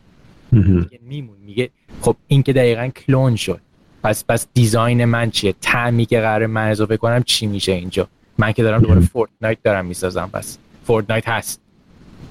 [0.52, 3.60] میگه میمون میگه خب این که دقیقا کلون شد.
[4.04, 8.52] پس پس دیزاین من چیه؟ تعمی که قرار من اضافه کنم چی میشه اینجا؟ من
[8.52, 11.60] که دارم دوباره فورتنایت دارم می‌سازم پس فورتنایت هست.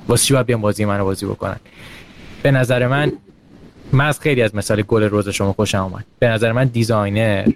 [0.08, 1.60] واسه چی باید بیام بازی منو بازی بکنن؟
[2.44, 3.12] به نظر من
[3.94, 6.06] من از خیلی از مثال گل روز شما خوشم اومد.
[6.20, 7.52] به نظر من دیزاینر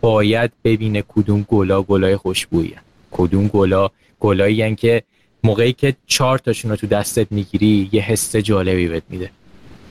[0.00, 2.74] باید ببینه کدوم گلا گلای خوشبویی
[3.10, 3.90] کدوم گلا
[4.20, 5.02] گلایی که
[5.44, 9.30] موقعی که چهار تاشون رو تو دستت می‌گیری یه حس جالبی بهت میده.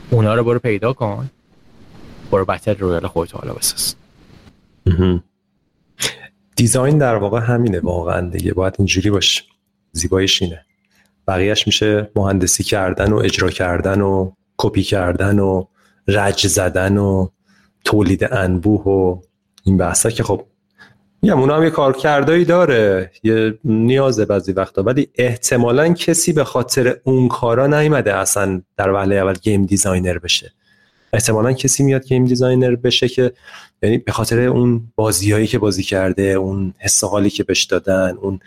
[0.09, 1.29] اونا رو برو پیدا کن.
[2.31, 3.95] برو بتل رویال خودت حالا بساز.
[6.55, 8.53] دیزاین در واقع همینه واقعا دیگه.
[8.53, 9.41] باید اینجوری باشه.
[9.91, 10.65] زیبایش اینه.
[11.27, 15.65] بقیهش میشه مهندسی کردن و اجرا کردن و کپی کردن و
[16.07, 17.27] رج زدن و
[17.85, 19.21] تولید انبوه و
[19.63, 20.45] این بحثا که خب
[21.21, 26.97] میگم اونا هم یه کارکردایی داره یه نیازه بعضی وقتا ولی احتمالا کسی به خاطر
[27.03, 30.51] اون کارا نیومده اصلا در وهله اول game designer بشه.
[31.13, 33.31] احتمالا کسی میاد game designer بشه که
[33.83, 38.39] یعنی به خاطر اون بازیهایی که بازی کرده اون حس حالی که بهش دادن اون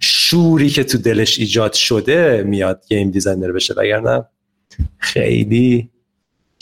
[0.00, 3.74] شوری که تو دلش ایجاد شده میاد game designer بشه.
[3.74, 4.24] وگرنه
[4.98, 5.90] خیلی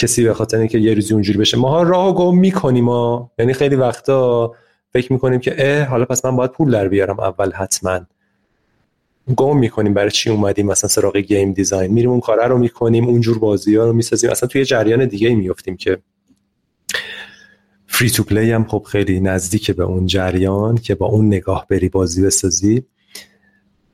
[0.01, 1.57] کسی به خاطر اینکه یه روزی اونجوری بشه.
[1.57, 4.55] ما راه گم می‌کنیم ما یعنی خیلی وقتا
[4.93, 7.21] فکر می‌کنیم که اه حالا پس من باید پول در بیارم.
[7.21, 8.01] اول حتما.
[9.37, 11.93] گم می‌کنیم برای چی اومدیم مثلا سراغ game design.
[11.93, 14.31] میریم اون کاره رو می‌کنیم اونجور بازی ها رو می‌سازیم.
[14.31, 15.99] اصلا توی جریان دیگه ای میفتیم که
[17.87, 21.89] free to play هم خب خیلی نزدیک به اون جریان که با اون نگاه بری
[21.89, 22.83] بازی بسازی.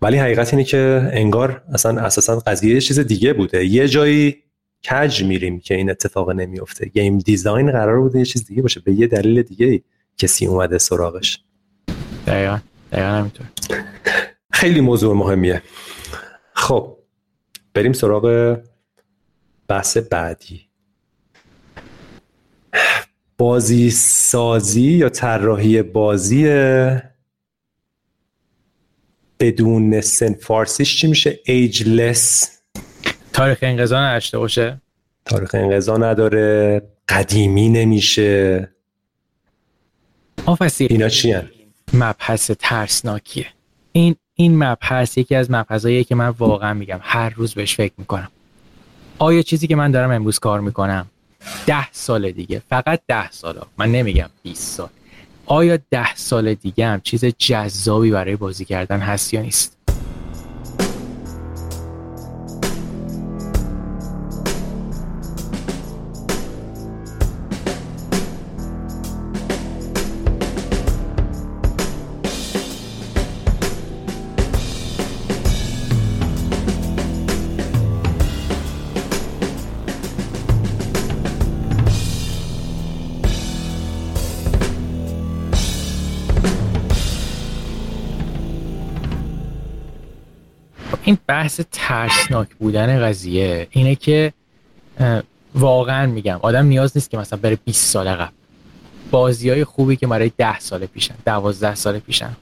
[0.02, 3.66] ولی حقیقت اینه که انگار اصلا اساسا قضیه یه چیز دیگه بوده.
[3.66, 4.36] یه جایی
[4.90, 8.80] کج میریم که این اتفاق نمیفته گیم دیزاین قرار بوده یه چیز دیگه باشه.
[8.80, 9.82] به یه دلیل دیگه
[10.18, 11.44] کسی اومده سراغش.
[12.26, 12.58] دقیقا.
[12.92, 13.46] دقیقا همینطور.
[14.52, 15.62] خیلی موضوع مهمیه.
[16.52, 16.96] خب
[17.74, 18.56] بریم سراغ
[19.68, 20.66] بحث بعدی.
[23.38, 26.46] بازی سازی یا طراحی بازی
[29.40, 32.55] بدون سن فارسیش چی میشه؟ ایجلس
[33.36, 34.80] تاریخ انقضا نداشته باشه؟
[35.24, 38.68] تاریخ انقضا نداره قدیمی نمیشه.
[40.46, 41.48] آفسی اینا چی هن؟
[41.94, 43.46] مبحث ترسناکیه.
[43.92, 47.00] این این مبحث یکی از مبحثاییه که من واقعا میگم.
[47.02, 48.28] هر روز بهش فکر می‌کنم.
[49.18, 51.06] آیا چیزی که من دارم امروز کار می‌کنم؟
[51.66, 52.62] ده سال دیگه.
[52.68, 54.88] فقط ده سال من نمیگم 20 سال.
[55.46, 59.75] آیا ده سال دیگه هم چیز جذابی برای بازی کردن هست یا نیست؟
[91.36, 94.32] بحث ترسناک بودن قضیه اینه که
[95.54, 98.32] واقعا میگم آدم نیاز نیست که مثلا بره 20 سال قبل
[99.10, 102.36] بازی های خوبی که برای 10 سال پیشن 12 سال پیشن.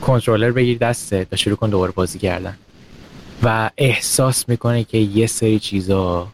[0.00, 2.56] کنترلر بگیر دسته تا شروع کن دوباره بازی کردن.
[3.42, 6.28] و احساس می‌کنه که یه سری چیزا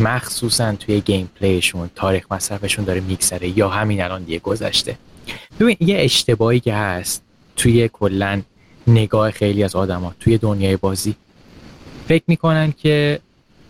[0.00, 4.98] مخصوصا توی گیم پلیشون تاریخ مصرفشون داره میگذره یا همین الان دیگه گذشته.
[5.60, 7.22] ببین یه اشتباهی که هست
[7.56, 8.42] توی کلا
[8.86, 11.14] نگاه خیلی از آدما توی دنیای بازی.
[12.08, 13.20] فکر می‌کنن که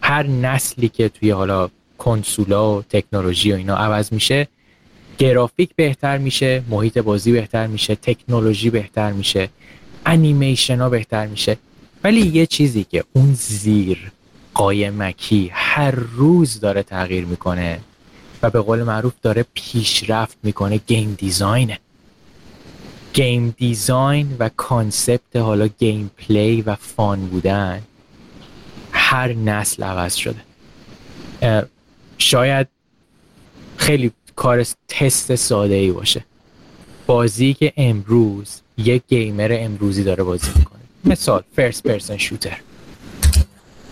[0.02, 4.48] هر نسلی که توی حالا کنسولا و تکنولوژی و اینا عوض میشه
[5.18, 9.48] گرافیک بهتر میشه محیط بازی بهتر میشه تکنولوژی بهتر میشه
[10.06, 11.56] انیمیشن ها بهتر میشه.
[12.04, 14.12] ولی یه چیزی که اون زیر
[14.54, 17.80] قایمکی هر روز داره تغییر می‌کنه
[18.42, 21.78] و به قول معروف داره پیشرفت می‌کنه گیم دیزاینه
[23.14, 27.82] game design و concept حالا gameplay و fun بودن
[28.92, 30.40] هر نسل عوض شده.
[32.18, 32.66] شاید
[33.76, 36.24] خیلی کار تست ساده ای باشه.
[37.06, 40.80] بازی که امروز یک gamer امروزی داره بازی می‌کنه.
[41.04, 42.60] مثال first person shooter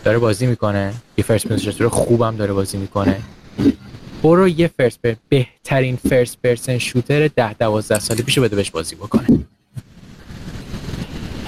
[0.05, 0.95] داره بازی می‌کنه.
[1.17, 3.21] یه first person shooter خوبم داره بازی می‌کنه.
[4.23, 5.15] برو یه first per...
[5.29, 9.27] بهترین first person shooter ده دوازده ساله پیشو بده بهش بازی بکنه.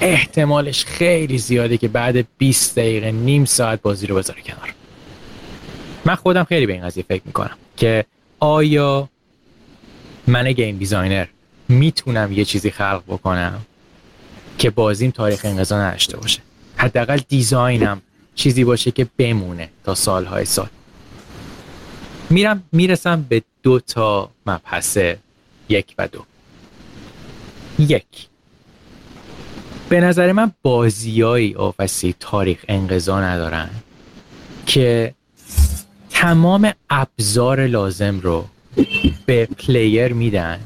[0.01, 4.73] احتمالش خیلی زیاده که بعد 20 دقیقه نیم ساعت بازی رو بذاره کنار.
[6.05, 8.05] من خودم خیلی به این قضیه فکر می‌کنم که
[8.39, 9.09] آیا
[10.27, 11.25] من game designer
[11.69, 13.61] می‌تونم یه چیزی خلق بکنم
[14.57, 16.39] که بازیم تاریخ انقضا نداشته باشه؟
[16.75, 18.01] حداقل design م
[18.35, 20.69] چیزی باشه که بمونه تا سالهای سال.
[22.29, 24.97] میرم می‌رسم به دو تا مبحث
[25.69, 26.25] یک و دو.
[27.79, 28.05] یک.
[29.89, 33.69] به نظر من بازیایی obviously تاریخ انقضا ندارن
[34.65, 35.13] که
[36.09, 38.45] تمام ابزار لازم رو
[39.25, 40.59] به player میدن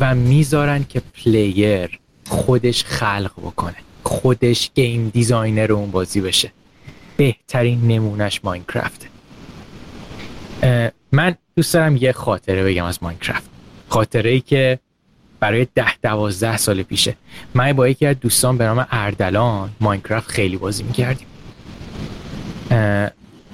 [0.00, 6.52] و می‌ذارن که player خودش خلق بکنه خودش game designer اون بازی بشه.
[7.16, 9.06] بهترین نمونهش ماینکرافته
[11.14, 13.50] من دوست دارم یه خاطره بگم از ماینکرافت.
[13.88, 14.78] خاطره ای که
[15.40, 17.16] برای ده دوازده سال پیشه.
[17.54, 21.26] من با یکی از دوستان به نام اردلان ماینکرافت خیلی بازی می‌کردیم.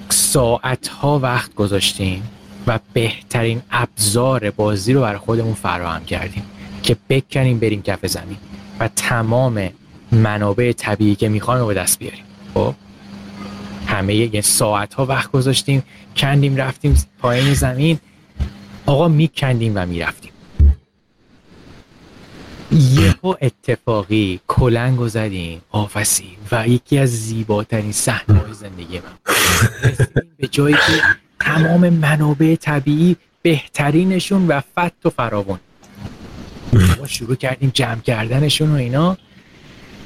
[0.09, 2.29] ساعت ها وقت گذاشتیم
[2.67, 6.43] و بهترین ابزار بازی رو برای خودمون فراهم کردیم
[6.83, 8.37] که بکنیم بریم کف زمین
[8.79, 9.69] و تمام
[10.11, 12.23] منابع طبیعی که می‌خوایم رو به دست بیاریم.
[12.53, 12.75] خب؟
[13.91, 15.83] همه یه ساعت ها وقت گذاشتیم
[16.15, 17.99] کندیم رفتیم پایین زمین.
[18.85, 20.31] آقا میکندیم و می‌رفتیم.
[22.71, 29.37] یهو اتفاقی کلنگ زدیم آفسی و یکی از زیباترین صحنه زندگی من.
[30.37, 31.01] به جایی که
[31.39, 35.59] تمام منابع طبیعی بهترینشون و فت و فراون
[36.99, 39.17] ما شروع کردیم جمع کردنشون و اینا.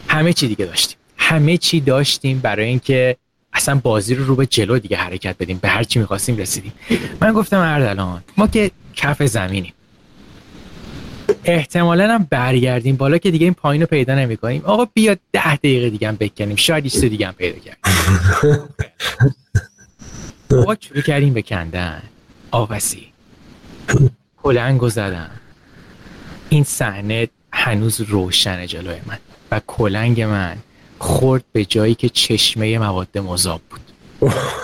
[0.08, 0.98] همه چی دیگه داشتیم.
[1.18, 3.18] همه چی داشتیم برای اینکه
[3.56, 6.74] اصلا بازی رو رو به جلو دیگه حرکت بدیم به هر چی می‌خواستیم رسیدیم.
[7.22, 9.74] من گفتم اردلان ما که کف زمینیم.
[11.46, 15.56] احتمالا هم برگردیم بالا که دیگه این پایین رو پیدا نمی کنیم آقا بیا ده
[15.56, 17.80] دقیقه دیگه هم بکنیم شاید ایست دیگه هم پیدا کردیم.
[20.62, 22.02] آقا شروع کردیم به کندن.
[22.52, 23.08] آفسی
[24.44, 25.30] کلنگ زدن.
[26.50, 29.18] این صحنه هنوز روشن جلوی من
[29.52, 30.58] و کلنگ من.
[31.06, 33.82] خورد به جایی که چشمه مواد مذاب بود.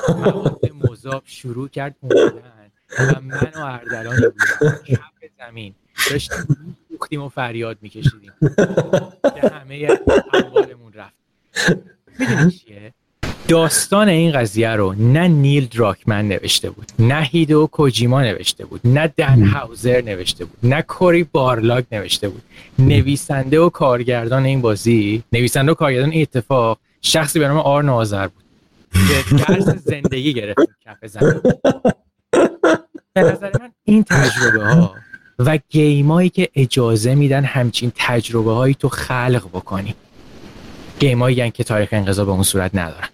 [0.09, 2.41] مواد مذاب شروع کرد اومدن
[2.99, 4.97] و من و اردلان بودم
[5.38, 5.76] زمین.
[6.09, 8.34] داشتیم و فریاد میکشیدیم.
[9.23, 9.99] که همه
[10.34, 11.15] اموالمون رفت.
[12.19, 12.93] می‌دونی چیه؟
[13.52, 19.14] داستان این قضیه رو نه نیل دراکمن نوشته بود نه هیدو کوجیما نوشته بود نه
[19.18, 22.41] دن هاوزر نوشته بود نه کوری بارلاگ نوشته بود.
[22.80, 28.28] نویسنده و کارگردان این بازی نویسنده و کارگردان این اتفاق شخصی به نام آر نازر
[28.28, 28.44] بود.
[28.94, 31.41] که درس زندگی گرفت کف زمین.
[33.14, 34.95] به نظر من این تجربه ها
[35.40, 39.95] و game ایی که اجازه میدن همچین تجربه هایی تو خلق بکنی.
[40.99, 43.10] game ایی که تاریخ انقضا به اون صورت ندارن.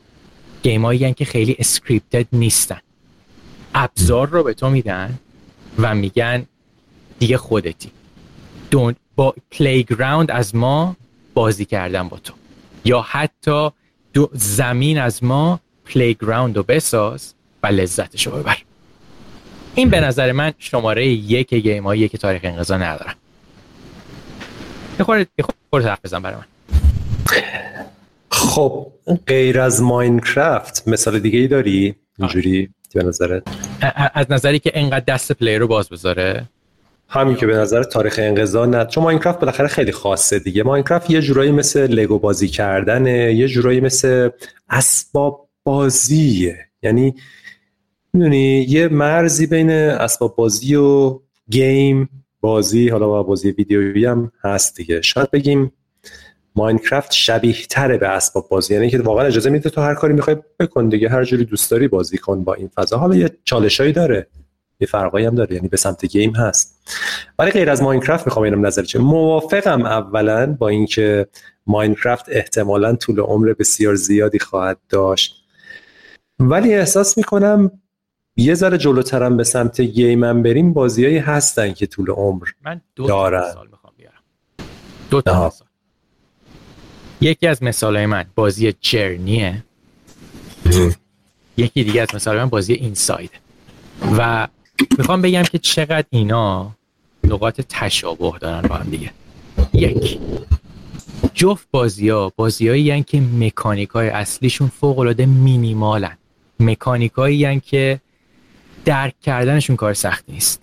[0.64, 2.79] game ایی که خیلی scripted نیستن.
[3.75, 5.19] ابزار رو به تو میدن
[5.79, 6.45] و میگن
[7.19, 7.91] دیگه خودتی.
[8.71, 10.95] دون با پلیگراند از ما
[11.34, 12.34] بازی کردن با تو.
[12.85, 13.69] یا حتی
[14.13, 18.57] دو زمین از ما پلیگراند رو بساز و لذتش رو ببر.
[19.75, 23.13] این به نظر من شماره یک گیم که تاریخ انقضا ندارن.
[24.99, 25.05] یه
[25.69, 26.45] خورده حرف برای من.
[28.31, 28.87] خب
[29.27, 33.43] غیر از ماینکرافت مثال دیگه ای داری؟ اینجوری به نظرت؟
[34.13, 36.49] از نظری که انقدر دست player رو باز بذاره.
[37.09, 38.85] همین که به نظر تاریخ انقضا نه.
[38.85, 40.63] چون ماینکرافت بالاخره خیلی خاصه دیگه.
[40.63, 44.29] ماینکرافت یه جورایی مثل لگو بازی کردنه یه جورایی مثل
[44.69, 46.57] اسباب بازیه.
[46.83, 47.15] یعنی
[48.13, 51.19] می‌دونی یه مرزی بین اسباب بازی و
[51.49, 52.09] game
[52.41, 55.01] بازی حالا با بازی ویدیویی هم هست دیگه.
[55.01, 55.71] شاید بگیم
[56.57, 58.73] ماینکرافت شبیه تره به اسباب بازی.
[58.73, 61.88] یعنی که واقعا اجازه میده تو هر کاری می‌خوای بکن دیگه هر جوری دوست داری
[61.88, 62.97] بازی کن با این فضا.
[62.97, 64.27] حالا یه چالشایی داره
[64.79, 66.89] یه فرقایی هم داره یعنی به سمت گیم هست.
[67.39, 71.27] ولی غیر از ماینکرافت می‌خوام اینم نظر چه موافقم اولا با اینکه
[71.67, 75.43] ماینکرافت احتمالا طول عمر بسیار زیادی خواهد داشت.
[76.39, 77.71] ولی احساس می‌کنم
[78.35, 83.49] یه ذره جلوترم به سمت گیمم بریم بازیایی هستن که طول عمر من دو دارن.
[83.49, 84.21] مثال می‌خوام بیارم.
[85.09, 85.53] دو تا
[87.22, 89.64] یکی از مثال من بازی جرنیه.
[91.57, 93.31] یکی دیگه از مثال من بازی اینساید.
[94.18, 94.48] و
[94.98, 96.72] می‌خوام بگم که چقدر اینا
[97.23, 99.11] نقاط تشابه دارن با هم دیگه.
[99.73, 100.19] یک
[101.34, 106.18] جفت بازی ها بازی هایی که mechanic های اصلیشون فوق العاده مینیمالن.
[106.59, 108.02] mechanic هایی که
[108.85, 110.61] درک کردنشون کار سخت نیست.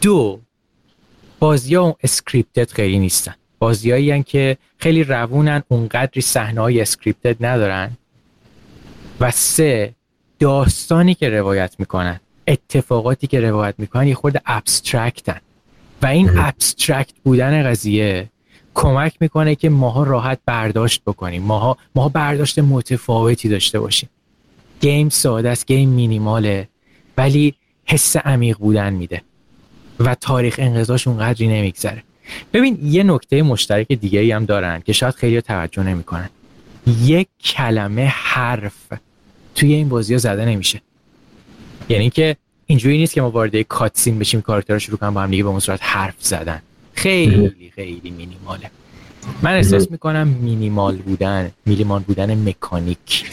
[0.00, 0.40] دو
[1.38, 3.34] بازی ها scripted خیلی نیستن.
[3.58, 7.90] بازیایی که خیلی روونن اونقدری صحنه های scripted ندارن.
[9.20, 9.94] و سه
[10.38, 15.40] داستانی که روایت می‌کنن اتفاقاتی که روایت می‌کنن یه خورده abstract ن.
[16.02, 18.28] و این abstract بودن قضیه
[18.74, 21.42] کمک می‌کنه که ماها راحت برداشت بکنیم.
[21.42, 24.08] ماها ماها برداشت متفاوتی داشته باشیم.
[24.80, 26.68] game ساده است game minimal ه
[27.16, 27.54] ولی
[27.84, 29.22] حس عمیق بودن میده.
[30.00, 32.02] و تاریخ انقضاش اونقدری نمیگذره.
[32.52, 36.28] ببین یه نکته مشترک دیگه ای هم دارن که شاید خیلی توجه نمی‌کنن.
[37.04, 38.92] یک کلمه حرف
[39.54, 40.80] توی این بازی ها زده نمیشه.
[41.88, 42.36] یعنی که
[42.66, 45.60] اینجوری نیست که ما وارد کاتسین بشیم کاراکترها شروع کنن با هم دیگه به اون
[45.60, 46.62] صورت حرف زدن.
[46.92, 48.70] خیلی خیلی مینیماله.
[49.42, 53.24] من احساس می‌کنم مینیمال بودن مینیمال بودن مکانیک.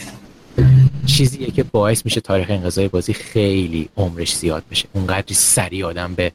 [1.06, 4.88] چیزیه که باعث میشه تاریخ انقضای بازی خیلی عمرش زیاد بشه.
[4.92, 6.32] اونقدری سریع آدم به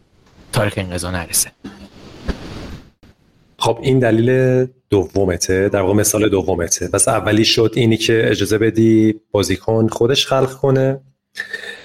[0.54, 1.52] تاریخ انقضا نرسه.
[3.62, 6.88] خب این دلیل دومته در واقع مثال دومته.
[6.88, 11.02] پس اولی شد اینی که اجازه بدی بازیکن خودش خلق کنه.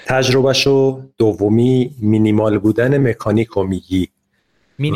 [0.06, 4.08] تجربهشو دومی مینیمال بودن mechanic رو میگی.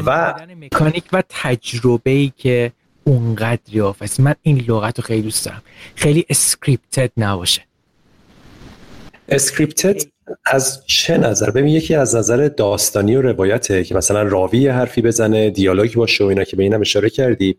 [0.06, 2.72] و mechanic و تجربه ای که
[3.04, 5.62] اونقدری obviously من این لغت رو خیلی دوست دارم.
[5.94, 7.62] خیلی scripted نباشه.
[9.28, 10.02] scripted
[10.44, 15.50] از چه نظر؟ ببین یکی از نظر داستانی و روایته که مثلا راوی حرفی بزنه
[15.50, 17.56] دیالوگ باشه و اینا که به اینم اشاره کردی.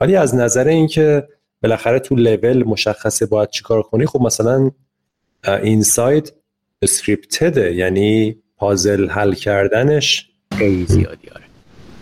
[0.00, 1.28] ولی از نظر اینکه
[1.62, 4.70] بالاخره تو لول مشخصه باید چیکار کنی خب مثلا
[5.44, 6.32] Inside
[6.82, 10.28] scripted ه یعنی puzzle حل کردنش
[10.58, 11.44] خیلی زیادی آره.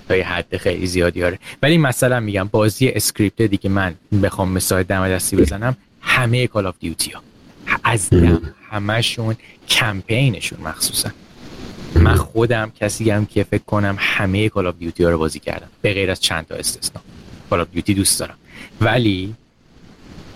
[0.08, 1.38] تا یه حد خیلی زیادی آره.
[1.62, 6.74] ولی مثلا میگم بازی scripted دیگه من بخوام مثال دم دستی بزنم همه Call of
[6.78, 7.22] Duty ها.
[7.84, 8.42] از دم.
[8.70, 9.36] همشون
[9.68, 11.10] کمپینشون مخصوصا.
[11.94, 15.68] من خودم کسی هم که فکر کنم همه Call of Duty ها رو بازی کردم.
[15.82, 17.02] به غیر از چند تا استثنا.
[17.50, 18.36] کال آف دیوتی دوست دارم.
[18.80, 19.34] ولی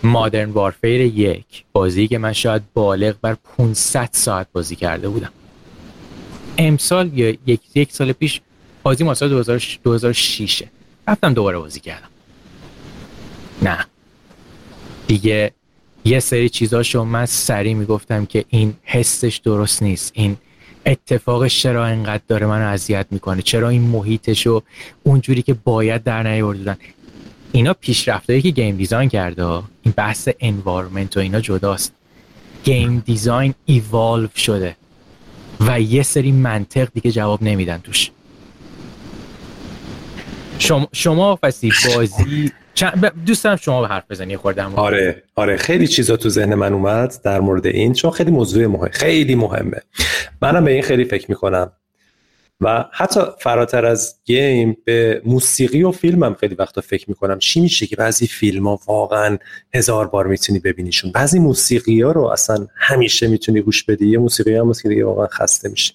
[0.02, 5.32] مادرن وارفیر یک بازی که من شاید بالغ بر 500 ساعت بازی کرده بودم.
[6.58, 8.40] امسال یا یک, یک سال پیش
[8.82, 9.28] بازی ما سال
[9.82, 10.62] 2006
[11.08, 12.08] رفتم دوباره بازی کردم.
[13.62, 13.86] نه.
[15.06, 15.52] دیگه
[16.04, 20.12] یه سری چیزاشو من سریع می‌گفتم که این حسش درست نیست.
[20.14, 20.36] این
[20.86, 24.62] اتفاقش چرا اینقدر داره منو اذیت می‌کنه؟ چرا این محیطشو
[25.02, 26.76] اونجوری که باید در نیاوردن؟
[27.52, 29.44] اینا پیشرفتایی که game design کرده
[29.82, 31.92] این بحث environment و اینا جداست.
[32.64, 34.76] game design evolve شده
[35.60, 38.10] و یه سری منطق دیگه جواب نمیدن توش.
[40.58, 42.52] شما شما بازی
[43.26, 47.14] دوست دارم شما به حرف بزنی خوردم آره آره خیلی چیزا تو ذهن من اومد
[47.24, 49.80] در مورد این چون خیلی موضوع مهم خیلی مهمه.
[50.42, 51.72] منم به این خیلی فکر می‌کنم.
[52.60, 57.38] و حتی فراتر از گیم به موسیقی و فیلمم خیلی وقتا فکر می‌کنم.
[57.38, 59.38] چی میشه که بعضی فیلم ها واقعا
[59.74, 64.06] هزار بار می‌تونی ببینیشون؟ بعضی موسیقی ها رو اصلا همیشه می‌تونی گوش بدی.
[64.06, 65.94] یه موسیقی هم موسیقی واقعا خسته میشه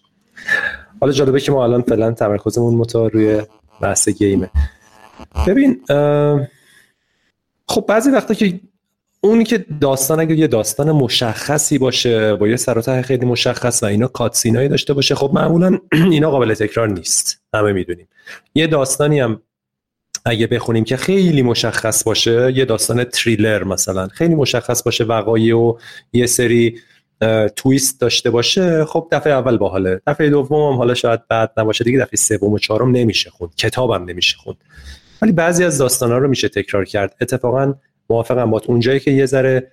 [1.01, 3.41] حالا جالبه که ما الان فعلا تمرکزمون متا روی
[3.81, 4.49] بحث گیمه.
[5.47, 5.81] ببین
[7.69, 8.59] خب بعضی وقتا که
[9.21, 14.07] اونی که داستان اگر یه داستان مشخصی باشه با یه سر خیلی مشخص و اینا
[14.07, 15.77] کاتسینایی داشته باشه خب معمولا
[16.11, 17.41] اینا قابل تکرار نیست.
[17.53, 18.07] همه می‌دونیم.
[18.55, 19.41] یه داستانی هم
[20.25, 25.77] اگه بخونیم که خیلی مشخص باشه یه داستان تریلر مثلا خیلی مشخص باشه وقایع و
[26.13, 26.79] یه سری
[27.55, 31.83] تویست داشته باشه خب دفعه اول باحاله دفعه دوم هم حالا شاید بعد نباشه.
[31.83, 33.55] دیگه دفعه سوم و چهارم نمیشه خوند.
[33.55, 34.57] کتابم نمیشه خوند.
[35.21, 37.15] ولی بعضی از داستانا رو میشه تکرار کرد.
[37.21, 37.73] اتفاقا
[38.09, 39.71] موافقم با اونجایی که یه ذره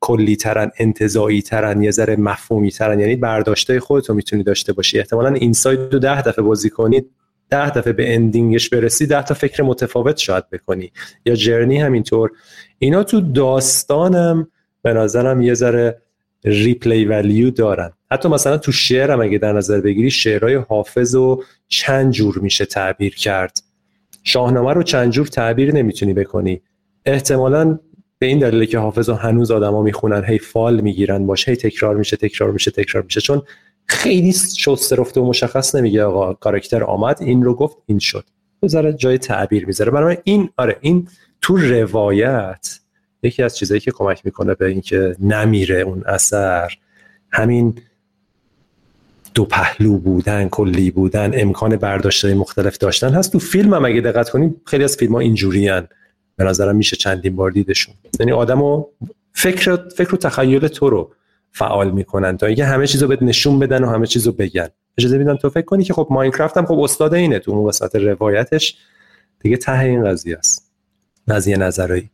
[0.00, 4.98] کلی ترن انتظایی ترن یه ذره مفهومی ترن یعنی برداشته خودت رو می‌تونی داشته باشی.
[4.98, 7.10] احتمالا اینساید دو ده دفعه بازی کنید
[7.50, 10.92] ده دفعه به ending ش برسی ده تا فکر متفاوت شاید بکنی.
[11.26, 12.30] یا journey همینطور.
[12.78, 14.48] اینا تو داستانم
[14.82, 16.02] به نظرم یه ذره
[16.44, 17.92] replay value دارن.
[18.10, 23.14] حتی مثلا تو شعرم اگه در نظر بگیری شعرهای حافظ رو چند جور میشه تعبیر
[23.14, 23.58] کرد.
[24.22, 26.62] شاهنامه رو چند جور تعبیر نمی‌تونی بکنی.
[27.06, 27.78] احتمالا
[28.18, 31.96] به این دلیله که حافظ و هنوز آدما می‌خونن هی فال می‌گیرن باشه هی تکرار
[31.96, 33.42] میشه تکرار میشه تکرار میشه چون
[33.86, 38.24] خیلی شسته رفته و مشخص نمیگه آقا کاراکتر آمد این رو گفت این شد.
[38.62, 39.90] بذاره جای تعبیر می‌ذاره.
[39.90, 41.08] برای این آره این
[41.40, 42.78] تو روایت
[43.22, 46.72] یکی از چیزایی که کمک می‌کنه به اینکه نمیره اون اثر
[47.32, 47.74] همین
[49.34, 53.32] دو پهلو بودن کلی بودن امکان برداشته مختلف داشتن هست.
[53.32, 55.70] تو فیلم هم اگه دقت کنیم خیلی از فیلم ها اینجوری
[56.36, 57.94] به نظرم میشه چندین بار دیدشون.
[58.20, 58.84] یعنی آدمو
[59.32, 61.12] فکر فکر و تخیل تو رو
[61.52, 64.68] فعال می‌کنن تا اینکه همه چیزو بهت نشون بدن و همه چیزو بگن.
[64.98, 67.96] اجازه میدم تو فکر کنی که خب ماینکرافت هم خب استاد اینه تو اون وسط
[67.96, 68.76] روایتش.
[69.40, 70.72] دیگه ته این قضیه است.
[71.28, 72.10] قضیه نظری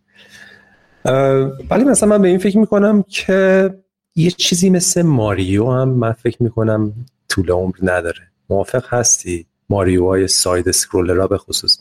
[1.70, 3.70] ولی مثلا من به این فکر می‌کنم که
[4.18, 6.92] یه چیزی مثل ماریو هم من فکر می‌کنم
[7.28, 8.28] طول عمر نداره.
[8.50, 11.78] موافق هستی؟ ماریو های ساید سکرولر به خصوص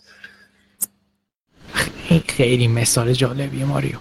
[2.28, 3.98] خیلی مثال جالبیه ماریو.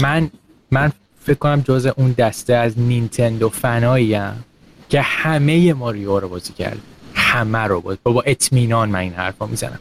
[0.00, 0.30] من
[0.70, 0.92] من
[1.24, 4.44] فکر کنم جز اون دسته از نینتندو فناییم
[4.88, 6.78] که همه ماریو رو بازی کرد.
[7.14, 9.78] همه رو بازی با اطمینان من این حرفا می‌زنم.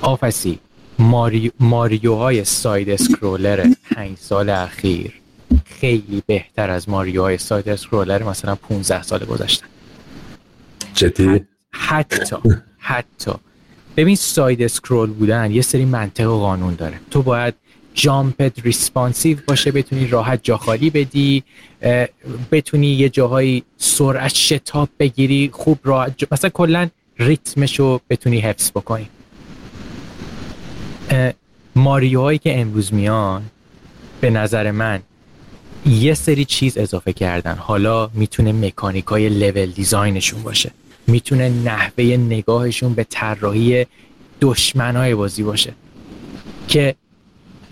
[0.00, 0.58] obviously
[0.98, 5.23] ماریو ماریوهای side scroller پنج سال اخیر
[5.64, 9.66] خیلی بهتر از ماریوهای side scroller مثلا 15 سال گذشتن
[10.94, 12.36] جدی؟ حتی
[12.78, 13.32] حتی.
[13.96, 17.00] ببین side scroll بودن یه سری منطق و قانون داره.
[17.10, 17.54] تو باید
[17.94, 21.44] jump ت responsive باشه بتونی راحت جا خالی بدی
[22.52, 29.08] بتونی یه جاهایی سرعت شتاب بگیری خوب راحت مثلا کلا ریتمش رو بتونی حفظ بکنی.
[31.76, 33.42] ماریوهایی که امروز میان
[34.20, 35.00] به نظر من
[35.86, 37.54] یه سری چیز اضافه کردن.
[37.54, 40.70] حالا می‌تونه مکانیک های level design شون باشه.
[41.06, 43.86] می‌تونه نحوه نگاهشون به طراحی
[44.40, 45.72] دشمنای بازی باشه
[46.68, 46.94] که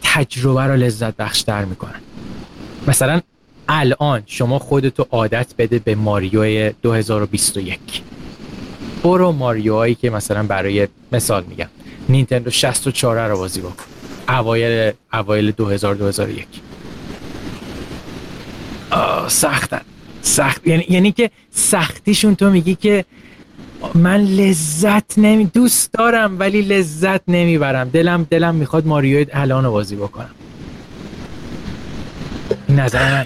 [0.02, 2.00] تجربه رو لذت بخشتر می‌کنن.
[2.86, 3.20] مثلا
[3.68, 8.02] الان شما خودتو عادت بده به ماریو 2021
[9.02, 11.68] برو ماریوهایی که مثلا برای مثال میگم.
[12.08, 13.84] نینتندو 64 رو بازی بکن.
[14.28, 16.46] اوایل اوایل 2000 2001
[19.28, 19.80] سختن.
[20.22, 20.66] سخت.
[20.66, 23.04] یعنی یعنی که سختیشون تو میگی که
[23.94, 27.88] من لذت نمی دوست دارم ولی لذت نمی‌برم.
[27.88, 30.34] دلم دلم می‌خواد ماریو الان بازی بکنم.
[32.68, 33.24] نظر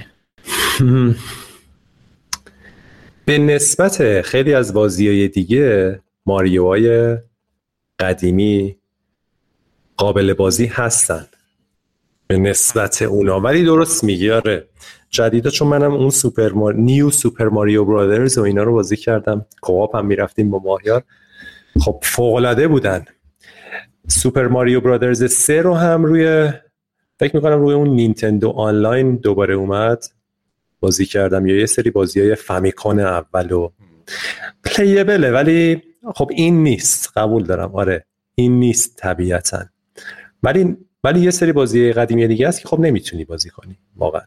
[0.80, 1.14] من.
[3.24, 7.16] به نسبت خیلی از بازی های دیگه های
[7.98, 8.76] قدیمی
[9.96, 11.26] قابل بازی هستن.
[12.26, 13.40] به نسبت اونا.
[13.40, 14.68] ولی درست میگی آره.
[15.10, 16.74] جدیدا چون منم اون Super Mar...
[16.74, 19.46] New Super Mario Bros و اینا رو بازی کردم.
[19.60, 21.02] co-op هم می‌رفتیم با ماهیار.
[21.80, 23.04] خب فوق بودن.
[24.08, 26.50] Super Mario Bros 3 رو هم روی
[27.20, 30.04] فکر می‌کنم روی اون Nintendo Online دوباره اومد.
[30.80, 31.46] بازی کردم.
[31.46, 33.70] یا یه سری بازی های Famicom اول و
[34.64, 35.82] playable ه ولی
[36.14, 37.12] خب این نیست.
[37.16, 37.74] قبول دارم.
[37.74, 38.04] آره.
[38.34, 39.64] این نیست طبیعتا.
[40.42, 43.78] ولی ولی یه سری بازی قدیمی دیگه هست که خب نمی‌تونی بازی کنی.
[43.96, 44.22] واقعا.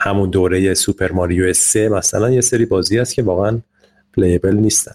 [0.00, 3.60] همون دوره سوپر ماریو 3 مثلا یه سری بازی هست که واقعا
[4.16, 4.94] پلیبل نیستن.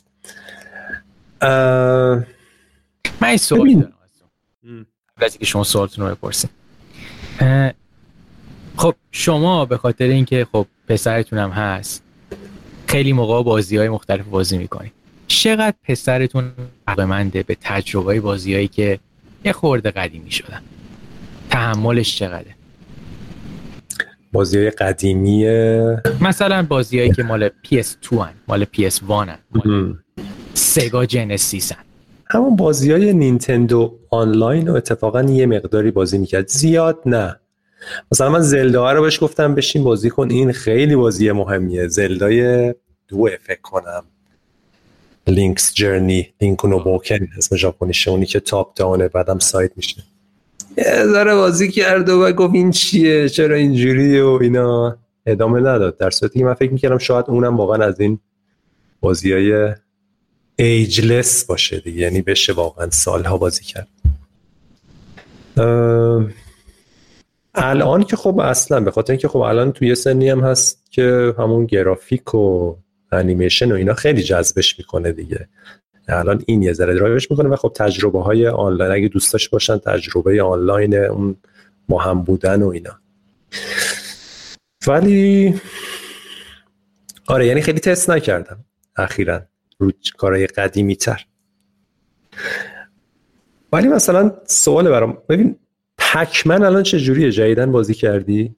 [1.42, 3.94] من این سوال دارم
[5.18, 6.50] از که شما سوالتون رو بپرسید
[8.78, 12.04] خب شما به خاطر اینکه خب پسرتون هم هست
[12.88, 14.92] خیلی موقع بازی های مختلف بازی می‌کنی.
[15.28, 16.52] چقدر پسرتون
[16.88, 19.00] عقلمنده به تجربه بازیهایی که
[19.46, 20.62] یه خورده قدیمی شدن؟
[21.50, 22.56] تحملش چقدره؟
[24.34, 25.46] بازی های قدیمی
[26.22, 29.96] مثلا بازیهایی که مال PS2 هن مال PS1 هن مال
[30.54, 31.84] سگا جنسیس هن.
[32.30, 36.48] همون بازی های نینتندو آنلاین رو اتفاقا یه مقداری بازی می‌کرد.
[36.48, 37.40] زیاد نه.
[38.12, 40.32] مثلا من زلدا رو بهش گفتم بشین بازی کن.
[40.32, 41.88] این خیلی بازی مهمیه.
[41.88, 42.74] زلدای
[43.08, 44.04] دو فکر کنم.
[45.28, 48.12] لینکس جرنی لینک نو بوکن اسم ژاپنیشه.
[48.12, 50.04] اونی که top down ه بعدم side میشه.
[50.78, 55.98] یه ذره بازی کرد و گفت این چیه؟ چرا اینجوری و اینا؟ ادامه نداد.
[55.98, 58.20] در صورتی که من فکر می‌کردم شاید اونم واقعا از این
[59.02, 59.74] بازی های
[60.56, 62.00] ageless باشه دیگه.
[62.00, 63.88] یعنی بشه واقعا سالها بازی کرد.
[67.56, 71.66] الان که خب اصلا به خاطر اینکه خب الان توی سنی هم هست که همون
[71.66, 72.76] گرافیک و
[73.12, 75.48] انیمیشن و اینا خیلی جذبش می‌کنه دیگه.
[76.08, 80.44] الان این یه ذره درایوش می‌کنه و خب تجربه های آنلاین اگه دوستاش باشن تجربه
[80.44, 81.36] آنلاین اون
[81.90, 83.00] با هم بودن و اینا.
[84.88, 85.54] ولی
[87.28, 88.66] آره یعنی خیلی تست نکردم
[88.98, 89.42] اخیرا
[89.80, 91.26] رو کارهای قدیمی تر
[93.74, 95.56] ولی مثلا سوال برام ببین
[95.98, 98.56] پکمن الان چه جوریه جدیدن بازی کردی؟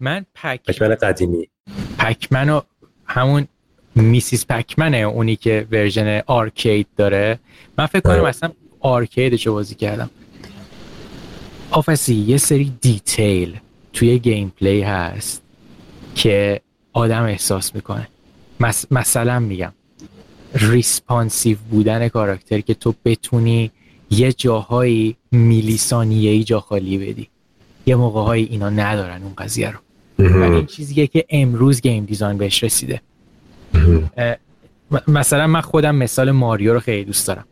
[0.00, 0.62] من Pac...
[0.62, 1.50] Pac-Man قدیمی.
[1.98, 2.62] Pac-Man
[3.04, 3.48] همون
[3.94, 4.46] Ms.
[4.46, 7.38] Pac-Man ه اونی که version arcade داره.
[7.78, 8.50] من فکر کنم اصلا
[8.80, 10.10] arcade ش رو بازی کردم.
[11.70, 13.56] obviously یه سری detail
[13.92, 15.42] توی gameplay هست
[16.14, 16.60] که
[16.92, 18.08] آدم احساس می‌کنه.
[18.90, 19.72] مثلا میگم
[20.54, 23.70] responsive بودن character که تو بتونی
[24.10, 27.28] یه جاهایی میلی ای جا خالی بدی.
[27.86, 29.78] یه موقع های اینا ندارن اون قضیه رو.
[30.18, 33.00] و این چیزیه که امروز game design بهش رسیده.
[35.08, 37.44] مثلا من خودم مثال ماریو رو خیلی دوست دارم.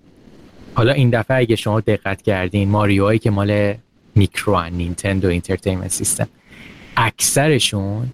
[0.75, 3.75] حالا این دفعه اگه شما دقت کردین ماریوهایی که مال
[4.15, 6.29] میکرو Nintendo Entertainment System
[6.97, 8.11] اکثرشون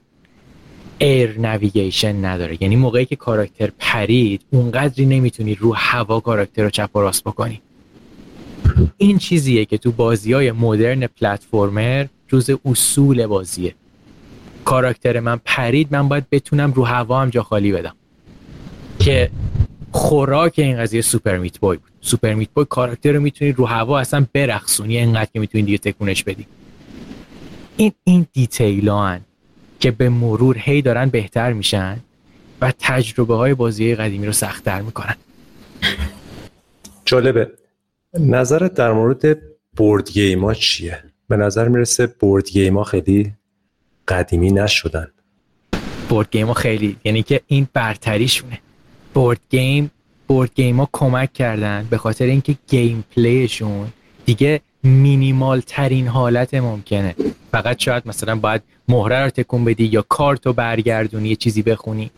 [0.99, 2.63] air navigation نداره.
[2.63, 7.61] یعنی موقعی که character پرید اونقدری نمی‌تونی رو هوا character رو چپ و راست بکنی.
[8.97, 13.75] این چیزیه که تو بازی های مدرن platformer جز اصول بازیه.
[14.67, 17.95] character من پرید من باید بتونم رو هوا هم جا خالی بدم.
[18.99, 19.31] که
[19.93, 21.91] خوراک این قضیه Super Meat Boy بود.
[22.01, 26.25] Super Meat Boy character رو می‌تونی رو هوا اصلا برقصونی اینقدر که می‌تونی دیگه تکونش
[26.25, 26.47] بدی
[27.77, 29.19] این این detail
[29.81, 31.97] که به مرور هی دارن بهتر میشن
[32.61, 35.15] و تجربه های بازی قدیمی رو سختتر می‌کنن.
[37.05, 37.51] جالبه.
[38.21, 39.39] نظرت در مورد
[39.77, 43.33] board game ها چیه؟ به نظر می‌رسه board game ها خیلی
[44.09, 45.07] قدیمی نشدن.
[46.09, 48.59] board game ها خیلی یعنی که این برتریشونه.
[49.15, 49.91] board game
[50.29, 53.89] board game ها کمک کردن به خاطر اینکه gameplay شون
[54.25, 57.15] دیگه مینیمال ترین حالت ممکنه.
[57.53, 62.11] فقط شاید مثلا باید مهره رو تکون بدی یا کارت رو برگردونی یه چیزی بخونی.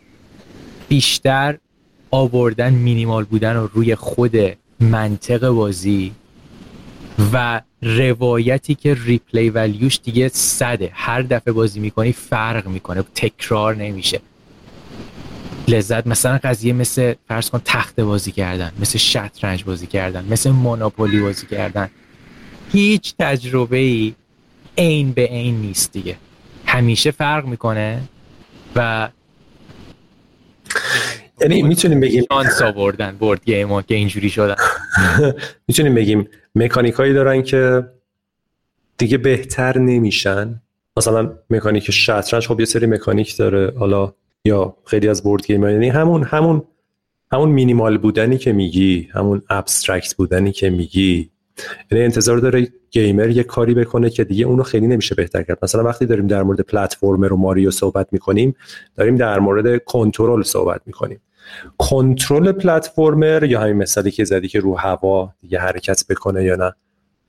[0.89, 1.59] بیشتر
[2.11, 4.37] آوردن مینیمال بودن رو روی خود
[4.81, 6.13] منطق بازی
[7.33, 10.91] و روایتی که ریپلی ولیوش دیگه صده.
[10.93, 13.03] هر دفعه بازی می‌کنی فرق می‌کنه.
[13.15, 14.21] تکرار نمیشه.
[15.69, 21.21] لذت مثلا قضیه مثل فرض کن تخت بازی کردن مثل شطرنج بازی کردن مثل مونوپولی
[21.21, 21.91] بازی کردن.
[22.73, 24.15] هیچ تجربه ای
[24.79, 26.17] عین به عین نیست دیگه.
[26.67, 28.03] همیشه فرق می‌کنه
[28.77, 29.09] و
[31.41, 34.55] یعنی می‌تونیم بگیم شانس آوردن board game ها که اینجوری شدن.
[35.69, 37.87] می‌تونیم بگیم مکانیک هایی دارن که
[38.99, 40.61] دیگه بهتر نمیشن.
[40.97, 44.13] مثلا مکانیک شطرنج خب یه سری مکانیک داره حالا
[44.45, 46.63] یا خیلی از board game یعنی همون همون
[47.33, 51.31] همون مینیمال بودنی که میگی همون abstract بودنی که میگی.
[51.91, 55.59] یعنی انتظار داره گیمر یه کاری بکنه که دیگه اونو خیلی نمیشه بهتر کرد.
[55.63, 58.57] مثلا وقتی داریم در مورد پلتفرمر و ماریو صحبت می‌کنیم
[58.97, 61.21] داریم در مورد کنترل صحبت می‌کنیم.
[61.79, 66.73] کنترل پلتفرمر یا همین مثالی که زدی که رو هوا دیگه حرکت بکنه یا نه؟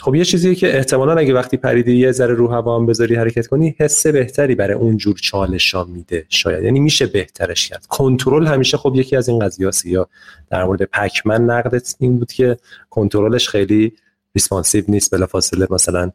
[0.01, 3.47] خب یه چیزی که احتمالا اگه وقتی پریدی یه ذره رو هوا هم بذاری حرکت
[3.47, 6.63] کنی حس بهتری برای اون جور چالشا میده شاید.
[6.63, 7.85] یعنی میشه بهترش کرد.
[7.85, 10.07] کنترل همیشه خب یکی از این قضیه یا
[10.49, 12.57] در مورد Pac-Man نقدت این بود که
[12.89, 13.93] کنترلش خیلی
[14.35, 15.11] responsive نیست.
[15.11, 16.11] بلافاصله مثلا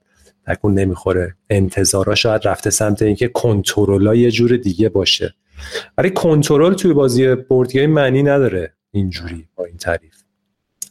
[0.46, 1.34] تکون نمی‌خوره.
[1.50, 5.34] انتظارا شاید رفته سمت اینکه کنترل یه جور دیگه باشه.
[5.96, 10.14] برای کنترل توی بازی board game معنی نداره اینجوری با این تعریف.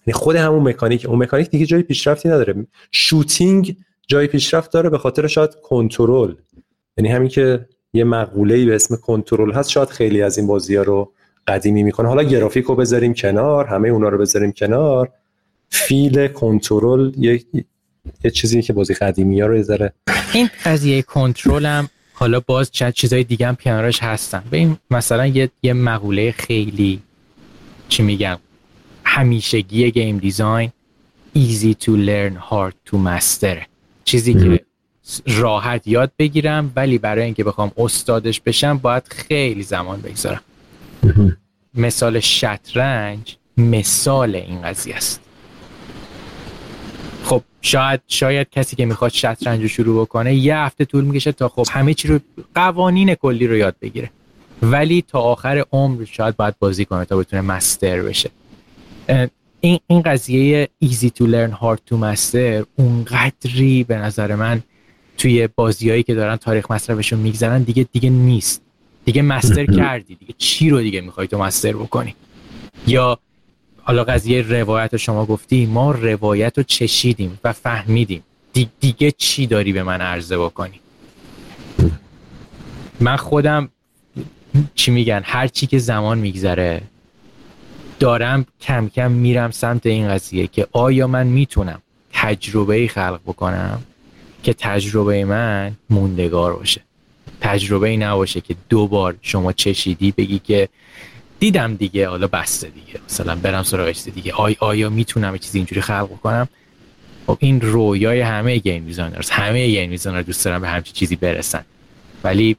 [0.08, 2.68] یعنی خود همون مکانیک اون مکانیک دیگه جای پیشرفتی نداره.
[2.92, 6.34] shooting جای پیشرفت داره به خاطر شاید کنترل.
[6.98, 10.84] یعنی همین که یه مقوله به اسم کنترل هست شاید خیلی از این بازی ها
[10.84, 11.14] رو
[11.48, 12.08] قدیمی می‌کنه.
[12.08, 15.12] حالا گرافیک رو بذاریم کنار همه اونا رو بذاریم کنار.
[15.70, 17.44] فیل کنترل یه
[18.24, 19.92] یه چیزی که بازی قدیمی ها رو یه
[20.34, 24.44] این قضیه کنترل هم حالا باز چند چیزای دیگه هم کنارش هستن.
[24.50, 27.02] به این مثلا یه, یه مقوله خیلی
[27.90, 28.38] چی میگم؟
[29.06, 30.72] همیشگی گیم دیزاین
[31.36, 33.58] easy to learn hard to master.
[34.06, 34.66] چیزی که
[35.28, 40.42] راحت یاد بگیرم ولی برای اینکه بخوام استادش بشم باید خیلی زمان بگذارم.
[41.74, 45.22] مثال شطرنج مثال این قضیه است.
[47.24, 51.50] خب شاید شاید کسی که می‌خواد شطرنج رو شروع بکنه یه هفته طول می‌کشه تا
[51.50, 52.20] خب همه چی رو
[52.56, 54.10] قوانین کلی رو یاد بگیره.
[54.62, 58.30] ولی تا آخر عمر شاید باید بازی کنه تا بتونه مستر بشه.
[59.60, 64.64] این این قضیه easy to learn hard to master اونقدری به نظر من
[65.18, 68.62] توی بازیایی که دارن تاریخ مصرفشون میگذرن دیگه دیگه نیست.
[69.06, 70.16] دیگه مستر کردی.
[70.16, 72.16] دیگه چی رو دیگه می‌خوای تو مستر بکنی؟
[72.88, 73.20] یا
[73.84, 78.24] حالا قضیه روایت رو شما گفتی ما روایت رو چشیدیم و فهمیدیم.
[78.80, 80.80] دیگه چی داری به من عرضه بکنی؟
[83.00, 83.70] من خودم
[84.76, 86.82] چی میگن؟ هر چی که زمان میگذره
[88.00, 91.82] دارم کم کم میرم سمت این قضیه که آیا من می‌تونم
[92.14, 93.84] تجربه خلق بکنم
[94.44, 96.82] که تجربه من موندگار باشه؟
[97.42, 100.70] تجربه ای نباشه که دو بار شما چشیدی بگی که
[101.44, 103.00] دیدم دیگه حالا بسه دیگه.
[103.10, 104.34] مثلا برم سراغ دیگه.
[104.34, 106.48] آیا می‌تونم چیزی اینجوری خلق بکنم
[107.28, 111.66] خب این رویای همه game designers همه game designer دوست دارن به همچین چیزی برسن.
[112.24, 112.58] ولی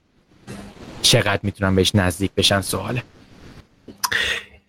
[1.02, 3.02] چقدر می‌تونم بهش نزدیک بشن سواله.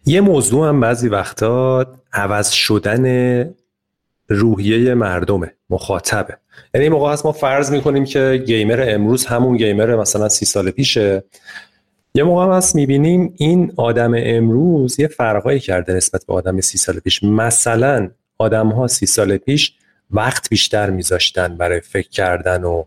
[0.06, 3.46] یه موضوع هم بعضی وقتا عوض شدن
[4.30, 6.38] روحیه مردمه مخاطبه.
[6.74, 11.24] یعنی موقع هست ما فرض می‌کنیم که گیمر امروز همون گیمر مثلا سی سال پیشه.
[12.16, 16.78] یه موقع هم هست می‌بینیم این آدم امروز یه فرقایی کرده نسبت به آدم سی
[16.78, 17.24] سال پیش.
[17.24, 19.74] مثلا آدم ها سی سال پیش
[20.12, 22.84] وقت بیشتر میذاشتن برای فکر کردن و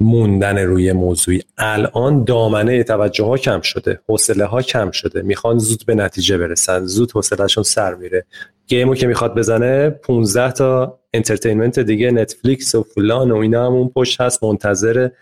[0.00, 1.42] موندن روی موضوعی.
[1.58, 5.22] الان دامنه توجه ها کم شده حوصله ها کم شده.
[5.22, 8.24] می‌خوان زود به نتیجه برسن زود حوصلهشون سر میره.
[8.66, 13.72] game و که می‌خواد بزنه 15 تا entertainment دیگه Netflix و فلان و اینا هم
[13.72, 15.12] اون پشت هست منتظره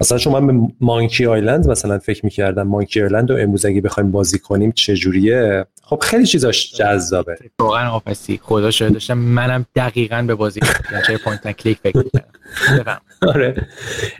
[0.00, 4.10] مثلا شما من به Monkey Island مثلا فکر می‌کردم Monkey Island رو امروز اگه بخوایم
[4.10, 7.36] بازی کنیم چجوریه؟ خب خیلی چیزاش جذابه.
[7.58, 10.60] واقعا of course خدا شاید داشتم منم دقیقا به بازی
[11.06, 13.00] point click فکر می‌کردم.
[13.22, 13.66] آره.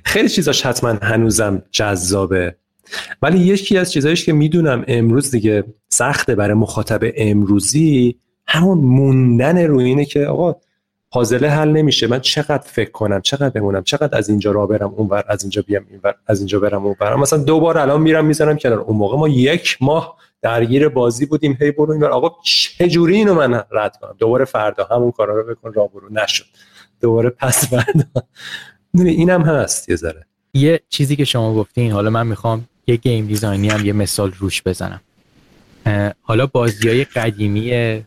[0.05, 2.55] خیلی چیزاش حتما هنوزم جذابه.
[3.23, 9.85] ولی یکی از چیزایش که می‌دونم امروز دیگه سخته برای مخاطب امروزی همون موندن روی
[9.85, 10.57] اینه که آقا
[11.11, 12.07] پازله حل نمیشه.
[12.07, 15.87] من چقدر فکر کنم چقدر بمونم چقدر از اینجا را برم اونور از اینجا بیام
[15.91, 17.17] اینور از اینجا برم اونور.
[17.17, 18.79] مثلا دو بار الان میرم می‌ذارم کنار.
[18.79, 21.59] اون موقع ما یک ماه درگیر بازی بودیم.
[21.61, 22.11] هی برو اینور.
[22.11, 26.09] آقا چه جوری اینو من رد کنم؟ دوباره فردا همون کارا رو بکن را برو.
[26.13, 26.45] نشد.
[27.01, 28.05] دوباره پس فردا.
[28.95, 30.27] اینم هست یه ذره.
[30.55, 34.33] یه چیزی که شما گفتین حالا من می‌خوام یه game design ی هم یه مثال
[34.39, 35.01] روش بزنم.
[36.23, 38.05] حالا بازی های قدیمی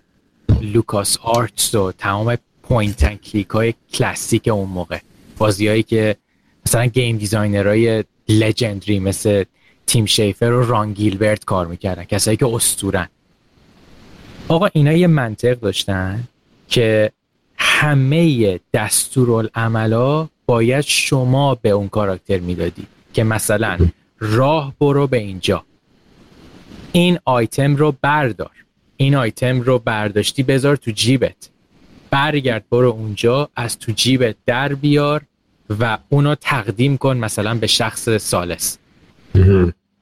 [0.61, 4.99] LucasArts و تمام point and click های کلاسیک اون موقع.
[5.37, 6.15] بازیهایی که
[6.65, 9.43] مثلا game designer های legendary مثل
[9.87, 13.07] تیم شیفر و ران گیلبرت کار می‌کردن کسایی که استورن
[14.47, 16.23] آقا اینا یه منطق داشتن
[16.69, 17.11] که
[17.57, 23.77] همه دستورالعملا باید شما به اون کاراکتر می‌دادی که مثلا
[24.19, 25.63] راه برو به اینجا.
[26.91, 28.51] این آیتم رو بردار.
[28.97, 31.49] این آیتم رو برداشتی بذار تو جیبت.
[32.13, 35.21] برگرد برو اونجا از تو جیبت در بیار
[35.79, 38.77] و اونو تقدیم کن مثلا به شخص سالس.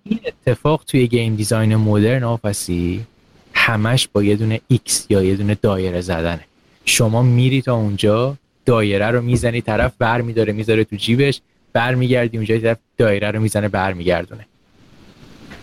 [0.04, 3.06] این اتفاق توی گیم دیزاین مدرن آفسی
[3.54, 6.46] همش با یه دونه X یا یه دونه دایره زدنه.
[6.86, 11.42] شما میری تا اونجا دایره رو می‌زنی طرف بر میداره می‌ذاره تو جیبش
[11.74, 14.46] برمیگردی اونجا طرف دایره رو می‌زنه برمیگردونه.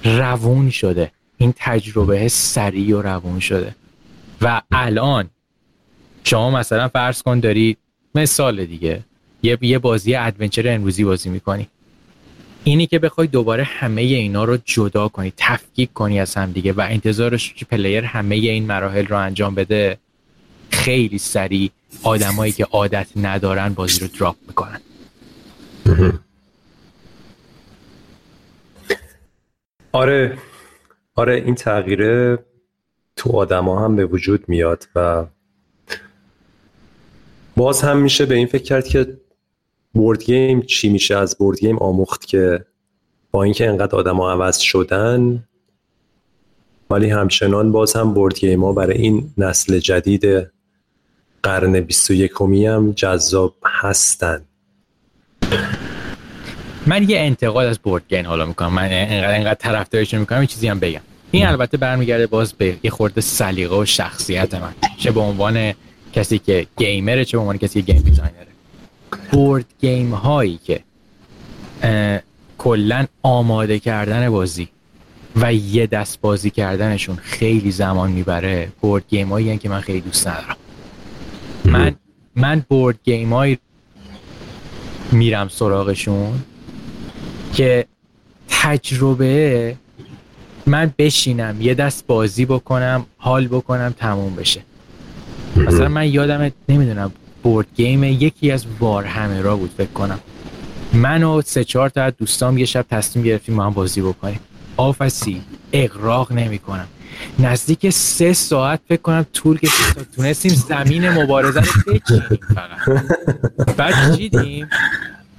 [0.05, 1.10] روون شده.
[1.39, 3.75] این تجربه سریع و روون شده.
[4.43, 5.31] و الان
[6.29, 7.77] شما مثلا فرض کن داری
[8.15, 9.05] مثال دیگه.
[9.43, 11.69] یه یه بازی adventure امروزی بازی می‌کنی.
[12.65, 16.81] اینی که بخوای دوباره همه اینا رو جدا کنی تفکیک کنی از هم دیگه و
[16.81, 19.99] انتظارش که player همه این مراحل رو انجام بده
[20.71, 21.71] خیلی سریع
[22.03, 24.81] آدمایی که عادت ندارن بازی رو دراپ می‌کنن.
[29.93, 30.39] آره.
[31.15, 32.39] آره این تغییره
[33.17, 35.27] تو آدما هم به وجود میاد و
[37.59, 39.17] باز هم میشه به این فکر کرد که
[39.95, 42.65] بورد گیم چی میشه؟ از بورد گیم آموخت که
[43.31, 45.45] با اینکه انقدر آدما عوض شدن
[46.91, 50.51] ولی همچنان باز هم board game ها برای این نسل جدید
[51.43, 54.45] قرن 21 هم جذاب هستن.
[56.87, 58.73] من یه انتقاد از board game حالا می‌کنم.
[58.73, 61.01] من انقدر انقدر طرفدارش می‌کنم یه چیزی هم بگم.
[61.31, 64.75] این البته برمیگرده باز به یه خورده سلیقه و شخصیت من.
[64.99, 65.75] چه به عنوان
[66.12, 68.47] کسی که gamer ه چه به عنوان کسی که game designer ه
[69.33, 70.81] board game هایی که
[72.59, 74.69] کلا آماده کردن بازی
[75.37, 78.73] و یه دست بازی کردنشون خیلی زمان می‌بره.
[78.81, 80.57] board game هایی که من خیلی دوست ندارم.
[81.65, 81.95] من
[82.35, 83.59] من board game های
[85.12, 86.43] میرم سراغشون
[87.55, 87.87] که
[88.49, 89.77] تجربه
[90.67, 94.61] من بشینم یه دست بازی بکنم حال بکنم تموم بشه.
[95.57, 97.12] مثلا من یادم نمی‌دونم
[97.43, 98.67] board game یکی از
[99.07, 100.18] همه را بود فکر کنم.
[100.93, 104.41] من و سه چهار تا دوستام یه شب تصمیم گرفتیم ما هم بازی بکنیم.
[104.77, 106.89] آفسی اقراق نمی کنم
[107.39, 113.02] نزدیک سه ساعت فکر کنم طول کشید تا تونستیم زمین مبارزه رو بچینیم فقط.
[113.77, 114.68] بعد چیدیم؟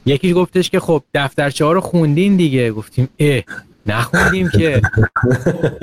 [0.05, 2.71] یکی گفتش که خب دفترچه ها رو خوندین دیگه.
[2.71, 3.41] گفتیم اه
[3.85, 4.81] نخوندیم که.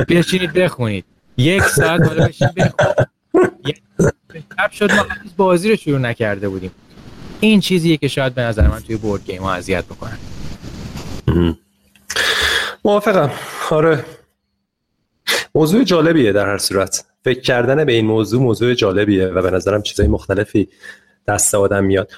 [0.08, 1.04] بشینید بخونید.
[1.36, 3.15] یک ساعت بالا بشین بخونید
[4.58, 5.06] شب شد ما
[5.36, 6.70] بازی رو شروع نکرده بودیم.
[7.40, 10.18] این چیزیه که شاید به نظر من توی بورد گیم ها اذیت بکنن
[12.84, 13.30] موافقم.
[13.70, 14.04] آره.
[15.54, 17.04] موضوع جالبیه در هر صورت.
[17.24, 20.68] فکر کردن به این موضوع موضوع جالبیه و به نظرم چیزای مختلفی
[21.28, 22.12] دست آدم میاد.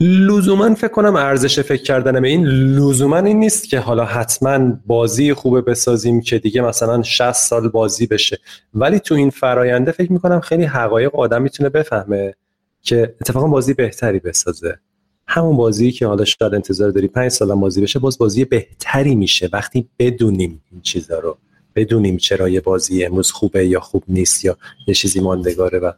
[0.00, 5.34] لزوما فکر کنم ارزش فکر کردن به این لزوما این نیست که حالا حتما بازی
[5.34, 8.38] خوبه بسازیم که دیگه مثلا 60 سال بازی بشه.
[8.74, 12.34] ولی تو این فراینده فکر می‌کنم خیلی حقایق آدم می‌تونه بفهمه
[12.82, 14.78] که اتفاقا بازی بهتری بسازه.
[15.26, 19.48] همون بازی که حالا شاید انتظار داری 5 سال بازی بشه باز بازی بهتری میشه.
[19.52, 21.38] وقتی بدونیم این چیزا رو
[21.74, 24.56] بدونیم چرا یه بازی امروز خوبه یا خوب نیست یا
[24.86, 25.92] یه چیزی ماندگاره و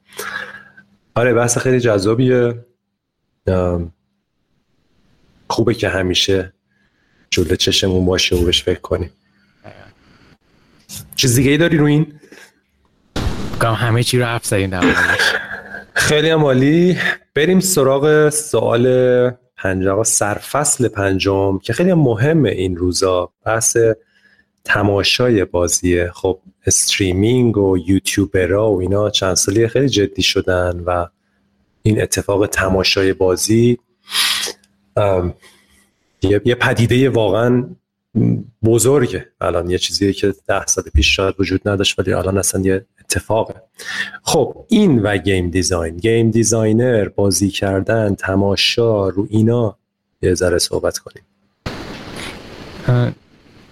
[1.14, 2.54] آره بحث خیلی جذابیه.
[5.48, 6.52] خوبه که همیشه
[7.30, 9.10] جلو چشمون باشه و بهش فکر کنیم.
[11.16, 12.20] چیز دیگه ای داری رو این؟
[13.60, 14.80] همه چی رو حرف زدیم
[15.94, 16.98] خیلی عالی.
[17.34, 23.32] بریم سراغ سوال پنجم سرفصل پنجم که خیلی مهمه این روزا.
[23.44, 23.76] بحث
[24.64, 31.06] تماشای بازیه خب استریمینگ و یوتیوبرا و اینا چند سالی خیلی جدی شدن و
[31.86, 33.78] این اتفاق تماشای بازی
[36.22, 37.68] یه،, پدیده واقعا
[38.64, 39.28] بزرگه.
[39.40, 43.54] الان یه چیزیه که ده سال پیش شاید وجود نداشت ولی الان اصلا یه اتفاقه.
[44.22, 45.96] خب این و game design.
[45.96, 49.78] game designer بازی کردن تماشا رو اینا.
[50.22, 51.24] یه ذره صحبت کنیم.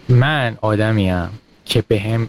[0.08, 1.28] من آدمیم
[1.64, 2.28] که به هم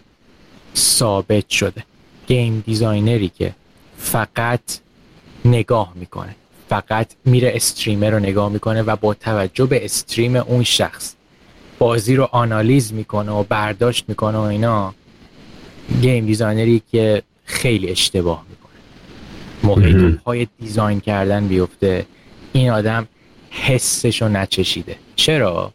[0.76, 1.84] ثابت شده.
[2.26, 3.54] game designer ی که
[3.98, 4.83] فقط
[5.44, 6.36] نگاه می‌کنه.
[6.68, 11.14] فقط میره streamer رو نگاه می‌کنه و با توجه به stream اون شخص
[11.78, 14.94] بازی رو آنالیز می‌کنه و برداشت می‌کنه و اینا
[16.02, 18.72] game designer ی که خیلی اشتباه می‌کنه.
[19.62, 22.06] موقعی که پای design کردن بیفته.
[22.52, 23.08] این آدم
[23.50, 24.96] حسش رو نچشیده.
[25.16, 25.72] چرا؟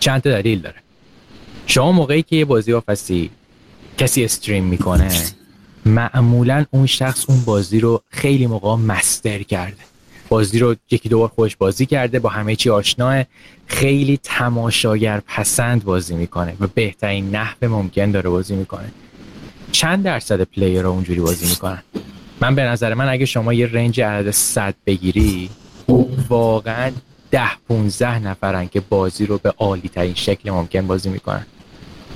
[0.00, 0.76] چند تا دلیل داره.
[1.66, 3.30] شما موقعی که یه بازی of course
[3.98, 5.10] کسی استریم می‌کنه
[5.88, 9.76] معمولا اون شخص اون بازی رو خیلی موقع مستر کرده.
[10.28, 13.24] بازی رو یکی دوبار خوش بازی کرده با همه چی آشناه.
[13.66, 18.92] خیلی تماشاگر پسند بازی می‌کنه و بهترین نحو ممکن داره بازی می‌کنه.
[19.72, 21.82] چند درصد پلیر رو اونجوری بازی می‌کنن؟
[22.40, 25.50] من به نظر من اگه شما یه رنج عدد 100 بگیری
[26.28, 26.92] واقعا
[27.30, 31.46] ده 15 نفرن که بازی رو به عالی ترین شکل ممکن بازی می‌کنن.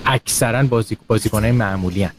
[0.07, 2.13] اکثرا بازی بازیکنای معمولی هن.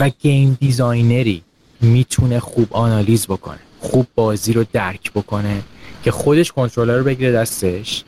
[0.00, 1.42] و game designer ی
[1.80, 5.62] می‌تونه خوب آنالیز بکنه خوب بازی رو درک بکنه
[6.04, 8.04] که خودش کنترلر رو بگیره دستش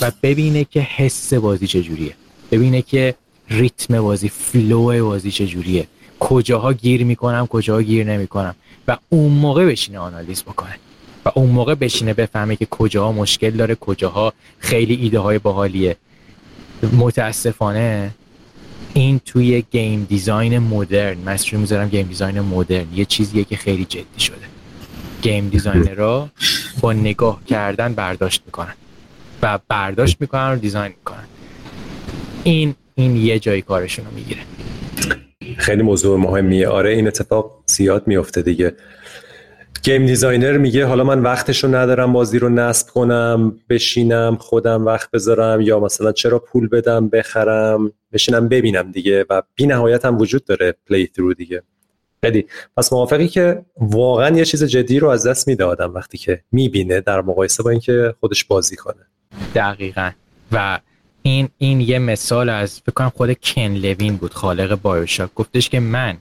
[0.00, 2.14] و ببینه که حس بازی چجوریه
[2.50, 3.14] ببینه که
[3.50, 5.86] ریتم بازی flow ی بازی چجوریه
[6.20, 8.54] کجاها گیر می‌کنم کجاها گیر نمی‌کنم
[8.88, 10.78] و اون موقع بشینه آنالیز بکنه
[11.24, 15.96] و اون موقع بشینه بفهمه که کجاها مشکل داره کجاها خیلی ایده های باحالیه.
[16.92, 18.10] متاسفانه
[18.94, 22.86] این توی game design مدرن من می‌ذارم game design مدرن.
[22.94, 24.36] یه چیزیه که خیلی جدی شده.
[25.22, 26.28] game designer را
[26.80, 28.74] با نگاه کردن برداشت می‌کنن
[29.42, 31.24] و برداشت می‌کنن و design می‌کنن.
[32.44, 34.40] این این یه جای کارشون رو می‌گیره.
[35.56, 36.68] خیلی موضوع مهمیه.
[36.68, 38.74] آره این اتفاق زیاد میفته دیگه.
[39.82, 45.10] game designer میگه حالا من وقتش رو ندارم بازی رو نصب کنم بشینم خودم وقت
[45.10, 50.44] بذارم یا مثلا چرا پول بدم بخرم بشینم ببینم دیگه و بی نهایت هم وجود
[50.44, 51.62] داره playthrough دیگه.
[52.24, 52.46] خیلی.
[52.76, 57.00] پس موافقی که واقعا یه چیز جدی رو از دست میده آدم وقتی که می‌بینه
[57.00, 59.06] در مقایسه با اینکه خودش بازی کنه.
[59.54, 60.10] دقیقا.
[60.52, 60.78] و
[61.22, 65.30] این این یه مثال از فکر کنم خود کن لوین بود خالق BioShock.
[65.34, 66.16] گفتش که من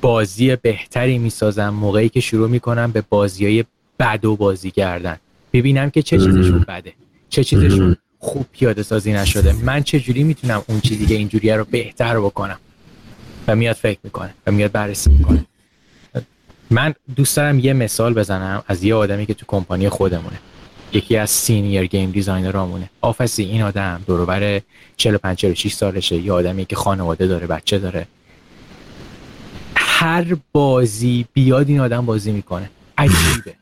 [0.00, 3.64] بازی بهتری می‌سازم موقعی که شروع می‌کنم به بازی های
[3.98, 5.16] بد و بازی کردن.
[5.52, 6.92] ببینم که چه چیزشون بده
[7.28, 9.52] چه چیزشون خوب پیاده سازی نشده.
[9.52, 12.58] من چه جوری می‌تونم اون چیزی که اینجوری رو بهتر بکنم؟
[13.48, 15.46] و میاد فکر می‌کنه و میاد بررسی می‌کنه.
[16.70, 20.38] من دوست دارم یه مثال بزنم از یه آدمی که تو کمپانی خودمونه.
[20.92, 22.90] یکی از سینیر گیم دیزاینرامونه.
[23.00, 24.60] آفسی این آدم دور
[24.96, 26.16] 45 46 سالشه.
[26.16, 28.06] یه آدمی که خانواده داره بچه داره.
[29.94, 32.70] هر بازی بیاد این آدم بازی می‌کنه.
[32.98, 33.54] عجیبه.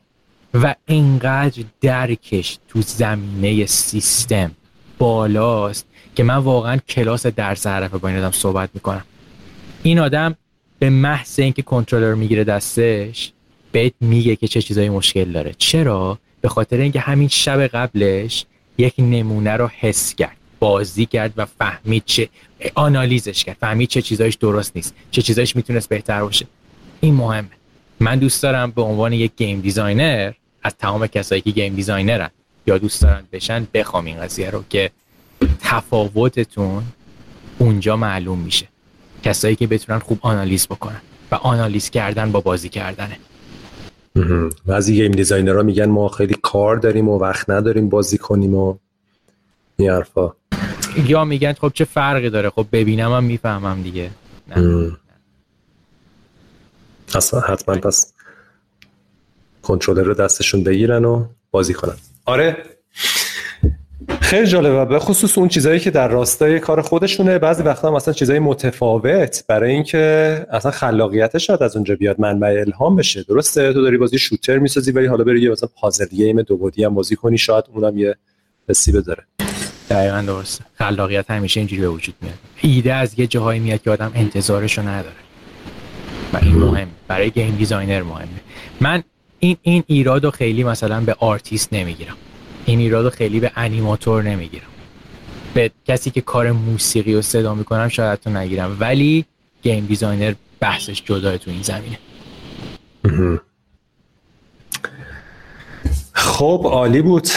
[0.55, 4.50] و اینقدر درکش تو زمینه سیستم
[4.99, 9.05] بالاست که من واقعا کلاس درس حرفه با این آدم صحبت می‌کنم.
[9.83, 10.36] این آدم
[10.78, 13.33] به محض اینکه کنترلر می‌گیره دستش
[13.73, 15.55] بهت میگه که چه چیزایی مشکل داره.
[15.59, 18.44] چرا؟ به خاطر اینکه همین شب قبلش
[18.78, 20.36] یک نمونه رو حس کرد.
[20.60, 22.28] بازی کرد و فهمید چه
[22.74, 23.56] آنالیزش کرد.
[23.60, 24.94] فهمید چه چیزایش درست نیست.
[25.10, 26.47] چه چیزایش می‌تونست بهتر باشه.
[27.00, 27.48] این مهمه.
[28.00, 32.31] من دوست دارم به عنوان یک game designer از تمام کسایی که game designer ن
[32.66, 34.90] یا دوست دارن بشن بخوام این قضیه رو که
[35.60, 36.82] تفاوتتون
[37.58, 38.68] اونجا معلوم میشه.
[39.22, 43.16] کسایی که بتونن خوب آنالیز بکنن و آنالیز کردن با بازی کردنه.
[44.66, 48.74] بعضی game designer ها میگن ما خیلی کار داریم و وقت نداریم بازی کنیم و
[49.76, 50.32] این حرفا.
[50.97, 54.10] یا میگن خب چه فرقی داره؟ خب ببینم هم می‌فهمم دیگه.
[54.57, 54.93] نه.
[57.15, 58.12] اصلا حتما پس
[59.62, 61.97] کنترلر رو دستشون بگیرن و بازی کنن.
[62.25, 62.57] آره.
[64.20, 67.39] خیلی جالبه به خصوص اون چیزایی که در راستای کار خودشونه.
[67.39, 72.65] بعضی وقتا هم اصلا چیزای متفاوت برای اینکه اصلا خلاقیتش شاید از اونجا بیاد منبع
[72.67, 73.23] الهام بشه.
[73.23, 76.85] درسته؟ تو داری بازی شوتر می‌سازی ولی حالا بری یه مثلا پازل گیم دو بعدی
[76.85, 78.17] هم بازی کنی شاید اونم یه
[78.69, 79.25] حسی بذاره.
[79.91, 80.65] دقیقا درسته.
[80.78, 82.39] خلاقیت همیشه اینجوری به وجود میاد.
[82.60, 85.15] ایده از یه جاهایی میاد که آدم انتظارشو نداره.
[86.33, 86.89] و این مهم.
[87.09, 88.41] برای game designer مهمه.
[88.81, 89.02] من
[89.39, 92.17] این این ایرادو خیلی مثلا به آرتیست نمی‌گیرم.
[92.65, 94.67] این ایرادو خیلی به انیماتور نمی‌گیرم.
[95.55, 98.77] به کسی که کار موسیقی و صدا می‌کنه شاید تو نگیرم.
[98.81, 99.25] ولی
[99.62, 101.99] game designer بحثش جدای تو این زمینه.
[106.12, 107.28] خب عالی بود.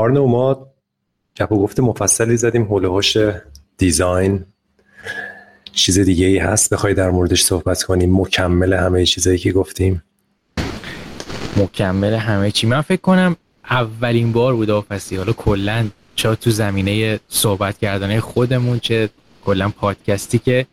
[0.00, 0.66] آرنو ما
[1.36, 3.02] گپ و گفته مفصلی زدیم هول
[3.76, 4.44] دیزاین.
[5.72, 10.02] چیز دیگه ای هست؟ بخوای در موردش صحبت کنیم مکمل همه چیزایی که گفتیم.
[11.56, 12.66] مکمل همه چی.
[12.66, 13.36] من فکر کنم
[13.70, 15.16] اولین بار بود آفسی.
[15.16, 15.86] حالا کلا
[16.16, 19.08] چه تو زمینه صحبت کردنه خودمون چه
[19.44, 20.66] کلا پادکستی که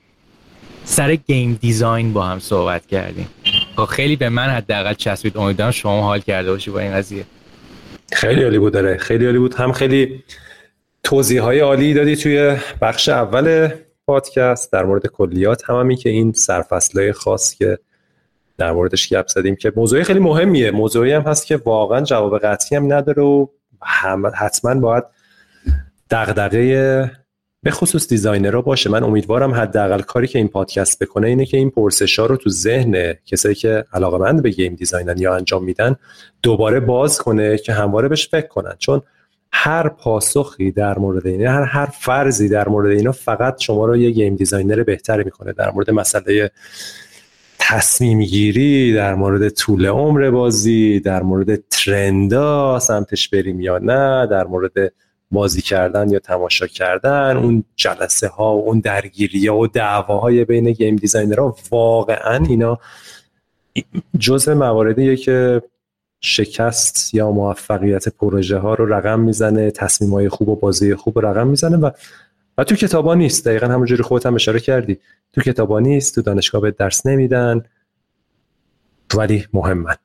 [0.83, 3.27] سر گیم دیزاین با هم صحبت کردیم.
[3.75, 5.37] خب خیلی به من حداقل چسبید.
[5.37, 7.25] امیدوارم شما حال کرده باشی با این قضیه.
[8.13, 9.53] خیلی عالی بود داره خیلی عالی بود.
[9.53, 10.23] هم خیلی
[11.03, 13.69] توضیح های عالی دادی توی بخش اول
[14.07, 14.71] پادکست.
[14.71, 17.79] در مورد کلیات هم همی که این سرفصله خاص که
[18.57, 20.71] در موردش گپ زدیم که موضوعی خیلی مهمیه.
[20.71, 23.47] موضوعی هم هست که واقعا جواب قطعی هم نداره و
[24.35, 25.03] حتما باید
[26.11, 27.11] دغدغه
[27.65, 28.89] به خصوص designer ها باشه.
[28.89, 32.49] من امیدوارم حداقل کاری که این پادکست بکنه اینه که این پرسش ها رو تو
[32.49, 35.95] ذهن کسایی که علاقمند به game design ان یا انجام میدن
[36.43, 38.73] دوباره باز کنه که همواره بهش فکر کنن.
[38.79, 39.01] چون
[39.51, 44.11] هر پاسخی در مورد این هر هر فرضی در مورد اینا فقط شما رو یه
[44.11, 45.53] game designer بهتری می‌کنه.
[45.53, 46.51] در مورد مسئله
[47.59, 54.27] تصمیم گیری در مورد طول عمر بازی در مورد trend ا سمتش بریم یا نه
[54.27, 54.91] در مورد
[55.31, 60.71] بازی کردن یا تماشا کردن اون جلسه ها و اون درگیری ها و دعواهای بین
[60.71, 62.79] game designer ها واقعا اینا
[64.19, 65.61] جزء مواردیه که
[66.21, 71.27] شکست یا موفقیت پروژه ها رو رقم می‌زنه تصمیم های خوب و بازی خوب رو
[71.27, 71.91] رقم می‌زنه و
[72.57, 73.47] و تو کتابا نیست.
[73.47, 74.99] دقیقا همونجوری خودت هم اشاره کردی.
[75.33, 77.65] تو کتابا نیست تو دانشگاه به درس نمیدن
[79.17, 79.95] ولی مهمن.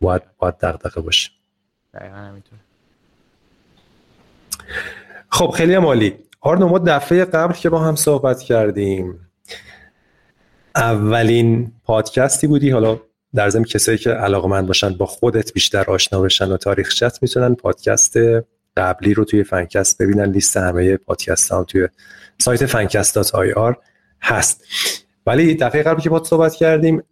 [0.00, 1.30] باید باید دغدغه باشه.
[1.94, 2.58] دقیقا همینطور.
[5.34, 9.30] خب خیلی مالی آرنو ما دفعه قبل که با هم صحبت کردیم
[10.76, 12.70] اولین پادکستی بودی.
[12.70, 13.00] حالا
[13.34, 18.16] در ضمن کسایی که علاقه‌مند باشن با خودت بیشتر آشنا بشن و تاریخچت می‌تونن پادکست
[18.76, 20.24] قبلی رو توی فنکست ببینن.
[20.24, 21.88] لیست همه پادکست هم توی
[22.38, 23.78] سایت فنکست IR
[24.22, 24.64] هست.
[25.26, 27.02] ولی دفعه قبلی که با صحبت کردیم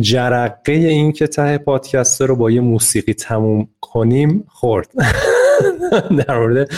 [0.00, 4.88] جرقه این که ته پادکست رو با یه موسیقی تموم کنیم خورد.
[6.26, 6.70] در مورد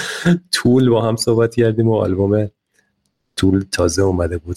[0.53, 2.51] Tool با هم صحبت کردیم و آلبوم
[3.37, 4.57] طول تازه اومده بود.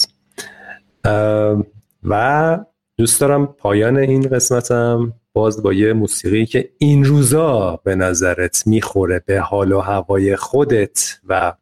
[2.04, 2.60] و
[2.98, 9.24] دوست دارم پایان این قسمتم باز با یه موسیقی که این روزا به نظرت می‌خوره
[9.26, 11.54] به حال و هوای خودت و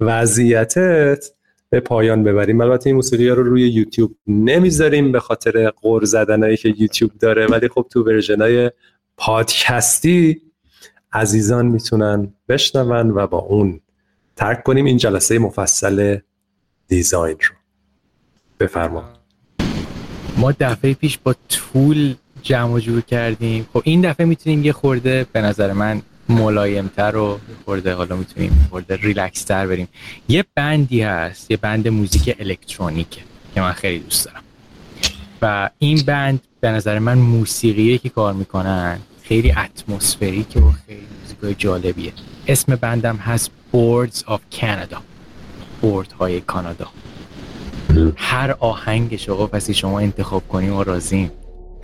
[0.00, 1.24] وضعیتت
[1.70, 2.60] به پایان ببریم.
[2.60, 7.46] البته این موسیقی ها رو روی یوتیوب نمی‌ذاریم به خاطر قور زدنهایی که یوتیوب داره
[7.46, 8.70] ولی خب تو ورژن های
[9.16, 10.42] پادکستی
[11.12, 13.80] عزیزان می‌تونن بشنون و با اون
[14.36, 14.84] ترک کنیم.
[14.84, 16.18] این جلسه مفصل
[16.88, 17.54] design رو.
[18.60, 19.04] بفرما
[20.36, 23.66] ما دفعه پیش با Tool جمع جور کردیم.
[23.72, 28.96] خب این دفعه می‌تونیم یه خورده به نظر من ملایمتر و خورده حالا می‌تونیم خورده
[28.96, 29.88] ریلکس تر بریم.
[30.28, 33.20] یه band ی هست یه band موزیک electronic ه
[33.54, 34.42] که من خیلی دوست دارم.
[35.42, 39.00] و این band به نظر من موسیقیه که کار می‌کنن.
[39.30, 42.12] خیلی atmospheric و خیلی موزیکای جالبیه.
[42.48, 44.96] اسم band م هست Boards of Canada.
[45.80, 46.86] board های کانادا.
[48.16, 51.30] هر آهنگش آقا پس شما انتخاب کنیم و راضیم.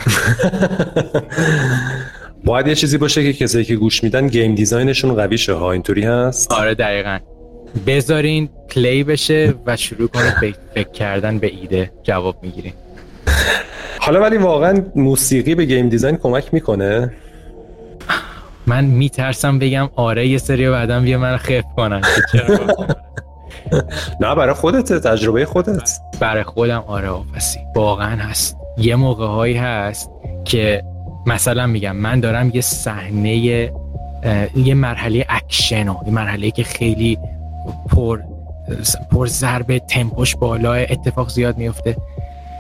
[2.45, 5.73] باید یه چیزی باشه که کسایی که گوش میدن game design شون قوی شه ها.
[5.73, 7.19] اینطوری هست؟ آره دقیقا.
[7.87, 12.73] بذارین play بشه و شروع کنه فکر کردن به ایده جواب می‌گیرین
[14.05, 17.13] حالا ولی واقعا موسیقی به game design کمک می‌کنه.
[18.67, 22.01] من میترسم بگم آره یه سری بعدم بیا من خف کنن.
[24.21, 25.91] نه برای خودت تجربه خودت.
[26.21, 27.59] برای خودم آره آفسی.
[27.77, 28.57] واقعا هست.
[28.79, 30.11] یه موقع هایی هست
[30.45, 30.85] که
[31.27, 33.37] مثلا میگم من دارم یه صحنه
[34.57, 37.19] یه مرحله اکشن یه مرحله که خیلی
[37.91, 38.21] پر
[39.11, 41.97] پر ضربه تمپوش بالا اتفاق زیاد میفته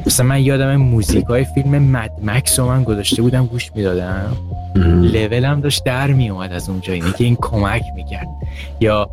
[0.06, 4.36] مثلا من یادم موزیک های فیلم مد مکس رو من گذاشته بودم گوش می‌دادم.
[4.84, 8.28] لولم داشت در میومد از اونجا اینه که این کمک می‌کرد.
[8.80, 9.10] یا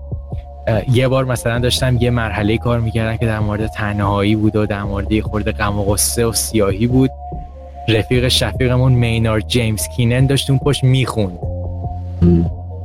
[0.91, 4.83] یه بار مثلا داشتم یه مرحله کار می‌کردم که در مورد تنهایی بود و در
[4.83, 7.11] مورد خورده غم و غصه و سیاهی بود.
[7.89, 11.39] رفیق شفیقمون مینار جیمز کینن داشت اون پشت می‌خوند.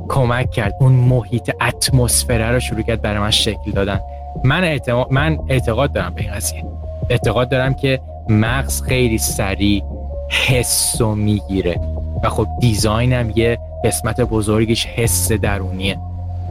[0.07, 0.73] کمک کرد.
[0.79, 3.99] اون محیط اتمسفره رو شروع کرد برای من شکل دادن.
[4.43, 6.63] من, اعتماد، من اعتقاد دارم به این قضیه.
[7.09, 7.99] اعتقاد دارم که
[8.29, 9.83] مغز خیلی سریع
[10.29, 11.81] حس و می‌گیره.
[12.23, 15.97] و خب دیزاین یه قسمت بزرگیش حس درونیه.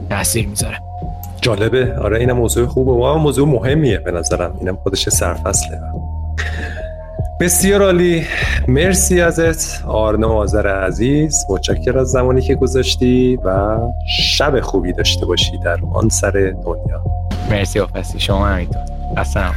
[0.09, 0.77] تاثیر می‌ذاره.
[1.41, 1.95] جالبه.
[1.97, 2.91] آره اینم موضوع خوبه.
[2.91, 4.55] و موضوع مهمیه به نظرم.
[4.59, 5.79] اینم خودش سرفصله.
[7.39, 8.23] بسیار عالی.
[8.67, 9.85] مرسی ازت.
[9.85, 16.09] آرنا آذر عزیز متشکر از زمانی که گذاشتی و شب خوبی داشته باشی در آن
[16.09, 17.03] سر دنیا.
[17.49, 18.81] مرسی آفسی شما همینطور
[19.17, 19.51] اصلا